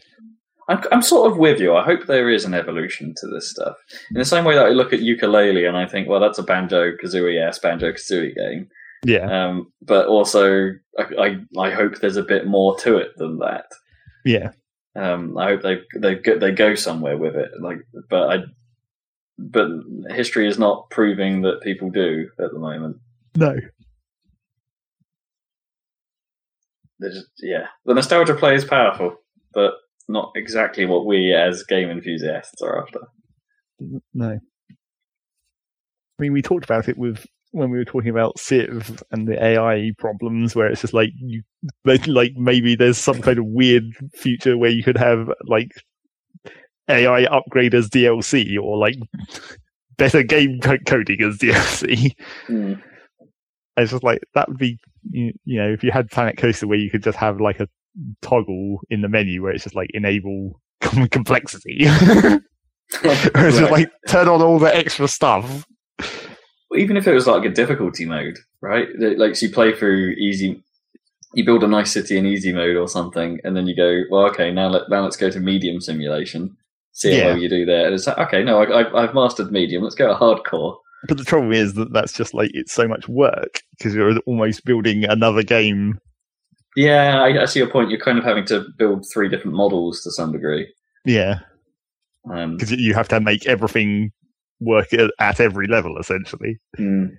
[0.70, 1.74] I'm, I'm sort of with you.
[1.74, 3.78] I hope there is an evolution to this stuff.
[4.12, 6.44] In the same way that I look at Yooka-Laylee and I think, well, that's a
[6.44, 8.68] Banjo Kazooie ass Banjo Kazooie game.
[9.06, 9.46] Yeah.
[9.48, 13.68] Um, but also, I, I I hope there's a bit more to it than that.
[14.26, 14.50] Yeah.
[14.94, 17.52] Um, I hope they they go, they go somewhere with it.
[17.62, 17.78] Like,
[18.10, 18.44] but I,
[19.38, 19.68] but
[20.10, 22.98] history is not proving that people do at the moment.
[23.36, 23.56] No.
[27.00, 29.16] They're just yeah, the nostalgia play is powerful,
[29.54, 29.74] but
[30.08, 33.02] not exactly what we as game enthusiasts are after.
[34.14, 34.40] No.
[36.20, 39.44] I mean, we talked about it with when we were talking about Civ and the
[39.44, 41.44] AI problems, where it's just like you,
[41.86, 43.84] like like maybe there's some kind of weird
[44.16, 45.72] future where you could have like
[46.90, 48.96] AI upgrade as DLC or like
[49.98, 52.16] better game co- coding as DLC.
[52.48, 52.82] Mm.
[53.78, 56.78] It's just like that would be you, you know if you had Planet Coaster where
[56.78, 57.68] you could just have like a
[58.22, 60.62] toggle in the menu where it's just like enable
[61.12, 61.78] complexity.
[63.04, 65.66] it's just like turn on all the extra stuff.
[66.76, 68.88] even if it was like a difficulty mode, right?
[68.98, 70.64] Like so you play through easy,
[71.34, 74.28] you build a nice city in easy mode or something, and then you go, well,
[74.30, 76.56] okay, now let now let's go to medium simulation.
[76.98, 77.26] See how Yeah.
[77.28, 77.86] well you do there.
[77.86, 79.84] And it's like, okay, no, I, I've mastered medium.
[79.84, 80.78] Let's go hardcore.
[81.08, 84.66] But the trouble is that that's just like it's so much work because you're almost
[84.66, 86.00] building another game.
[86.76, 87.92] Yeah, I, I see your point.
[87.92, 90.68] You're kind of having to build three different models to some degree.
[91.06, 91.40] Yeah,
[92.32, 94.12] Um, because you have to make everything
[94.60, 96.58] work at, at every level essentially.
[96.80, 97.10] mm.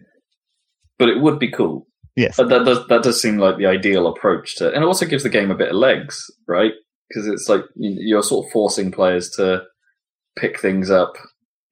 [0.99, 1.87] But it would be cool.
[2.17, 2.37] Yes.
[2.37, 5.23] But that does that does seem like the ideal approach to, and it also gives
[5.23, 6.73] the game a bit of legs, right?
[7.09, 9.63] Because it's like you- you're sort of forcing players to
[10.39, 11.15] pick things up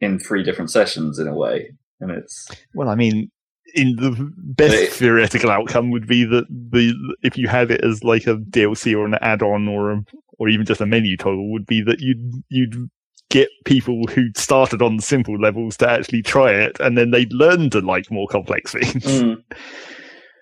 [0.01, 3.31] in three different sessions in a way, and it's Well, I mean,
[3.75, 8.03] in the best it- theoretical outcome would be that the if you had it as
[8.05, 10.05] like a DLC or an add-on or a,
[10.39, 12.89] or even just a menu toggle would be that you'd you'd
[13.29, 17.33] get people who started on the simple levels to actually try it, and then they'd
[17.33, 18.95] learn to like more complex things.
[19.05, 19.43] Mm.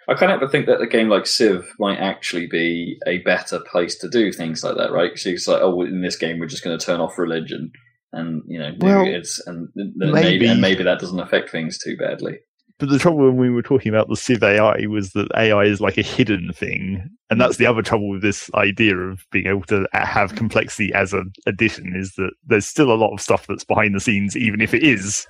[0.09, 3.97] I kind of think that a game like Civ might actually be a better place
[3.99, 5.19] to do things like that, right?
[5.19, 7.73] So it's like, oh, in this game, we're just going to turn off religion,
[8.13, 11.79] and you know, maybe Well, it's and maybe, maybe- and maybe that doesn't affect things
[11.79, 12.39] too badly.
[12.81, 15.81] But the trouble when we were talking about the Civ AI was that AI is
[15.81, 19.63] like a hidden thing, and that's the other trouble with this idea of being able
[19.63, 23.47] to uh, have complexity as an addition is that there's still a lot of stuff
[23.47, 25.25] that's behind the scenes, even if it is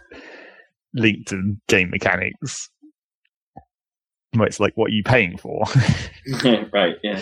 [0.95, 2.71] linked to game mechanics.
[4.39, 5.65] Where it's like, what are you paying for?
[6.73, 6.97] right?
[7.03, 7.21] Yeah.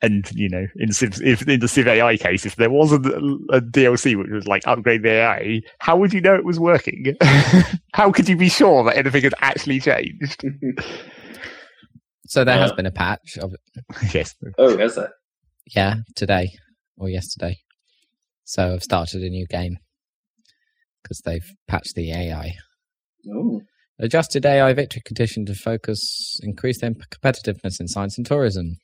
[0.00, 2.96] and you know, in Civ, if in the Civ AI case, if there was a,
[2.96, 7.16] a DLC which was like upgrade the AI, how would you know it was working?
[7.92, 10.44] how could you be sure that anything had actually changed?
[12.26, 13.54] So there has uh, been a patch of
[14.14, 15.10] yes, oh, has that?
[15.74, 16.52] yeah today
[16.96, 17.58] or yesterday.
[18.44, 19.78] So I've started a new game
[21.02, 22.54] because they've patched the AI.
[23.32, 23.62] Oh,
[24.02, 28.76] Adjusted AI victory condition to focus increase their competitiveness in science and tourism.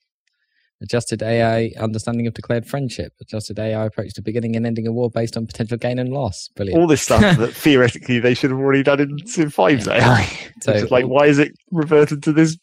[0.80, 3.12] Adjusted AI understanding of declared friendship.
[3.20, 6.48] Adjusted AI approach to beginning and ending a war based on potential gain and loss.
[6.54, 6.80] Brilliant.
[6.80, 10.22] all this stuff that theoretically they should have already done in Civ 5's AI.
[10.62, 12.56] So- it's like, why is it reverted to this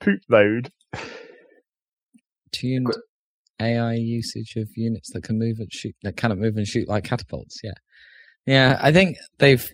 [0.00, 0.70] poop mode?
[2.52, 2.86] tuned
[3.60, 7.04] AI usage of units that can move and shoot that cannot move and shoot like
[7.04, 7.60] catapults.
[7.62, 7.72] Yeah,
[8.46, 8.78] yeah.
[8.80, 9.68] I think they've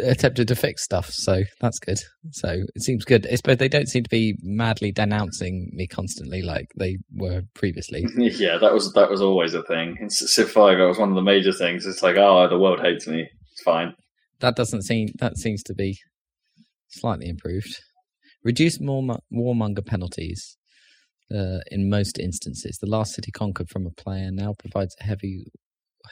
[0.00, 1.98] attempted to fix stuff, so that's good.
[2.30, 3.26] So it seems good.
[3.26, 8.06] It's but they don't seem to be madly denouncing me constantly like they were previously.
[8.16, 8.58] yeah.
[8.58, 10.78] That was that was always a thing in Civ Five.
[10.78, 11.86] That was one of the major things.
[11.86, 13.28] It's like, oh, the world hates me.
[13.52, 13.94] It's fine.
[14.40, 15.98] That doesn't seem that seems to be
[16.88, 17.76] slightly improved.
[18.44, 19.02] Reduce more
[19.32, 20.56] warmonger penalties.
[21.32, 25.46] Uh, in most instances, the last city conquered from a player now provides a heavy,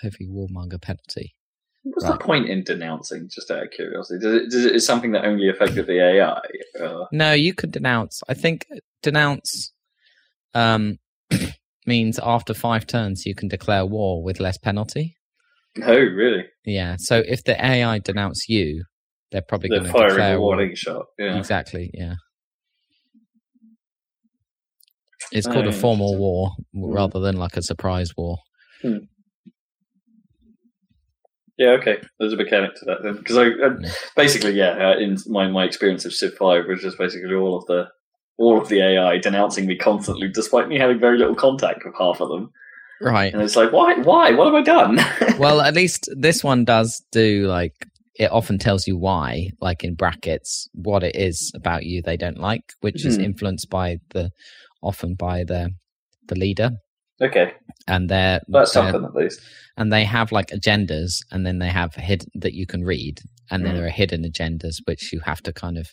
[0.00, 1.34] heavy warmonger penalty.
[1.82, 2.18] What's Right.
[2.18, 3.28] the point in denouncing?
[3.30, 6.40] Just out of curiosity, does it, does it is something that only affected the AI?
[6.78, 8.20] Uh, No, you could denounce.
[8.28, 8.66] I think
[9.02, 9.72] denounce
[10.54, 10.98] um,
[11.86, 15.16] means after five turns you can declare war with less penalty.
[15.82, 16.44] oh, really?
[16.66, 16.96] Yeah.
[16.98, 18.84] So if the AI denounce you,
[19.30, 20.56] they're probably going to declare a war.
[20.56, 21.06] warning shot.
[21.18, 21.38] Yeah.
[21.38, 21.90] Exactly.
[21.94, 22.14] Yeah.
[25.32, 26.92] It's called a Oh, formal war Mm.
[26.94, 28.38] rather than like a surprise war.
[31.60, 32.00] Yeah, okay.
[32.18, 35.64] There's a mechanic to that then, because I, I basically, yeah, uh, in my my
[35.64, 37.84] experience of Civ Five was just basically all of the
[38.38, 42.22] all of the AI denouncing me constantly, despite me having very little contact with half
[42.22, 42.50] of them.
[43.02, 43.30] Right.
[43.30, 43.94] And it's like, why?
[43.96, 44.30] Why?
[44.30, 44.98] What have I done?
[45.38, 47.74] well, at least this one does do like
[48.14, 52.38] it often tells you why, like in brackets, what it is about you they don't
[52.38, 53.24] like, which is Hmm.
[53.24, 54.30] influenced by the
[54.82, 55.72] often by the
[56.26, 56.70] the leader
[57.20, 57.52] okay,
[57.86, 59.40] and their that's their- something at least.
[59.76, 63.20] and they have like agendas and then they have hid that you can read
[63.50, 63.76] and then Mm.
[63.78, 65.88] there are hidden agendas which you have to kind of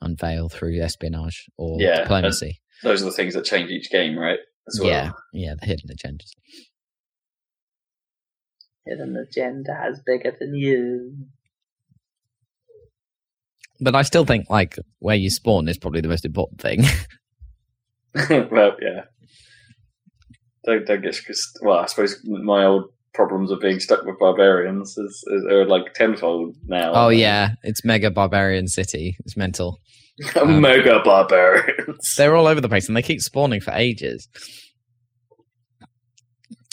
[0.00, 2.60] unveil through espionage or Yeah, diplomacy.
[2.82, 4.38] Those are the things that change each game, right?
[4.68, 4.88] As well.
[4.88, 6.30] Yeah, yeah, the hidden agendas.
[8.86, 11.16] Hidden agenda is bigger than you.
[13.80, 16.82] But I still think like where you spawn is probably the most important thing.
[18.50, 19.02] well, yeah.
[20.64, 21.16] Don't don't get
[21.62, 25.94] well, I suppose my old problems of being stuck with barbarians is, is are like
[25.94, 26.92] tenfold now.
[26.94, 29.16] oh yeah, it's mega barbarian city.
[29.24, 29.78] It's mental.
[30.40, 32.14] um, mega barbarians.
[32.16, 34.28] They're all over the place and they keep spawning for ages.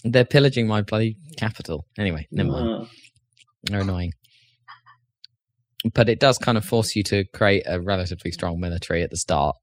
[0.03, 1.85] They're pillaging my bloody capital.
[1.97, 2.69] Anyway, never mind.
[2.69, 2.85] Uh,
[3.64, 4.11] They're annoying.
[5.93, 9.18] But it does kind of force you to create a relatively strong military at the
[9.18, 9.55] start,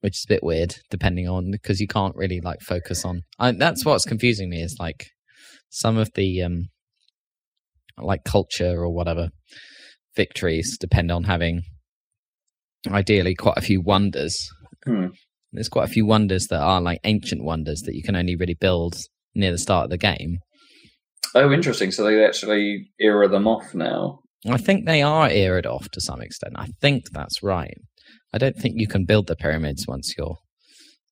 [0.00, 3.22] which is a bit weird, depending on because you can't really like focus on.
[3.38, 5.06] I, that's what's confusing me is like
[5.70, 6.68] some of the um,
[7.98, 9.30] like culture or whatever
[10.14, 11.62] victories depend on having
[12.88, 14.48] ideally quite a few wonders.
[14.84, 15.08] Hmm.
[15.52, 18.54] There's quite a few wonders that are like ancient wonders that you can only really
[18.54, 18.96] build
[19.34, 20.38] near the start of the game.
[21.34, 21.90] oh, interesting.
[21.90, 24.20] So they actually era them off now.
[24.48, 26.54] I think they are eared off to some extent.
[26.56, 27.76] I think that's right.
[28.36, 30.36] I don't think you can build the pyramids once you're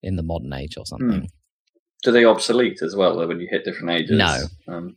[0.02, 1.26] in the modern age or something.
[2.02, 4.18] Do they obsolete as well though, when you hit different ages?
[4.18, 4.44] No.
[4.68, 4.96] Um,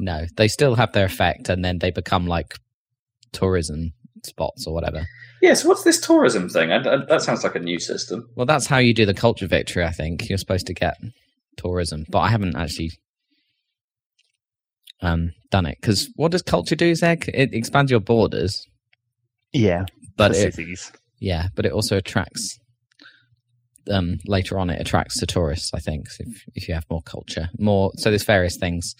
[0.00, 2.56] No, they still have their effect, and then they become like
[3.32, 3.92] tourism
[4.24, 5.06] spots or whatever.
[5.40, 5.54] yeah.
[5.54, 6.72] So what's this tourism thing?
[6.72, 8.28] I, I- that sounds like a new system.
[8.34, 9.84] Well, that's how you do the culture victory.
[9.84, 10.96] I think you're supposed to get
[11.56, 12.90] tourism, but I haven't actually
[15.00, 17.28] um, done it because what does culture do, Zeg?
[17.32, 18.66] It expands your borders,
[19.52, 19.84] Yeah,
[20.16, 20.92] but for it, cities.
[21.22, 22.58] Yeah, but it also attracts.
[23.90, 25.72] Um, later on, it attracts to tourists.
[25.74, 28.94] I think if if you have more culture, more so there's various things,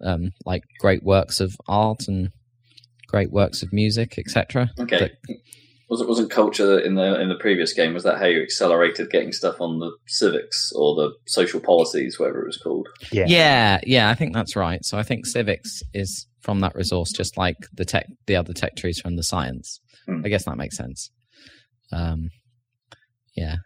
[0.00, 2.30] um, like great works of art and
[3.06, 4.70] great works of music, etc.
[4.78, 4.98] Okay.
[5.26, 5.36] But-
[5.88, 7.92] Was it wasn't culture in the in the previous game?
[7.94, 12.42] Was that how you accelerated getting stuff on the civics or the social policies, whatever
[12.42, 12.88] it was called?
[13.12, 13.26] Yeah.
[13.28, 14.82] Yeah, yeah, I think that's right.
[14.84, 18.74] So I think civics is from that resource, just like the tech, the other tech
[18.76, 19.80] trees from the science.
[20.06, 20.22] Hmm.
[20.24, 21.10] I guess that makes sense.
[21.92, 22.30] Um,
[23.36, 23.56] yeah,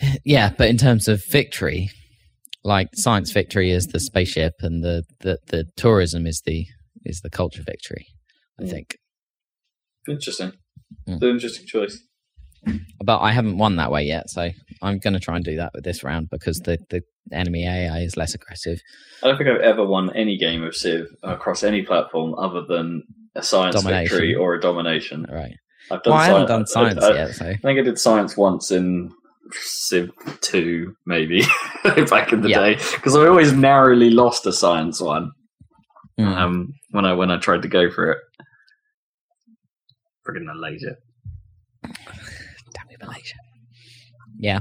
[0.24, 1.90] yeah, but in terms of victory,
[2.64, 6.66] like science victory is the spaceship, and the the, the tourism is the
[7.04, 8.06] is the culture victory.
[8.60, 8.70] I Hmm.
[8.70, 8.96] think,
[10.08, 10.52] Interesting.
[11.08, 11.14] Mm.
[11.14, 11.98] It's an interesting choice.
[13.04, 14.50] but I haven't won that way yet, so
[14.82, 17.02] I'm going to try and do that with this round because the the
[17.32, 18.80] enemy AI is less aggressive.
[19.22, 23.02] I don't think I've ever won any game of Civ across any platform other than
[23.34, 24.16] a science Domination.
[24.16, 25.26] victory or a domination.
[25.28, 25.56] Right.
[25.90, 27.98] I've done Well, I haven't done science I, I, yet, so I think I did
[27.98, 29.12] science once in
[29.52, 30.10] Civ
[30.40, 31.42] 2, maybe,
[32.10, 32.60] back in the Yeah.
[32.60, 32.74] day.
[32.94, 35.30] Because I always narrowly lost a science one
[36.18, 36.34] Mm.
[36.34, 38.18] um, when I when I tried to go for it.
[40.26, 40.96] Friggin' Malaysia.
[41.84, 41.92] Damn
[42.90, 43.34] you, Malaysia.
[44.38, 44.60] Yeah.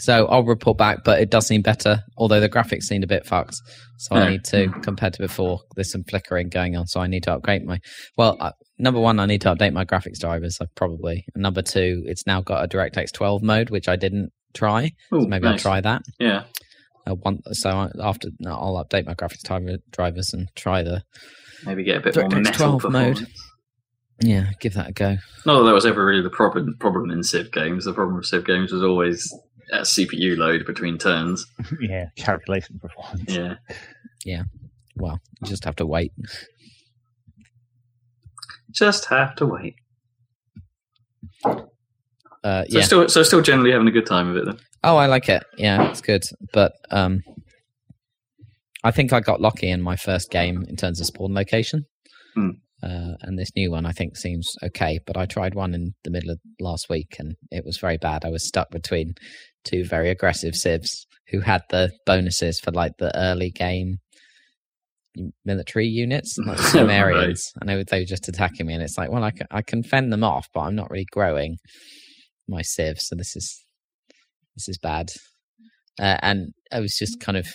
[0.00, 3.26] So I'll report back, but it does seem better, although the graphics seem a bit
[3.26, 3.56] fucked.
[3.98, 6.86] So I need to, compared to before, there's some flickering going on.
[6.86, 7.80] So I need to upgrade my.
[8.16, 11.24] Well, uh, number one, I need to update my graphics drivers, like probably.
[11.34, 14.92] And number two, it's now got a DirectX 12 mode, which I didn't try.
[15.12, 15.64] Ooh, So maybe nice.
[15.64, 16.02] I'll try that.
[16.18, 16.44] Yeah.
[17.06, 21.02] I want, so I, after no, I'll update my graphics driver, drivers and try the.
[21.66, 23.26] Maybe get a bit more DirectX metal 12 mode.
[24.22, 25.16] Yeah, give that a go.
[25.46, 27.86] Not that that was ever really the problem problem in Civ games.
[27.86, 29.32] The problem with Civ games was always
[29.72, 31.46] at CPU load between turns.
[31.80, 33.32] yeah, calculation performance.
[33.34, 33.54] Yeah.
[34.24, 34.42] Yeah.
[34.96, 36.12] Well, you just have to wait.
[38.72, 39.74] Just have to wait.
[41.44, 42.84] Uh, So yeah.
[42.84, 44.58] still so still generally having a good time with it then.
[44.82, 45.42] Oh, I like it.
[45.58, 46.24] Yeah, it's good.
[46.52, 47.20] But um,
[48.82, 51.84] I think I got lucky in my first game in terms of spawn location.
[52.34, 52.50] Hmm.
[52.82, 56.10] Uh, and this new one I think seems okay, but I tried one in the
[56.10, 58.24] middle of last week and it was very bad.
[58.24, 59.14] I was stuck between
[59.64, 63.98] two very aggressive civs who had the bonuses for like the early game
[65.44, 66.58] military units, like.
[66.58, 68.74] Sumerians, and they were, they were just attacking me.
[68.74, 71.06] And it's like, well, I can, I can fend them off, but I'm not really
[71.10, 71.56] growing
[72.48, 73.64] my civs, so this is
[74.56, 75.10] this is bad.
[76.00, 77.46] Uh, and I was just kind of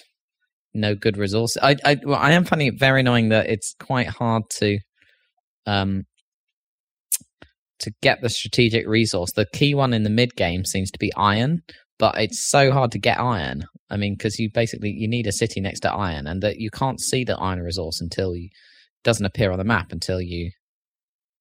[0.73, 1.57] no good resource.
[1.61, 4.79] I I, well, I am finding it very annoying that it's quite hard to
[5.65, 6.03] um
[7.79, 9.31] to get the strategic resource.
[9.33, 11.61] The key one in the mid game seems to be iron,
[11.97, 13.65] but it's so hard to get iron.
[13.89, 16.69] I mean, because you basically you need a city next to iron, and that you
[16.69, 18.49] can't see the iron resource until you
[19.03, 20.51] doesn't appear on the map until you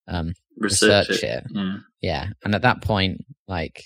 [0.09, 1.45] um Research, research it.
[1.45, 1.45] it.
[1.53, 1.77] Yeah.
[2.01, 3.83] yeah, and at that point, like,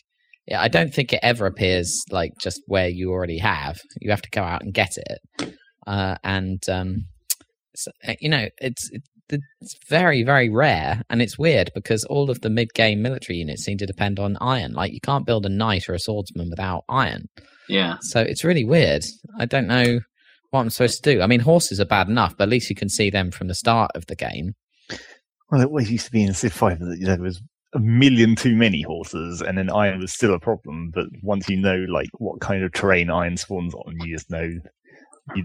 [0.47, 3.78] yeah, I don't think it ever appears like just where you already have.
[4.01, 5.55] You have to go out and get it,
[5.86, 7.07] uh, and um,
[7.74, 12.30] so, uh, you know, it's it, it's very very rare, and it's weird because all
[12.30, 14.72] of the mid game military units seem to depend on iron.
[14.72, 17.28] Like, you can't build a knight or a swordsman without iron.
[17.68, 17.96] Yeah.
[18.00, 19.05] So it's really weird.
[19.38, 20.00] I don't know
[20.50, 21.22] what I'm supposed to do.
[21.22, 23.55] I mean, horses are bad enough, but at least you can see them from the
[23.55, 24.55] start of the game.
[25.50, 27.42] Well, it always used to be in Civ 5 that you know, there was
[27.74, 30.90] a million too many horses, and then iron was still a problem.
[30.94, 34.48] But once you know like what kind of terrain iron spawns on, you just know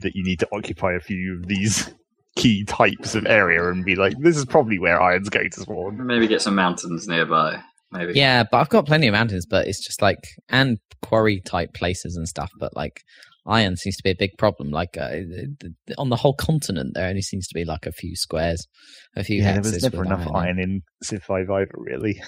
[0.01, 1.93] that you need to occupy a few of these
[2.35, 6.05] key types of area and be like, this is probably where iron's going to spawn.
[6.05, 7.59] Maybe get some mountains nearby.
[7.91, 8.13] Maybe.
[8.15, 10.17] Yeah, but I've got plenty of mountains, but it's just like
[10.49, 12.49] and quarry type places and stuff.
[12.59, 13.01] But like
[13.45, 14.71] iron seems to be a big problem.
[14.71, 17.91] Like uh, th- th- on the whole continent, there only seems to be like a
[17.91, 18.65] few squares,
[19.15, 20.27] a few Yeah, there hexes was never enough iron.
[20.29, 20.35] in.
[20.35, 22.19] iron in Civ 5 either, really.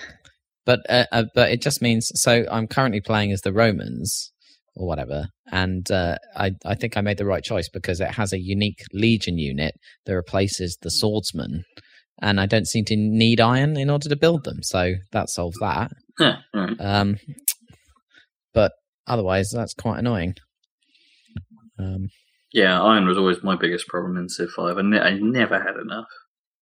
[0.68, 4.32] But uh, uh, but it just means so I'm currently playing as the Romans
[4.76, 8.34] or whatever, and uh, I I think I made the right choice because it has
[8.34, 9.76] a unique legion unit
[10.06, 11.64] that replaces the swordsman,
[12.22, 15.58] and I don't seem to need iron in order to build them, so that solves
[15.60, 15.92] that.
[16.18, 16.76] Huh, right.
[16.80, 17.18] Um,
[18.54, 18.72] but
[19.08, 20.36] otherwise, that's quite annoying.
[21.78, 22.10] Um,
[22.54, 24.78] Yeah, iron was always my biggest problem in Civ 5.
[24.78, 26.06] I, ne- I never had enough.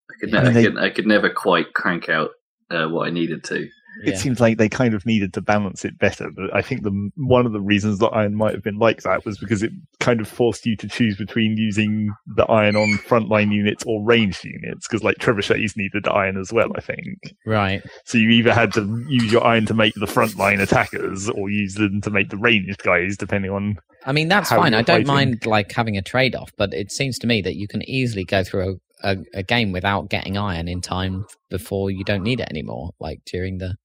[0.09, 2.31] I could, ne- I could, I could never quite crank out
[2.71, 3.67] uh, what I needed to.
[4.03, 4.13] Yeah.
[4.13, 7.09] It seems like they kind of needed to balance it better, but I think the
[7.15, 10.19] one of the reasons that iron might have been like that was because it kind
[10.19, 14.87] of forced you to choose between using the iron on frontline units or ranged units,
[14.87, 17.35] because like trebuchets needed iron as well, I think.
[17.45, 17.81] right.
[18.05, 21.75] So you either had to use your iron to make the frontline attackers, or use
[21.75, 23.77] them to make the ranged guys, depending on.
[24.05, 24.73] I mean, that's fine.
[24.73, 25.07] I don't fighting.
[25.07, 28.25] mind like having a trade off, but it seems to me that you can easily
[28.25, 32.39] go through a, a, a game without getting iron in time before you don't need
[32.39, 32.91] it anymore.
[32.99, 33.75] Like during the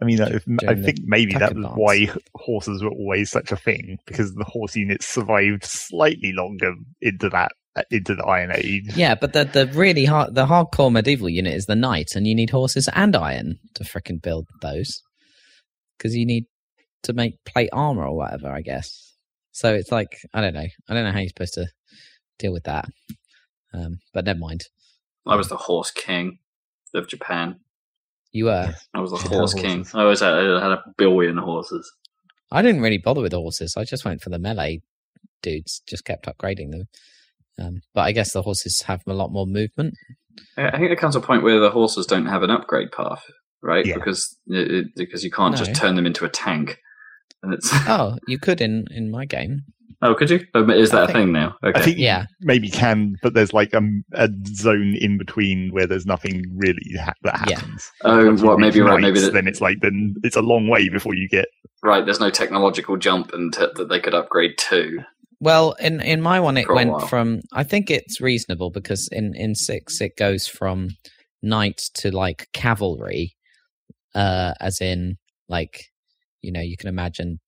[0.00, 1.74] I mean, I, I think maybe attack that was advance.
[1.76, 7.30] why horses were always such a thing because the horse units survived slightly longer into
[7.30, 7.52] that
[7.90, 8.96] into the Iron Age.
[8.96, 12.34] yeah, but the the really hard the hardcore medieval unit is the knight, and you
[12.34, 15.00] need horses and iron to frickin' build those
[15.96, 16.44] because you need
[17.02, 19.14] to make plate armor or whatever, I guess.
[19.52, 20.66] So it's like I don't know.
[20.88, 21.68] I don't know how you're supposed to
[22.38, 22.86] deal with that.
[23.72, 24.64] Um, but never mind.
[25.26, 26.38] I was the horse king
[26.94, 27.60] of Japan.
[28.36, 28.74] You were.
[28.94, 29.76] I was the Should horse king.
[29.78, 29.94] horses.
[29.94, 31.90] I always had, I had a billion horses.
[32.52, 33.74] I didn't really bother with horses.
[33.76, 34.82] I just went for the melee
[35.42, 35.82] dudes.
[35.88, 36.84] Just kept upgrading them.
[37.58, 39.94] Um, but I guess the horses have a lot more movement.
[40.56, 43.24] I I think there comes a point where the horses don't have an upgrade path,
[43.62, 43.86] right?
[43.86, 43.94] Yeah.
[43.94, 46.78] Because it, it- because you can't just turn them into a tank.
[47.42, 49.62] And it's Oh, you could in in my game.
[50.02, 50.46] Oh, could you?
[50.54, 51.56] Oh, Is that a think- thing now?
[51.64, 51.78] Okay.
[51.78, 52.26] I think Yeah.
[52.40, 53.82] maybe can, but there's like a,
[54.12, 57.56] a zone in between where there's nothing really ha- that Yeah.
[57.60, 57.90] happens.
[58.04, 58.56] oh, Once what?
[58.58, 59.00] reach Maybe right.
[59.00, 61.46] Maybe that, then it's like then it's a long way before you get.
[61.82, 62.04] right.
[62.04, 64.98] There's no technological jump and t- that they could upgrade to.
[65.40, 67.06] Well, in in my one, it went while.
[67.06, 67.40] from.
[67.52, 70.88] I think it's reasonable because in in six it goes from
[71.42, 73.36] knight to like cavalry,
[74.14, 75.16] uh, as in
[75.48, 75.84] like
[76.42, 77.38] you know you can imagine.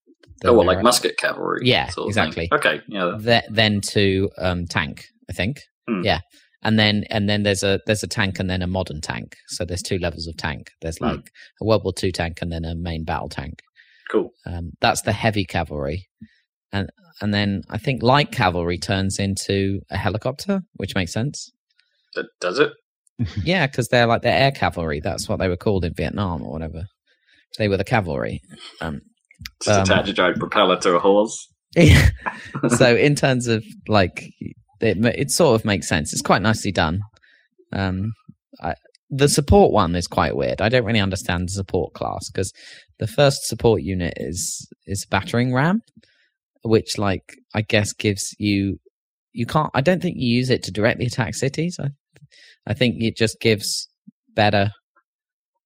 [0.41, 1.61] That Oh, there like musket cavalry?
[1.63, 2.07] Yeah, of thing.
[2.07, 2.49] exactly.
[2.51, 3.17] Okay, yeah.
[3.23, 5.61] Th- then to um tank, I think.
[5.87, 6.01] Hmm.
[6.03, 6.19] Yeah.
[6.61, 9.35] And then and then there's a there's a tank and then a modern tank.
[9.47, 10.71] So there's two levels of tank.
[10.81, 11.05] There's Hmm.
[11.05, 11.29] like
[11.61, 13.59] a World War II tank and then a main battle tank.
[14.11, 14.31] Cool.
[14.45, 16.07] Um, that's the heavy cavalry,
[16.73, 16.89] and
[17.21, 21.51] and then I think light cavalry turns into a helicopter, which makes sense.
[22.15, 22.71] D- Does it?
[23.43, 24.99] Yeah, because they're like the air cavalry.
[25.01, 26.85] That's what they were called in Vietnam or whatever.
[27.57, 28.41] They were the cavalry.
[28.81, 29.01] Um,
[29.63, 31.47] Just Um, attach a giant propeller to a horse.
[32.77, 36.99] so in terms of like it, it sort of makes sense it's quite nicely done
[37.73, 38.11] um
[38.59, 38.73] I,
[39.11, 42.51] the support one is quite weird i don't really understand the support class because
[42.97, 45.81] the first support unit is is battering ram
[46.63, 48.79] which like i guess gives you
[49.33, 49.69] you can't.
[49.73, 51.77] I don't think you use it to directly attack cities.
[51.79, 51.89] I,
[52.67, 53.87] I think it just gives
[54.35, 54.71] better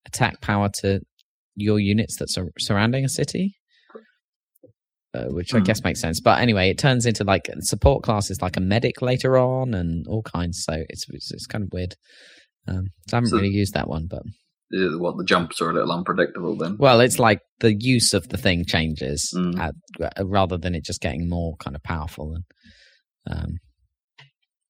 [0.06, 1.02] attack power to
[1.56, 3.56] your units that are surrounding a city.
[5.16, 5.66] Uh, which I Hmm.
[5.66, 9.38] guess makes sense, but anyway, it turns into like support classes like a medic later
[9.38, 10.64] on and all kinds.
[10.64, 11.96] So it's it's, it's kind of weird.
[12.68, 14.24] Um, so I haven't So- really used that one, but
[14.72, 16.78] What the jumps are a little unpredictable then?
[16.80, 19.60] well, it's like the use of the thing changes Mm.
[19.60, 19.72] uh,
[20.18, 22.44] uh, rather than it just getting more kind of powerful and
[23.30, 23.58] um,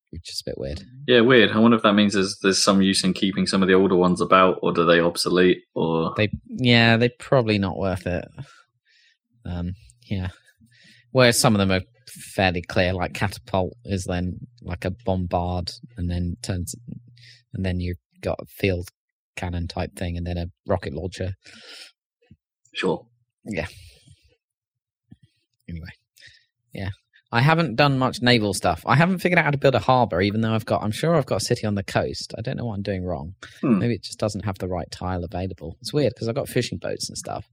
[0.10, 0.82] which is a bit weird.
[1.08, 1.52] Yeah, weird.
[1.52, 3.96] I wonder if that means there's there's some use in keeping some of the older
[3.96, 5.60] ones about, or do they obsolete?
[5.74, 8.26] Or They yeah, they're probably not worth it.
[9.46, 9.74] Um,
[10.08, 10.30] yeah,
[11.12, 12.94] whereas some of them are fairly clear.
[12.94, 16.76] Like catapult is then like a bombard, and then turns,
[17.54, 18.90] and then you've got a field
[19.36, 21.34] cannon type thing, and then a rocket launcher.
[22.74, 23.06] sure.
[23.46, 23.68] Yeah.
[25.70, 25.90] Anyway
[26.74, 26.90] yeah
[27.32, 30.22] i haven't done much naval stuff i haven't figured out how to build a harbor
[30.22, 32.58] even though i've got i'm sure i've got a city on the coast i don't
[32.58, 33.78] know what i'm doing wrong Hmm.
[33.80, 36.80] maybe it just doesn't have the right tile available it's weird because i've got fishing
[36.80, 37.46] boats and stuff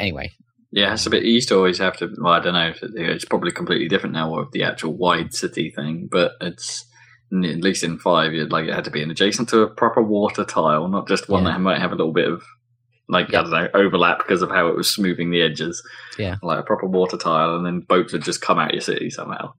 [0.00, 0.30] anyway
[0.70, 1.24] Yeah, it's a bit.
[1.24, 2.10] You used to always have to.
[2.18, 2.72] Well, I don't know.
[2.82, 6.84] It's probably completely different now with the actual wide city thing, but it's
[7.32, 10.02] at least in five, it like it had to be an adjacent to a proper
[10.02, 11.52] water tile, not just one Yeah.
[11.52, 12.42] that might have a little bit of
[13.08, 13.40] like Yeah.
[13.40, 15.82] I don't know overlap because of how it was smoothing the edges.
[16.18, 16.36] Yeah.
[16.42, 19.52] like a proper water tile, and then boats would just come out your city somehow.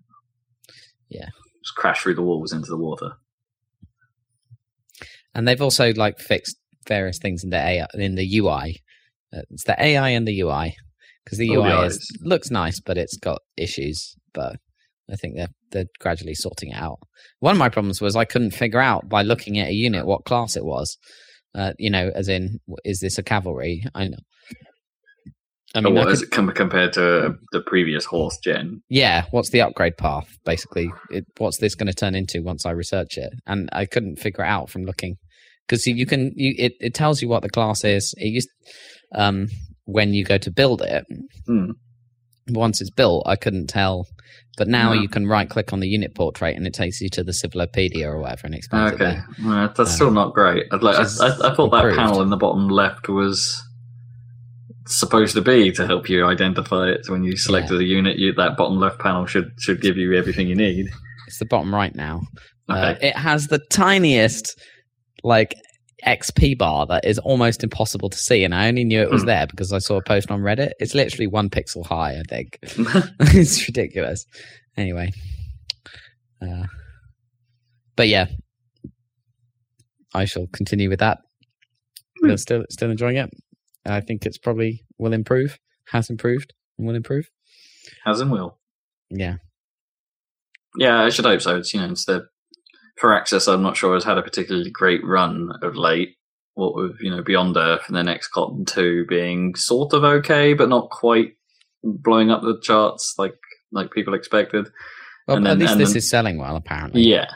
[1.10, 1.30] Yeah.
[1.64, 3.12] just crash through the walls into the water.
[5.36, 6.58] and they've also like fixed
[6.88, 8.82] various things in the AI, in the ui
[9.34, 10.76] uh, it's the ai and the ui
[11.30, 14.56] because the Oh, the ui is, looks nice but it's got issues but
[15.12, 17.00] I think they're they're gradually sorting it out.
[17.40, 20.26] One of my problems was I couldn't figure out by looking at a unit what
[20.26, 20.98] class it was.
[21.56, 23.84] Uh, you know, as in, is this a cavalry?
[23.96, 24.18] I know.
[25.76, 28.82] I mean, I what could- is it com- compared to the previous horse gen?
[28.90, 29.26] yeah.
[29.32, 30.28] What's the upgrade path?
[30.46, 33.32] Basically, it, what's this going to turn into once I research it?
[33.48, 35.16] And I couldn't figure it out from looking
[35.68, 36.32] because you can.
[36.36, 38.14] You it, it tells you what the class is.
[38.18, 38.50] It used
[39.16, 39.48] um
[39.92, 41.06] when you go to build it.
[41.48, 41.72] Hmm.
[42.50, 44.06] Once it's built, I couldn't tell.
[44.58, 45.02] But now Hmm.
[45.02, 48.06] you can right click on the unit portrait and it takes you to the Civilopedia
[48.08, 50.66] or whatever and explains it Okay, well, that's Um, still not great.
[50.72, 53.62] I'd like, I, I, I thought that panel in the bottom left was
[54.88, 57.06] supposed to be to help you identify it.
[57.06, 60.14] So when you selected a unit, you, that bottom left panel should should give you
[60.16, 60.88] everything you need.
[61.28, 62.22] It's the bottom right now.
[62.68, 63.10] Uh, Okay.
[63.10, 64.60] it has the tiniest
[65.24, 65.54] like
[66.06, 69.28] XP bar that is almost impossible to see, and I only knew it was Hmm.
[69.28, 70.72] there because I saw a post on Reddit.
[70.80, 72.60] It's literally one pixel high, I think.
[73.20, 74.26] it's ridiculous.
[74.78, 75.12] Anyway,
[76.42, 76.64] uh,
[77.96, 78.28] but yeah,
[80.14, 81.20] I shall continue with that.
[82.22, 83.30] But still, still enjoying it.
[83.86, 85.58] I think it's probably will improve,
[85.92, 87.30] has improved, and will improve.
[88.06, 88.58] Has and will.
[89.10, 89.38] Yeah,
[90.78, 91.58] Yeah, I should hope so.
[91.58, 92.28] It's you know, it's the
[93.02, 93.52] Firaxis.
[93.52, 96.16] I'm not sure has had a particularly great run of late.
[96.56, 100.68] What with you know Beyond Earth and the XCOM Two being sort of okay, but
[100.70, 101.34] not quite
[101.84, 103.36] blowing up the charts like
[103.72, 104.68] like people expected.
[105.28, 107.04] well, And at least this then- is selling well, apparently.
[107.04, 107.28] Yeah,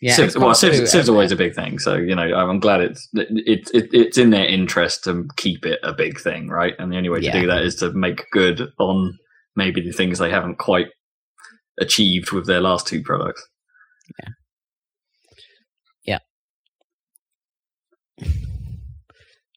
[0.00, 0.16] yeah.
[0.16, 2.58] Civ's, well, XCOM Civ's, 2, Civ's uh, always a big thing, so you know I'm
[2.58, 6.74] glad it's it, it, it's in their interest to keep it a big thing, right?
[6.80, 7.40] And the only way to Yeah.
[7.40, 9.16] do that is to make good on
[9.54, 10.88] maybe the things they haven't quite
[11.80, 13.46] achieved with their last two products.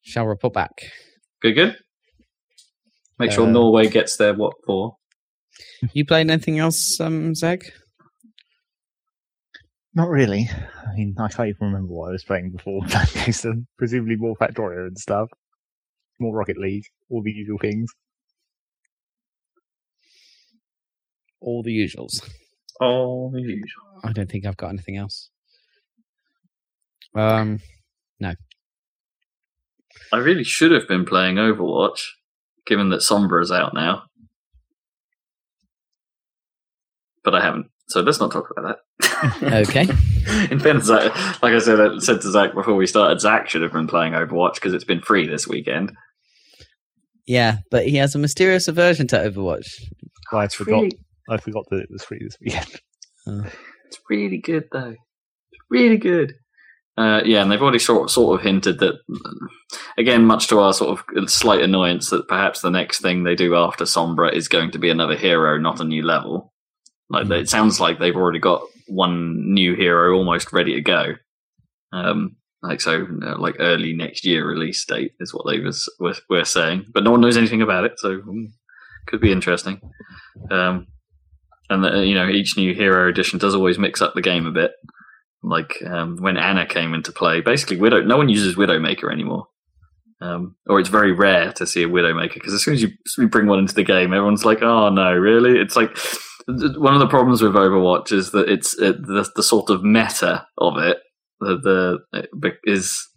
[0.05, 0.91] Shall report back.
[1.41, 1.75] Good, good.
[3.17, 4.97] Make sure Uh, Norway gets their what for?
[5.93, 7.71] You played anything else, um, Zeg?
[9.95, 10.47] Not really.
[10.51, 12.87] I mean, I can't even remember what I was playing before.
[13.31, 15.29] so presumably more Factorio and stuff.
[16.19, 16.85] More Rocket League.
[17.09, 17.91] All the usual things.
[21.41, 22.21] All the usuals.
[22.79, 23.84] All the usual.
[24.03, 25.29] I don't think I've got anything else.
[27.15, 27.59] Um,
[28.19, 28.33] no.
[30.11, 32.01] I really should have been playing Overwatch,
[32.65, 34.03] given that Sombra is out now.
[37.23, 39.67] But I haven't, so let's not talk about that.
[39.67, 39.87] okay.
[40.51, 41.13] In fairness, like
[41.43, 44.55] I said, I said to Zach before we started, Zach should have been playing Overwatch
[44.55, 45.91] because it's been free this weekend.
[47.25, 49.67] Yeah, but he has a mysterious aversion to Overwatch.
[50.31, 50.81] I forgot.
[50.81, 50.91] really,
[51.29, 53.51] I forgot that it was free this weekend.
[53.95, 54.95] it's really good though.
[55.51, 56.35] It's really good.
[56.97, 58.95] Uh, yeah, and they've already sort sort of hinted that,
[59.97, 63.53] again, much to our sort of slight annoyance, that perhaps the next thing they do
[63.55, 66.53] after Sombra is going to be another hero, not a new level.
[67.09, 71.15] Like it sounds like they've already got one new hero almost ready to go.
[71.91, 76.15] Um, like so, uh, like early next year release date is what they was were,
[76.29, 78.47] were saying, but no one knows anything about it, so mm,
[79.05, 79.81] could be interesting.
[80.49, 80.87] Um,
[81.69, 84.51] and the, you know each new hero edition does always mix up the game a
[84.51, 84.71] bit.
[85.43, 88.01] Like um, when Ana came into play, basically Widow.
[88.01, 89.47] No one uses Widowmaker anymore,
[90.21, 93.47] um, or it's very rare to see a Widowmaker because as soon as you, bring
[93.47, 95.95] one into the game, everyone's like, "Oh no, really?" It's like
[96.47, 100.47] one of the problems with Overwatch is that it's it, the the sort of meta
[100.57, 100.97] of it
[101.39, 101.99] the,
[102.33, 103.07] the is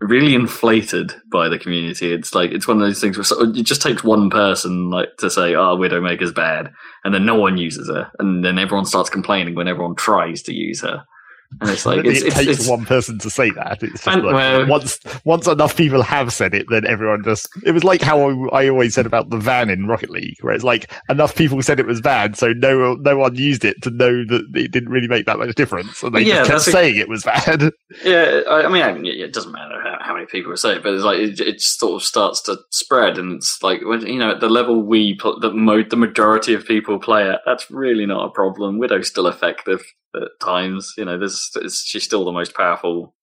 [0.00, 2.12] really inflated by the community.
[2.12, 5.30] It's like it's one of those things where it just takes one person like to
[5.30, 6.72] say, "Oh, Widowmaker's bad,"
[7.04, 10.54] and then no one uses her, and then everyone starts complaining when everyone tries to
[10.54, 11.04] use her.
[11.60, 13.82] And it's like it's, it it's, takes it's, one person to say that.
[13.82, 17.48] It's just And, like, well- once once enough people have said it, then everyone just.
[17.66, 20.54] It was like how I, I always said about the van in Rocket League, where
[20.54, 23.90] it's like enough people said it was bad, so no no one used it to
[23.90, 26.70] know that it didn't really make that much difference, and they Yeah, just kept a-
[26.70, 27.72] saying it was bad.
[28.04, 31.04] Yeah, I, I mean, I, it doesn't matter how, many people say it, but it's
[31.04, 34.40] like it, it sort of starts to spread, and it's like when you know at
[34.40, 38.26] the level we put the mo- the majority of people play it, that's really not
[38.26, 38.78] a problem.
[38.78, 39.82] Widow's still effective
[40.14, 40.94] at times.
[40.96, 43.14] You know, there's it's, she's still the most powerful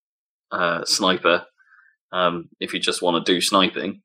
[0.52, 1.46] uh, sniper.
[2.12, 4.02] Um, if you just want to do sniping,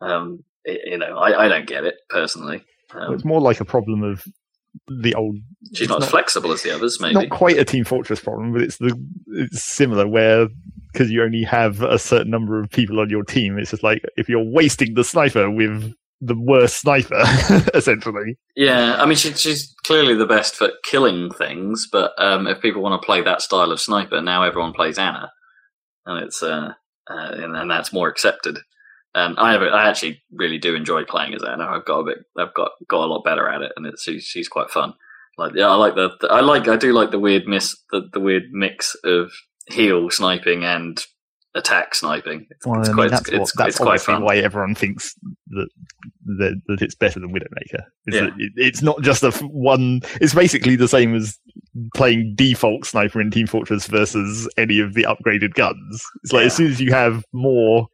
[0.00, 2.64] um, it, you know, I, I don't get it personally.
[2.92, 4.24] Um, it's more like a problem of
[4.88, 5.36] the old.
[5.72, 7.14] she's it's not, as not- flexible as the others, maybe.
[7.14, 10.48] Not quite a Team Fortress problem, but it's the it's similar where
[10.92, 14.02] because you only have a certain number of people on your team, it's just like
[14.16, 17.22] if you're wasting the sniper with the worst sniper,
[17.74, 18.36] essentially.
[18.56, 22.82] Yeah, I mean, she, she's clearly the best for killing things, but um, if people
[22.82, 25.30] want to play that style of sniper, now everyone plays Ana,
[26.06, 26.72] and it's uh,
[27.08, 28.58] uh, and, and that's more accepted.
[29.14, 31.64] And I have, I actually really do enjoy playing as Ana.
[31.66, 34.24] I've got a bit, I've got got a lot better at it, and it's she's,
[34.24, 34.94] she's quite fun.
[35.38, 38.02] Like, yeah, I like the, the- I like, I do like the weird miss, the,
[38.12, 39.30] the weird mix of
[39.70, 41.02] heal sniping and
[41.54, 42.46] attack sniping.
[42.50, 44.22] It's, Well, it's I mean, quite, that's it's, what, that's it's quite fun.
[44.22, 45.14] why everyone thinks
[45.48, 45.68] that,
[46.38, 47.82] that that it's better than Widowmaker.
[48.06, 48.26] Is Yeah.
[48.38, 50.00] it, it's not just a one.
[50.20, 51.38] It's basically the same as
[51.94, 56.04] playing default sniper in Team Fortress versus any of the upgraded guns.
[56.22, 57.88] It's like as soon as you have more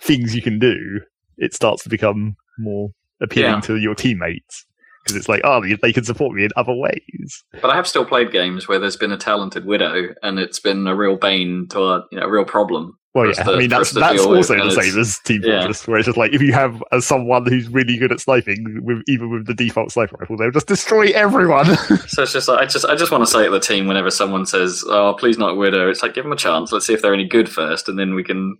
[0.00, 1.00] things you can do,
[1.38, 2.90] it starts to become more
[3.20, 3.60] appealing Yeah.
[3.60, 4.64] to your teammates
[5.06, 7.44] because it's like, oh, they- can support me in other ways.
[7.62, 10.86] But I have still played games where there's been a talented widow, and it's been
[10.86, 12.98] a real bane to a you know a real problem.
[13.14, 15.72] Well, yeah, to- I mean that's that's deal with, also the same as Team yeah.
[15.86, 18.98] Where it's just like if you have uh, someone who's really good at sniping, with
[19.08, 21.66] even with the default sniper rifle, they'll just destroy everyone.
[22.08, 24.10] So it's just like I just I just want to say to the team whenever
[24.10, 26.72] someone says, "Oh, please not widow," it's like give them a chance.
[26.72, 28.56] Let's see if they're any good first, and then we can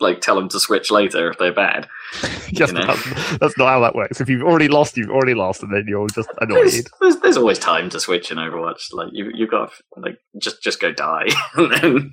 [0.00, 1.88] like tell them to switch later if they're bad.
[2.50, 2.86] yes, You know.
[2.86, 4.20] that's, that's not how that works.
[4.20, 6.86] If you've already lost, you've already lost, and then you're just annoyed.
[7.00, 8.92] there's, there's always time to switch in Overwatch.
[8.92, 12.12] Like you you've got to, like just just go die and then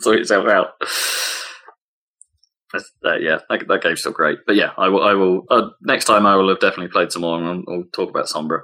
[0.00, 0.70] sort yourself out.
[2.72, 4.40] That's- uh, yeah, that, that game's still great.
[4.46, 5.02] But yeah, I will.
[5.02, 5.44] I will.
[5.50, 8.26] Uh, next time, I will have definitely played some more, and I'll, I'll talk about
[8.26, 8.60] Sombra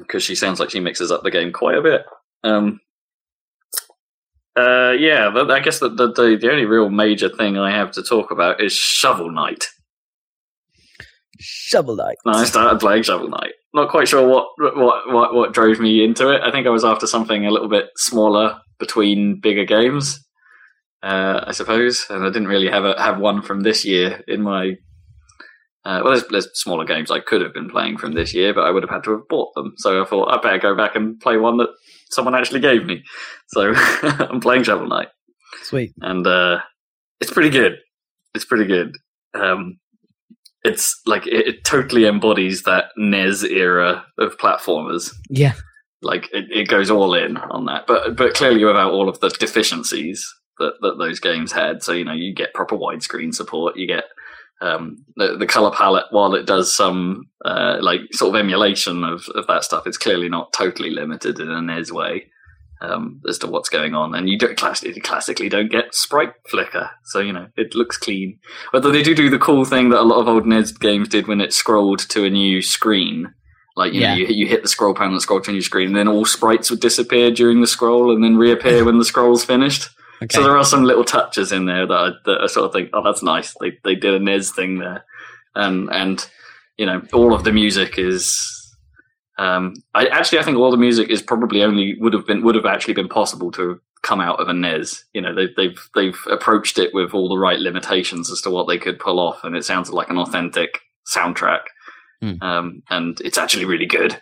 [0.00, 2.02] because she sounds like she mixes up the game quite a bit.
[2.44, 2.80] Um,
[4.56, 8.02] uh, yeah, I guess the, the the the only real major thing I have to
[8.02, 9.64] talk about is Shovel Knight.
[11.38, 12.16] Shovel Knight.
[12.26, 13.52] I started playing Shovel Knight.
[13.72, 16.42] Not quite sure what what what what drove me into it.
[16.42, 20.22] I think I was after something a little bit smaller between bigger games,
[21.02, 22.04] uh, I suppose.
[22.10, 24.72] And I didn't really have a have one from this year in my.
[25.84, 28.64] Uh, well, there's, there's smaller games I could have been playing from this year, but
[28.64, 29.72] I would have had to have bought them.
[29.78, 31.70] So I thought I better go back and play one that
[32.12, 33.02] someone actually gave me.
[33.48, 33.72] So
[34.02, 35.08] I'm playing Shovel Knight
[35.62, 35.92] Sweet.
[36.00, 36.58] and uh,
[37.20, 37.78] it's pretty good.
[38.34, 38.96] It's pretty good.
[39.34, 39.78] Um,
[40.64, 45.12] it's like it, it totally embodies that NES era of platformers.
[45.28, 45.54] Yeah.
[46.02, 49.28] Like it, it goes all in on that, but but clearly without all of the
[49.28, 50.24] deficiencies
[50.58, 51.82] that, that those games had.
[51.82, 53.76] So you know you get proper widescreen support.
[53.76, 54.04] You get
[54.62, 56.06] um, the the color palette.
[56.10, 60.28] While it does some uh, like sort of emulation of, of that stuff, it's clearly
[60.28, 62.26] not totally limited in a NES way
[62.80, 64.14] um, as to what's going on.
[64.14, 68.38] And you don't classically, classically don't get sprite flicker, so you know it looks clean.
[68.72, 71.26] Although they do do the cool thing that a lot of old NES games did
[71.28, 73.34] when it scrolled to a new screen.
[73.74, 74.10] Like you Yeah.
[74.14, 76.06] know, you, you hit the scroll panel and scroll to a new screen, and then
[76.08, 79.88] all sprites would disappear during the scroll, and then reappear when the scroll's finished.
[80.22, 80.36] Okay.
[80.36, 82.90] So there are some little touches in there that I, that I sort of think,
[82.92, 83.54] oh, that's nice.
[83.60, 85.04] They they did a NES thing there,
[85.54, 86.26] and and
[86.76, 88.58] you know, all of the music is.
[89.38, 92.54] Um, I actually I think all the music is probably only would have been would
[92.54, 95.04] have actually been possible to come out of a NES.
[95.14, 98.68] You know, they've they've they've approached it with all the right limitations as to what
[98.68, 100.80] they could pull off, and it sounds like an authentic
[101.12, 101.62] soundtrack.
[102.20, 102.34] Hmm.
[102.40, 104.20] Um, and it's actually really good.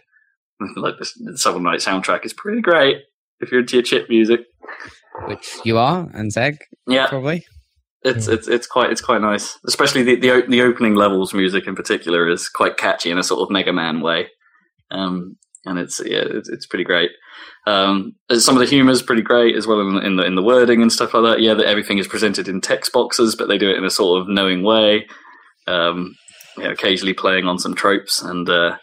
[0.77, 3.03] like this, the Shovel Knight soundtrack is pretty great
[3.41, 4.41] if you're into your chip music.
[5.27, 7.45] Which you are, and Zeg, Yeah, probably.
[8.03, 8.33] It's Hmm.
[8.33, 12.29] it's it's quite it's quite nice, especially the the, the opening levels music in particular
[12.29, 14.29] is quite catchy in a sort of Mega Man way,
[14.91, 17.11] um, and it's yeah it's, it's pretty great.
[17.67, 20.43] Um, some of the humor is pretty great as well in, in the in the
[20.43, 21.43] wording and stuff like that.
[21.43, 24.23] Yeah, that everything is presented in text boxes, but they do it in a sort
[24.23, 25.07] of knowing way.
[25.67, 26.15] Um,
[26.57, 28.77] you know, occasionally playing on some tropes and uh,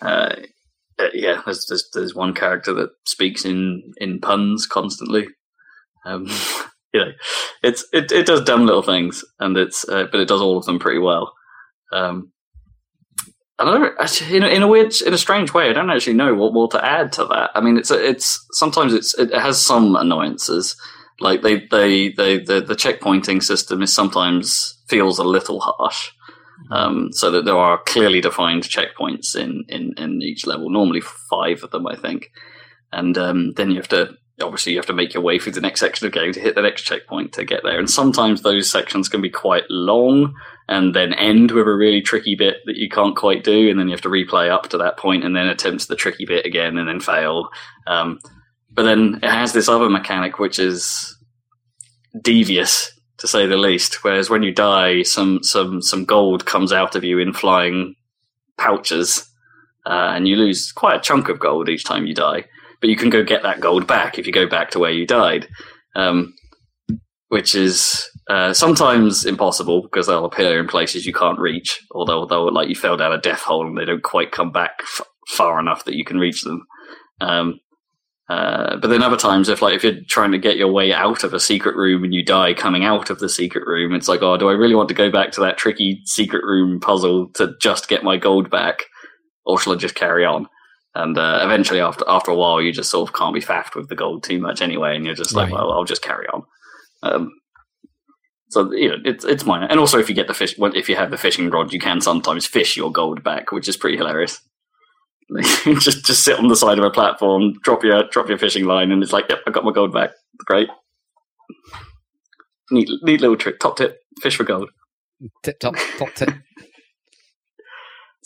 [0.00, 0.34] uh,
[0.98, 5.28] uh, yeah, there's, there's there's one character that speaks in in puns constantly.
[6.06, 6.26] Um,
[6.94, 7.12] you know,
[7.62, 10.64] it's it it does dumb little things, and it's uh, but it does all of
[10.64, 11.32] them pretty well.
[11.92, 12.32] Um,
[13.58, 16.34] I actually, in a, in a weird, in a strange way, I don't actually know
[16.34, 17.50] what more to add to that.
[17.54, 20.76] I mean, it's it's sometimes it's it has some annoyances,
[21.20, 26.10] like they they they the the checkpointing system is sometimes feels a little harsh.
[26.70, 31.62] Um, so that there are clearly defined checkpoints in, in, in each level, normally five
[31.62, 32.30] of them, I think.
[32.90, 35.60] And um, then you have to, obviously, you have to make your way through the
[35.60, 37.78] next section of the game to hit the next checkpoint to get there.
[37.78, 40.34] And sometimes those sections can be quite long
[40.68, 43.70] and then end with a really tricky bit that you can't quite do.
[43.70, 46.26] And then you have to replay up to that point and then attempt the tricky
[46.26, 47.48] bit again and then fail.
[47.86, 48.18] Um,
[48.70, 51.16] but then it has this other mechanic, which is
[52.20, 54.04] devious to say the least.
[54.04, 57.94] Whereas when you die, some some some gold comes out of you in flying
[58.58, 59.30] pouches,
[59.86, 62.44] uh, and you lose quite a chunk of gold each time you die.
[62.80, 65.06] But you can go get that gold back if you go back to where you
[65.06, 65.48] died,
[65.94, 66.34] um,
[67.28, 72.26] which is uh, sometimes impossible because they'll appear in places you can't reach, or they'll,
[72.26, 75.06] they'll like you fell down a death hole and they don't quite come back f-
[75.28, 76.66] far enough that you can reach them.
[77.20, 77.60] Um,
[78.28, 81.22] uh, but then other times, if like if you're trying to get your way out
[81.22, 84.20] of a secret room and you die coming out of the secret room, it's like,
[84.22, 87.54] oh, do I really want to go back to that tricky secret room puzzle to
[87.60, 88.86] just get my gold back,
[89.44, 90.48] or shall I just carry on?
[90.96, 93.90] And uh, eventually, after after a while, you just sort of can't be faffed with
[93.90, 95.52] the gold too much anyway, and you're just like, Right.
[95.52, 96.42] well, I'll just carry on.
[97.02, 97.30] Um,
[98.48, 99.66] so you know, it's it's minor.
[99.66, 102.00] And also, if you get the fish, if you have the fishing rod, you can
[102.00, 104.40] sometimes fish your gold back, which is pretty hilarious.
[105.80, 108.90] just just sit on the side of a platform, drop your drop your fishing line,
[108.90, 110.12] and it's like, yep, I got my gold back.
[110.46, 110.68] Great,
[112.70, 113.58] neat neat little trick.
[113.58, 114.70] Top tip: fish for gold.
[115.42, 116.30] Tip top, top tip.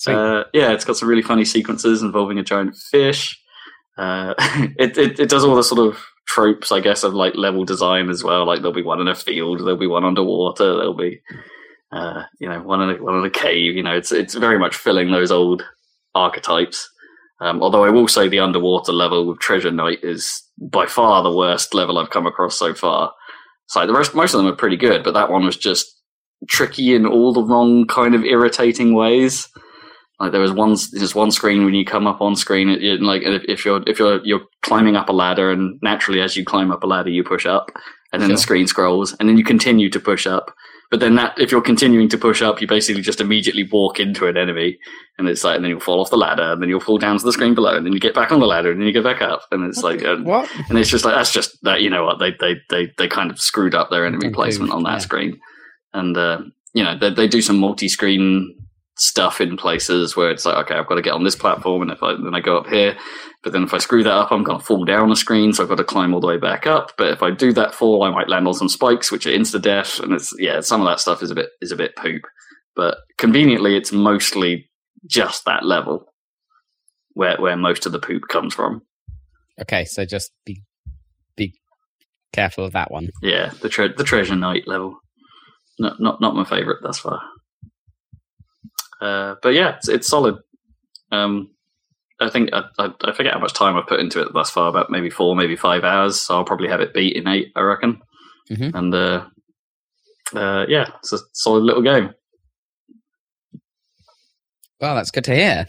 [0.07, 3.39] Uh, yeah, it's got some really funny sequences involving a giant fish.
[3.99, 4.35] Uh,
[4.79, 8.09] it, it it does all the sort of tropes, I guess, of like level design
[8.09, 8.47] as well.
[8.47, 11.21] Like there'll be one in a field, there'll be one underwater, there'll be
[11.93, 13.75] uh, you know one in a, one in a cave.
[13.75, 15.65] You know, it's it's very much filling those old
[16.15, 16.89] archetypes.
[17.41, 21.35] Um, although I will say the underwater level with Treasure Knight is by far the
[21.35, 23.13] worst level I've come across so far.
[23.67, 25.87] So the rest, most of them are pretty good, but that one was just
[26.49, 29.49] tricky in all the wrong kind of irritating ways.
[30.21, 33.01] Like there was one, there's one screen when you come up on screen, it, it,
[33.01, 36.45] like if, if you're if you're you're climbing up a ladder, and naturally as you
[36.45, 37.73] climb up a ladder, you push up,
[38.13, 40.55] and then the screen scrolls, and then you continue to push up.
[40.91, 44.27] But then that if you're continuing to push up, you basically just immediately walk into
[44.27, 44.77] an enemy,
[45.17, 47.17] and it's like, and then you'll fall off the ladder, and then you'll fall down
[47.17, 48.93] to the screen below, and then you get back on the ladder, and then you
[48.93, 50.51] go back up, and it's like, uh, what?
[50.69, 53.31] and it's just like that's just that you know what they they they they kind
[53.31, 54.99] of screwed up their enemy placement on that yeah.
[54.99, 55.41] screen,
[55.95, 56.43] and uh,
[56.75, 58.55] you know they they do some multi-screen
[58.97, 61.91] stuff in places where it's like okay I've got to get on this platform and
[61.91, 62.97] if I then I go up here,
[63.43, 65.63] but then if I screw that up I'm going to fall down the screen so
[65.63, 66.93] I've got to climb all the way back up.
[66.99, 69.61] But if I do that fall I might land on some spikes which are insta
[69.61, 72.23] death and it's yeah some of that stuff is a bit is a bit poop,
[72.77, 74.71] but conveniently it's mostly
[75.07, 76.13] just that level
[77.15, 78.83] where where most of the poop comes from.
[79.61, 80.63] Okay, so just be
[81.37, 81.55] be
[82.33, 83.09] careful of that one.
[83.23, 84.99] Yeah, the tre- the treasure knight level.
[85.79, 87.21] Not not not my favorite thus far.
[89.01, 90.37] Uh, but yeah, it's, it's solid.
[91.11, 91.51] Um,
[92.21, 94.69] I think I, I, I forget how much time I've put into it thus far.
[94.69, 96.21] About maybe four, maybe five hours.
[96.21, 98.01] So I'll probably have it beat in eight, I reckon.
[98.51, 98.75] Mhm.
[98.75, 99.25] And uh,
[100.35, 102.11] uh, yeah, it's a solid little game.
[104.81, 105.67] Well, that's good to hear.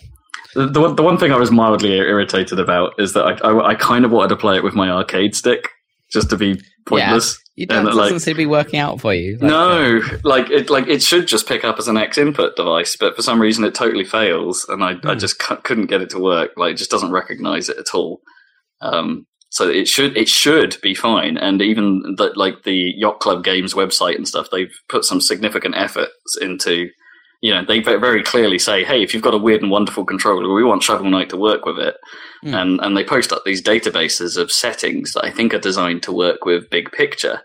[0.53, 3.68] The, the, one, the one thing I was mildly irritated about is that I, I,
[3.70, 5.70] I kind of wanted to play it with my arcade stick
[6.12, 7.41] just to be pointless.
[7.68, 9.34] Don't like- doesn't seem to be working out for you.
[9.40, 12.56] Like, uh, no, like it, like it should just pick up as an X input
[12.56, 15.18] device, but for some reason it totally fails, and I, I Hmm.
[15.19, 16.52] just cu- couldn't get it to work.
[16.57, 18.22] Like, it just doesn't recognize it at all.
[18.82, 23.44] Um, so it should it should be fine, and even the, like the Yacht Club
[23.44, 26.88] Games website and stuff, they've put some significant efforts into.
[27.42, 30.54] You know, they very clearly say, "Hey, if you've got a weird and wonderful controller,
[30.54, 31.96] we want Shovel Knight to work with it."
[32.44, 32.54] Hmm.
[32.54, 36.12] And and they post up these databases of settings that I think are designed to
[36.12, 37.42] work with Big Picture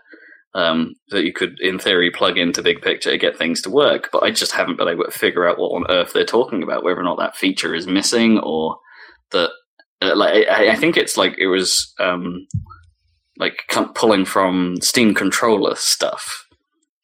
[0.53, 4.09] um, that you could, in theory, plug into Big Picture to get things to work.
[4.11, 6.83] But I just haven't been able to figure out what on earth they're talking about,
[6.83, 8.77] whether or not that feature is missing or
[9.31, 9.49] that.
[9.99, 12.45] Uh, like I, I think it's like it was um,
[13.37, 13.63] like
[13.95, 16.46] pulling from Steam controller stuff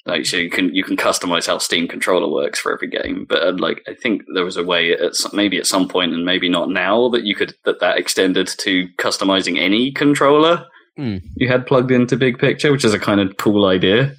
[0.06, 3.26] Like so, you can you can customize how Steam controller works for every game.
[3.28, 6.14] But uh, like, I think there was a way at some, maybe at some point,
[6.14, 10.66] and maybe not now, that you could that that extended to customizing any controller
[10.96, 11.18] Hmm.
[11.36, 14.16] you had plugged into Big Picture, which is a kind of cool idea.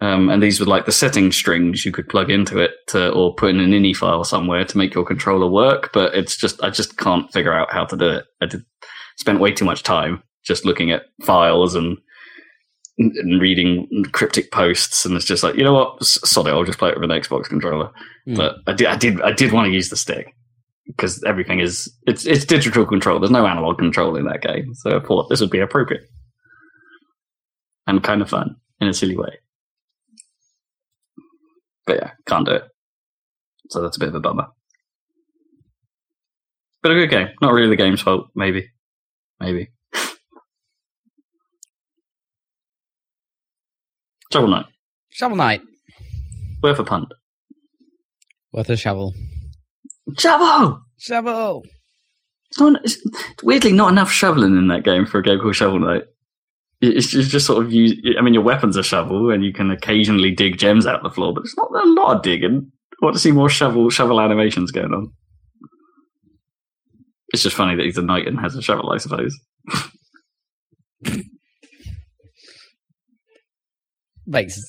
[0.00, 3.34] Um, and these were like the setting strings you could plug into it to, or
[3.34, 5.90] put in an ini file somewhere to make your controller work.
[5.92, 8.24] But it's just, I just can't figure out how to do it.
[8.40, 8.62] I did,
[9.16, 11.98] spent way too much time just looking at files and,
[12.98, 15.04] and reading cryptic posts.
[15.04, 15.98] And it's just like, you know what?
[16.00, 16.50] S- Sod it.
[16.50, 17.90] I'll just play it with an Xbox controller.
[18.24, 18.34] Hmm.
[18.34, 20.34] But I did, I did, I did want to use the stick
[20.86, 23.18] because everything is, it's, it's digital control.
[23.18, 24.74] There's no analog control in that game.
[24.74, 26.04] So I thought this would be appropriate
[27.86, 29.38] and kind of fun in a silly way.
[31.86, 32.64] But yeah, can't do it.
[33.70, 34.46] So that's a bit of a bummer.
[36.82, 37.28] But a good game.
[37.42, 38.28] Not really the game's fault.
[38.34, 38.70] Maybe.
[39.40, 39.68] Maybe.
[44.36, 44.66] Shovel Knight.
[45.08, 45.62] Shovel Knight.
[46.62, 47.10] Worth a punt.
[48.52, 49.14] Worth a shovel.
[50.18, 50.82] Shovel!
[50.98, 51.64] Shovel.
[52.50, 52.98] It's not, it's
[53.42, 56.02] weirdly not enough shoveling in that game for a game called Shovel Knight.
[56.82, 57.94] It's just, just sort of use.
[58.18, 61.08] I mean, your weapon's a shovel, and you can occasionally dig gems out of the
[61.08, 62.70] floor, but it's not a lot of digging.
[62.92, 65.10] I want to see more shovel shovel animations going on.
[67.28, 69.34] It's just funny that he's a knight and has a shovel, I suppose.
[74.26, 74.60] Makes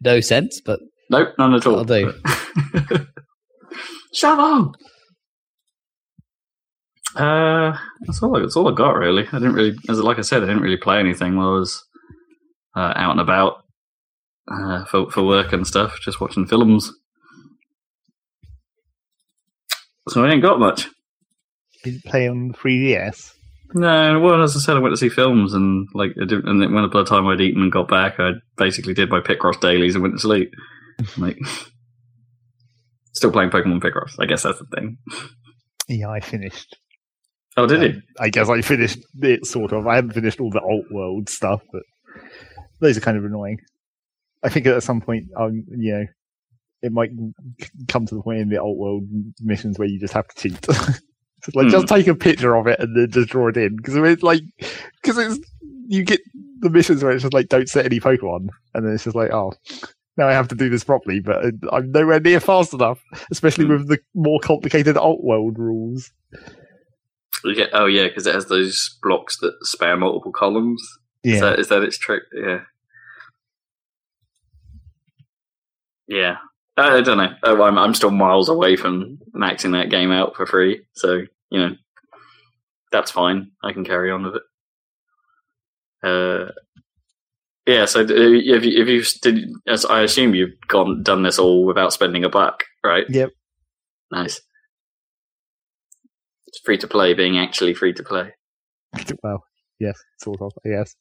[0.00, 0.80] no sense, but
[1.10, 1.78] Nope, none at all.
[1.78, 2.12] I'll do.
[4.14, 4.74] shovel.
[7.16, 8.36] Uh, that's all.
[8.36, 9.26] I, that's all I got really.
[9.28, 11.84] I didn't really, as like I said, I didn't really play anything while I was
[12.74, 13.62] uh, out and about
[14.50, 16.00] uh, for for work and stuff.
[16.00, 16.92] Just watching films.
[20.08, 20.88] So I ain't got much.
[21.84, 23.33] Did it play on 3DS?
[23.76, 26.62] No, well, as I said, I went to see films and like, I didn't, and
[26.62, 29.60] then when by the time I'd eaten and got back, I basically did my Picross
[29.60, 30.52] dailies and went to sleep.
[31.18, 31.36] like,
[33.12, 34.14] still playing Pokemon Picross.
[34.20, 34.98] I guess that's the thing.
[35.88, 36.76] Yeah, I finished.
[37.56, 38.02] Oh, did Um, you?
[38.20, 39.86] I guess I finished it sort of.
[39.88, 41.82] I haven't finished all the alt world stuff, but
[42.80, 43.58] those are kind of annoying.
[44.44, 46.04] I think at some point, um, you know,
[46.82, 47.10] it might
[47.88, 49.04] come to the point in the alt world
[49.40, 50.66] missions where you just have to cheat.
[51.54, 51.70] Like, Hmm.
[51.72, 54.42] just take a picture of it and then just draw it in because it's like
[55.02, 55.38] because it's
[55.88, 56.20] you get
[56.60, 59.30] the missions where it's just like don't set any Pokemon, and then it's just like
[59.32, 59.52] oh.
[60.16, 63.02] Now I have to do this properly, but I'm nowhere near fast enough,
[63.32, 63.72] especially Hmm.
[63.72, 66.12] with the more complicated alt world rules.
[67.42, 70.80] You get- oh, yeah, because it has those blocks that span multiple columns.
[71.24, 71.34] Yeah.
[71.34, 72.22] Is that is that its trick?
[72.32, 72.60] Yeah.
[76.06, 76.36] Yeah.
[76.76, 77.32] I don't know.
[77.44, 81.22] Oh, I'm I'm still miles away from maxing that game out for free, so
[81.54, 81.76] you know
[82.90, 83.52] that's fine.
[83.62, 84.42] I can carry on with it.
[86.02, 86.52] Uh,
[87.66, 87.84] yeah.
[87.86, 91.92] So if you, if you did, as I assume you've gone done this all without
[91.92, 93.04] spending a buck, right?
[93.08, 93.30] Yep.
[94.10, 94.40] Nice.
[96.46, 98.32] It's free to play, being actually free to play.
[99.22, 99.44] well,
[99.80, 100.52] yes, sort of.
[100.64, 100.94] Yes,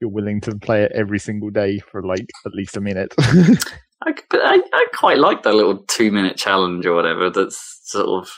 [0.00, 3.14] you're willing to play it every single day for like at least a minute.
[3.18, 7.30] I, I, I quite like that little two minute challenge or whatever.
[7.30, 8.32] That's sort of,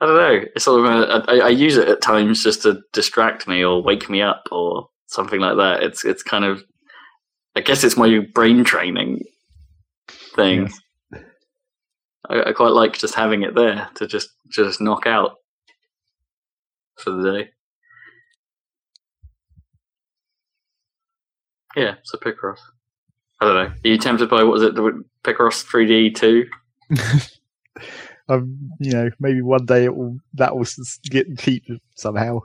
[0.00, 0.44] I don't know.
[0.54, 3.82] It's sort of, a, I, I use it at times just to distract me or
[3.82, 5.82] wake me up or something like that.
[5.82, 6.64] It's, it's kind of,
[7.54, 9.24] I guess it's my brain training
[10.34, 10.70] thing.
[11.12, 11.22] Yes.
[12.30, 15.32] I, I quite like just having it there to just, just knock out
[16.96, 17.50] for the day.
[21.76, 22.58] Yeah, so Picross.
[23.40, 23.72] I don't know.
[23.84, 24.74] Are you tempted by what was it?
[24.74, 26.46] The Picross 3D two?
[28.30, 30.66] um, you know, maybe one day it will that will
[31.10, 31.64] get cheap
[31.96, 32.40] somehow.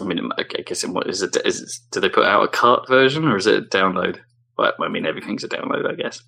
[0.00, 1.36] I mean, I guess it, what is it?
[1.44, 1.70] Is it?
[1.92, 4.18] Do they put out a cart version or is it a download?
[4.56, 6.22] Well, I mean, everything's a download, I guess.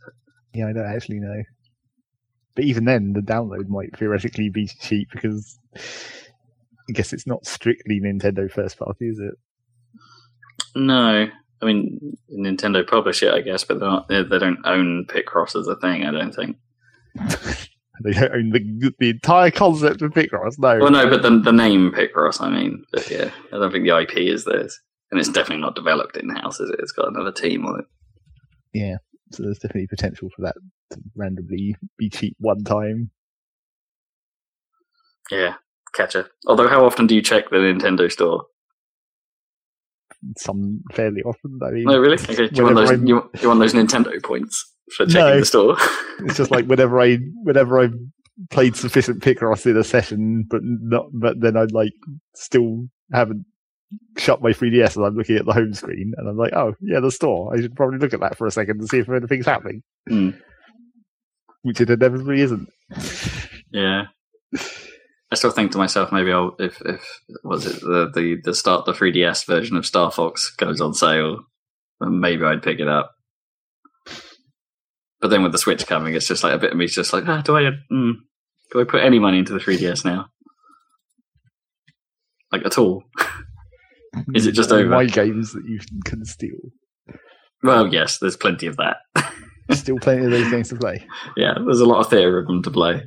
[0.53, 1.43] Yeah, I don't actually know.
[2.55, 8.01] But even then, the download might theoretically be cheap because I guess it's not strictly
[8.01, 9.35] Nintendo first party, is it?
[10.75, 11.29] No,
[11.63, 15.59] I mean Nintendo publish it, I guess, but they're not, they they don't own Picross
[15.59, 16.05] as a thing.
[16.05, 16.57] I don't think.
[18.03, 20.59] They don't own the, the entire concept of Picross.
[20.59, 22.41] No, Well, no, but the the name Picross.
[22.41, 24.81] I mean, but yeah, I don't think the IP is theirs,
[25.11, 26.81] and it's definitely not developed in house, is it?
[26.81, 27.85] It's got another team on it.
[28.73, 28.97] yeah.
[29.33, 30.57] So there's definitely potential for that
[30.91, 33.11] to randomly be cheap one time.
[35.31, 35.55] Yeah,
[35.95, 36.29] catcher.
[36.47, 38.47] Although, how often do you check the Nintendo store?
[40.37, 41.61] Some fairly often.
[41.65, 42.15] I mean, No, really?
[42.15, 42.49] Okay.
[42.49, 42.91] Do you want those?
[43.03, 45.39] You, you want those Nintendo points for checking No.
[45.41, 45.77] the store?
[46.21, 47.95] it's just like whenever I whenever I've
[48.51, 51.93] played sufficient Picross in a session, but not but then I like
[52.35, 53.45] still haven't
[54.19, 57.01] shut my 3DS and I'm looking at the home screen and I'm like, oh yeah,
[57.01, 57.53] the store.
[57.55, 59.83] I should probably look at that for a second and see if anything's happening.
[60.09, 60.31] Hmm.
[61.63, 62.69] Which it inevitably isn't.
[63.73, 64.05] Yeah.
[65.33, 68.85] I still think to myself, maybe I'll if if was it the the the start
[68.87, 71.41] the 3DS version of Star Fox goes on sale,
[72.01, 73.13] then maybe I'd pick it up.
[75.21, 77.25] But then with the Switch coming, it's just like a bit of me's just like,
[77.29, 78.13] ah, do I mm,
[78.73, 80.27] do I put any money into the 3DS now?
[82.53, 83.05] Like at all?
[84.35, 84.89] Is it just over?
[84.89, 86.59] My games that you can steal.
[87.63, 88.97] Well, yes, there's plenty of that.
[89.73, 91.07] Still plenty of those games to play.
[91.37, 93.03] yeah, there's a lot of theatre of them to play.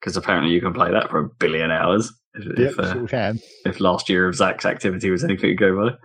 [0.00, 2.12] Because apparently you can play that for a billion hours.
[2.34, 3.40] If, Yep, if, uh, sure can.
[3.64, 5.96] if last year of Zach's activity was anything to go by.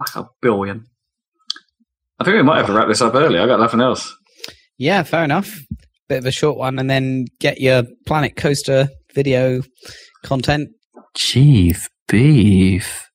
[0.00, 0.86] Like a billion.
[2.18, 3.38] I think we might have to wrap this up early.
[3.38, 4.14] I got nothing else.
[4.78, 5.58] Yeah, fair enough.
[6.08, 9.62] Bit of a short one, and then get your Planet Coaster video
[10.24, 10.70] content.
[11.14, 13.08] Chief beef.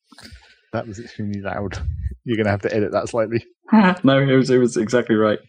[0.74, 1.80] That was extremely loud.
[2.24, 3.44] You're going to have to edit that slightly.
[4.04, 5.40] no, it was it was exactly right.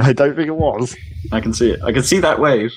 [0.00, 0.96] I don't think it was.
[1.32, 1.82] I can see it.
[1.82, 2.72] I can see that wave.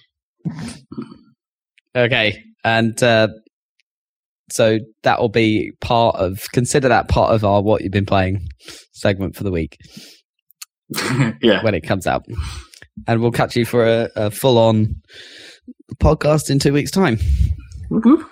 [1.95, 3.27] Okay, and uh,
[4.49, 6.45] so that will be part of.
[6.53, 8.48] Consider that part of our what you've been playing
[8.94, 9.78] segment for the week
[11.41, 11.64] yeah.
[11.64, 12.26] when it comes out,
[13.07, 14.95] and we'll catch you for a, a full-on
[15.95, 17.19] podcast in two weeks' time.
[17.90, 18.28] Whoop.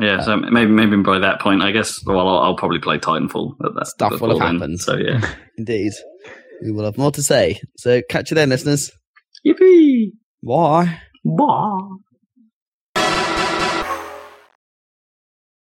[0.00, 2.02] Yeah, uh, so maybe maybe by that point, I guess.
[2.06, 3.54] Well, I'll, I'll probably play Titanfall.
[3.64, 4.80] At that Stuff will have happened.
[4.80, 5.20] So yeah.
[5.58, 5.92] Indeed,
[6.62, 7.60] we will have more to say.
[7.76, 8.90] So catch you then, listeners.
[9.46, 10.12] Yippee!
[10.42, 10.98] Bye.
[11.24, 11.78] Bye.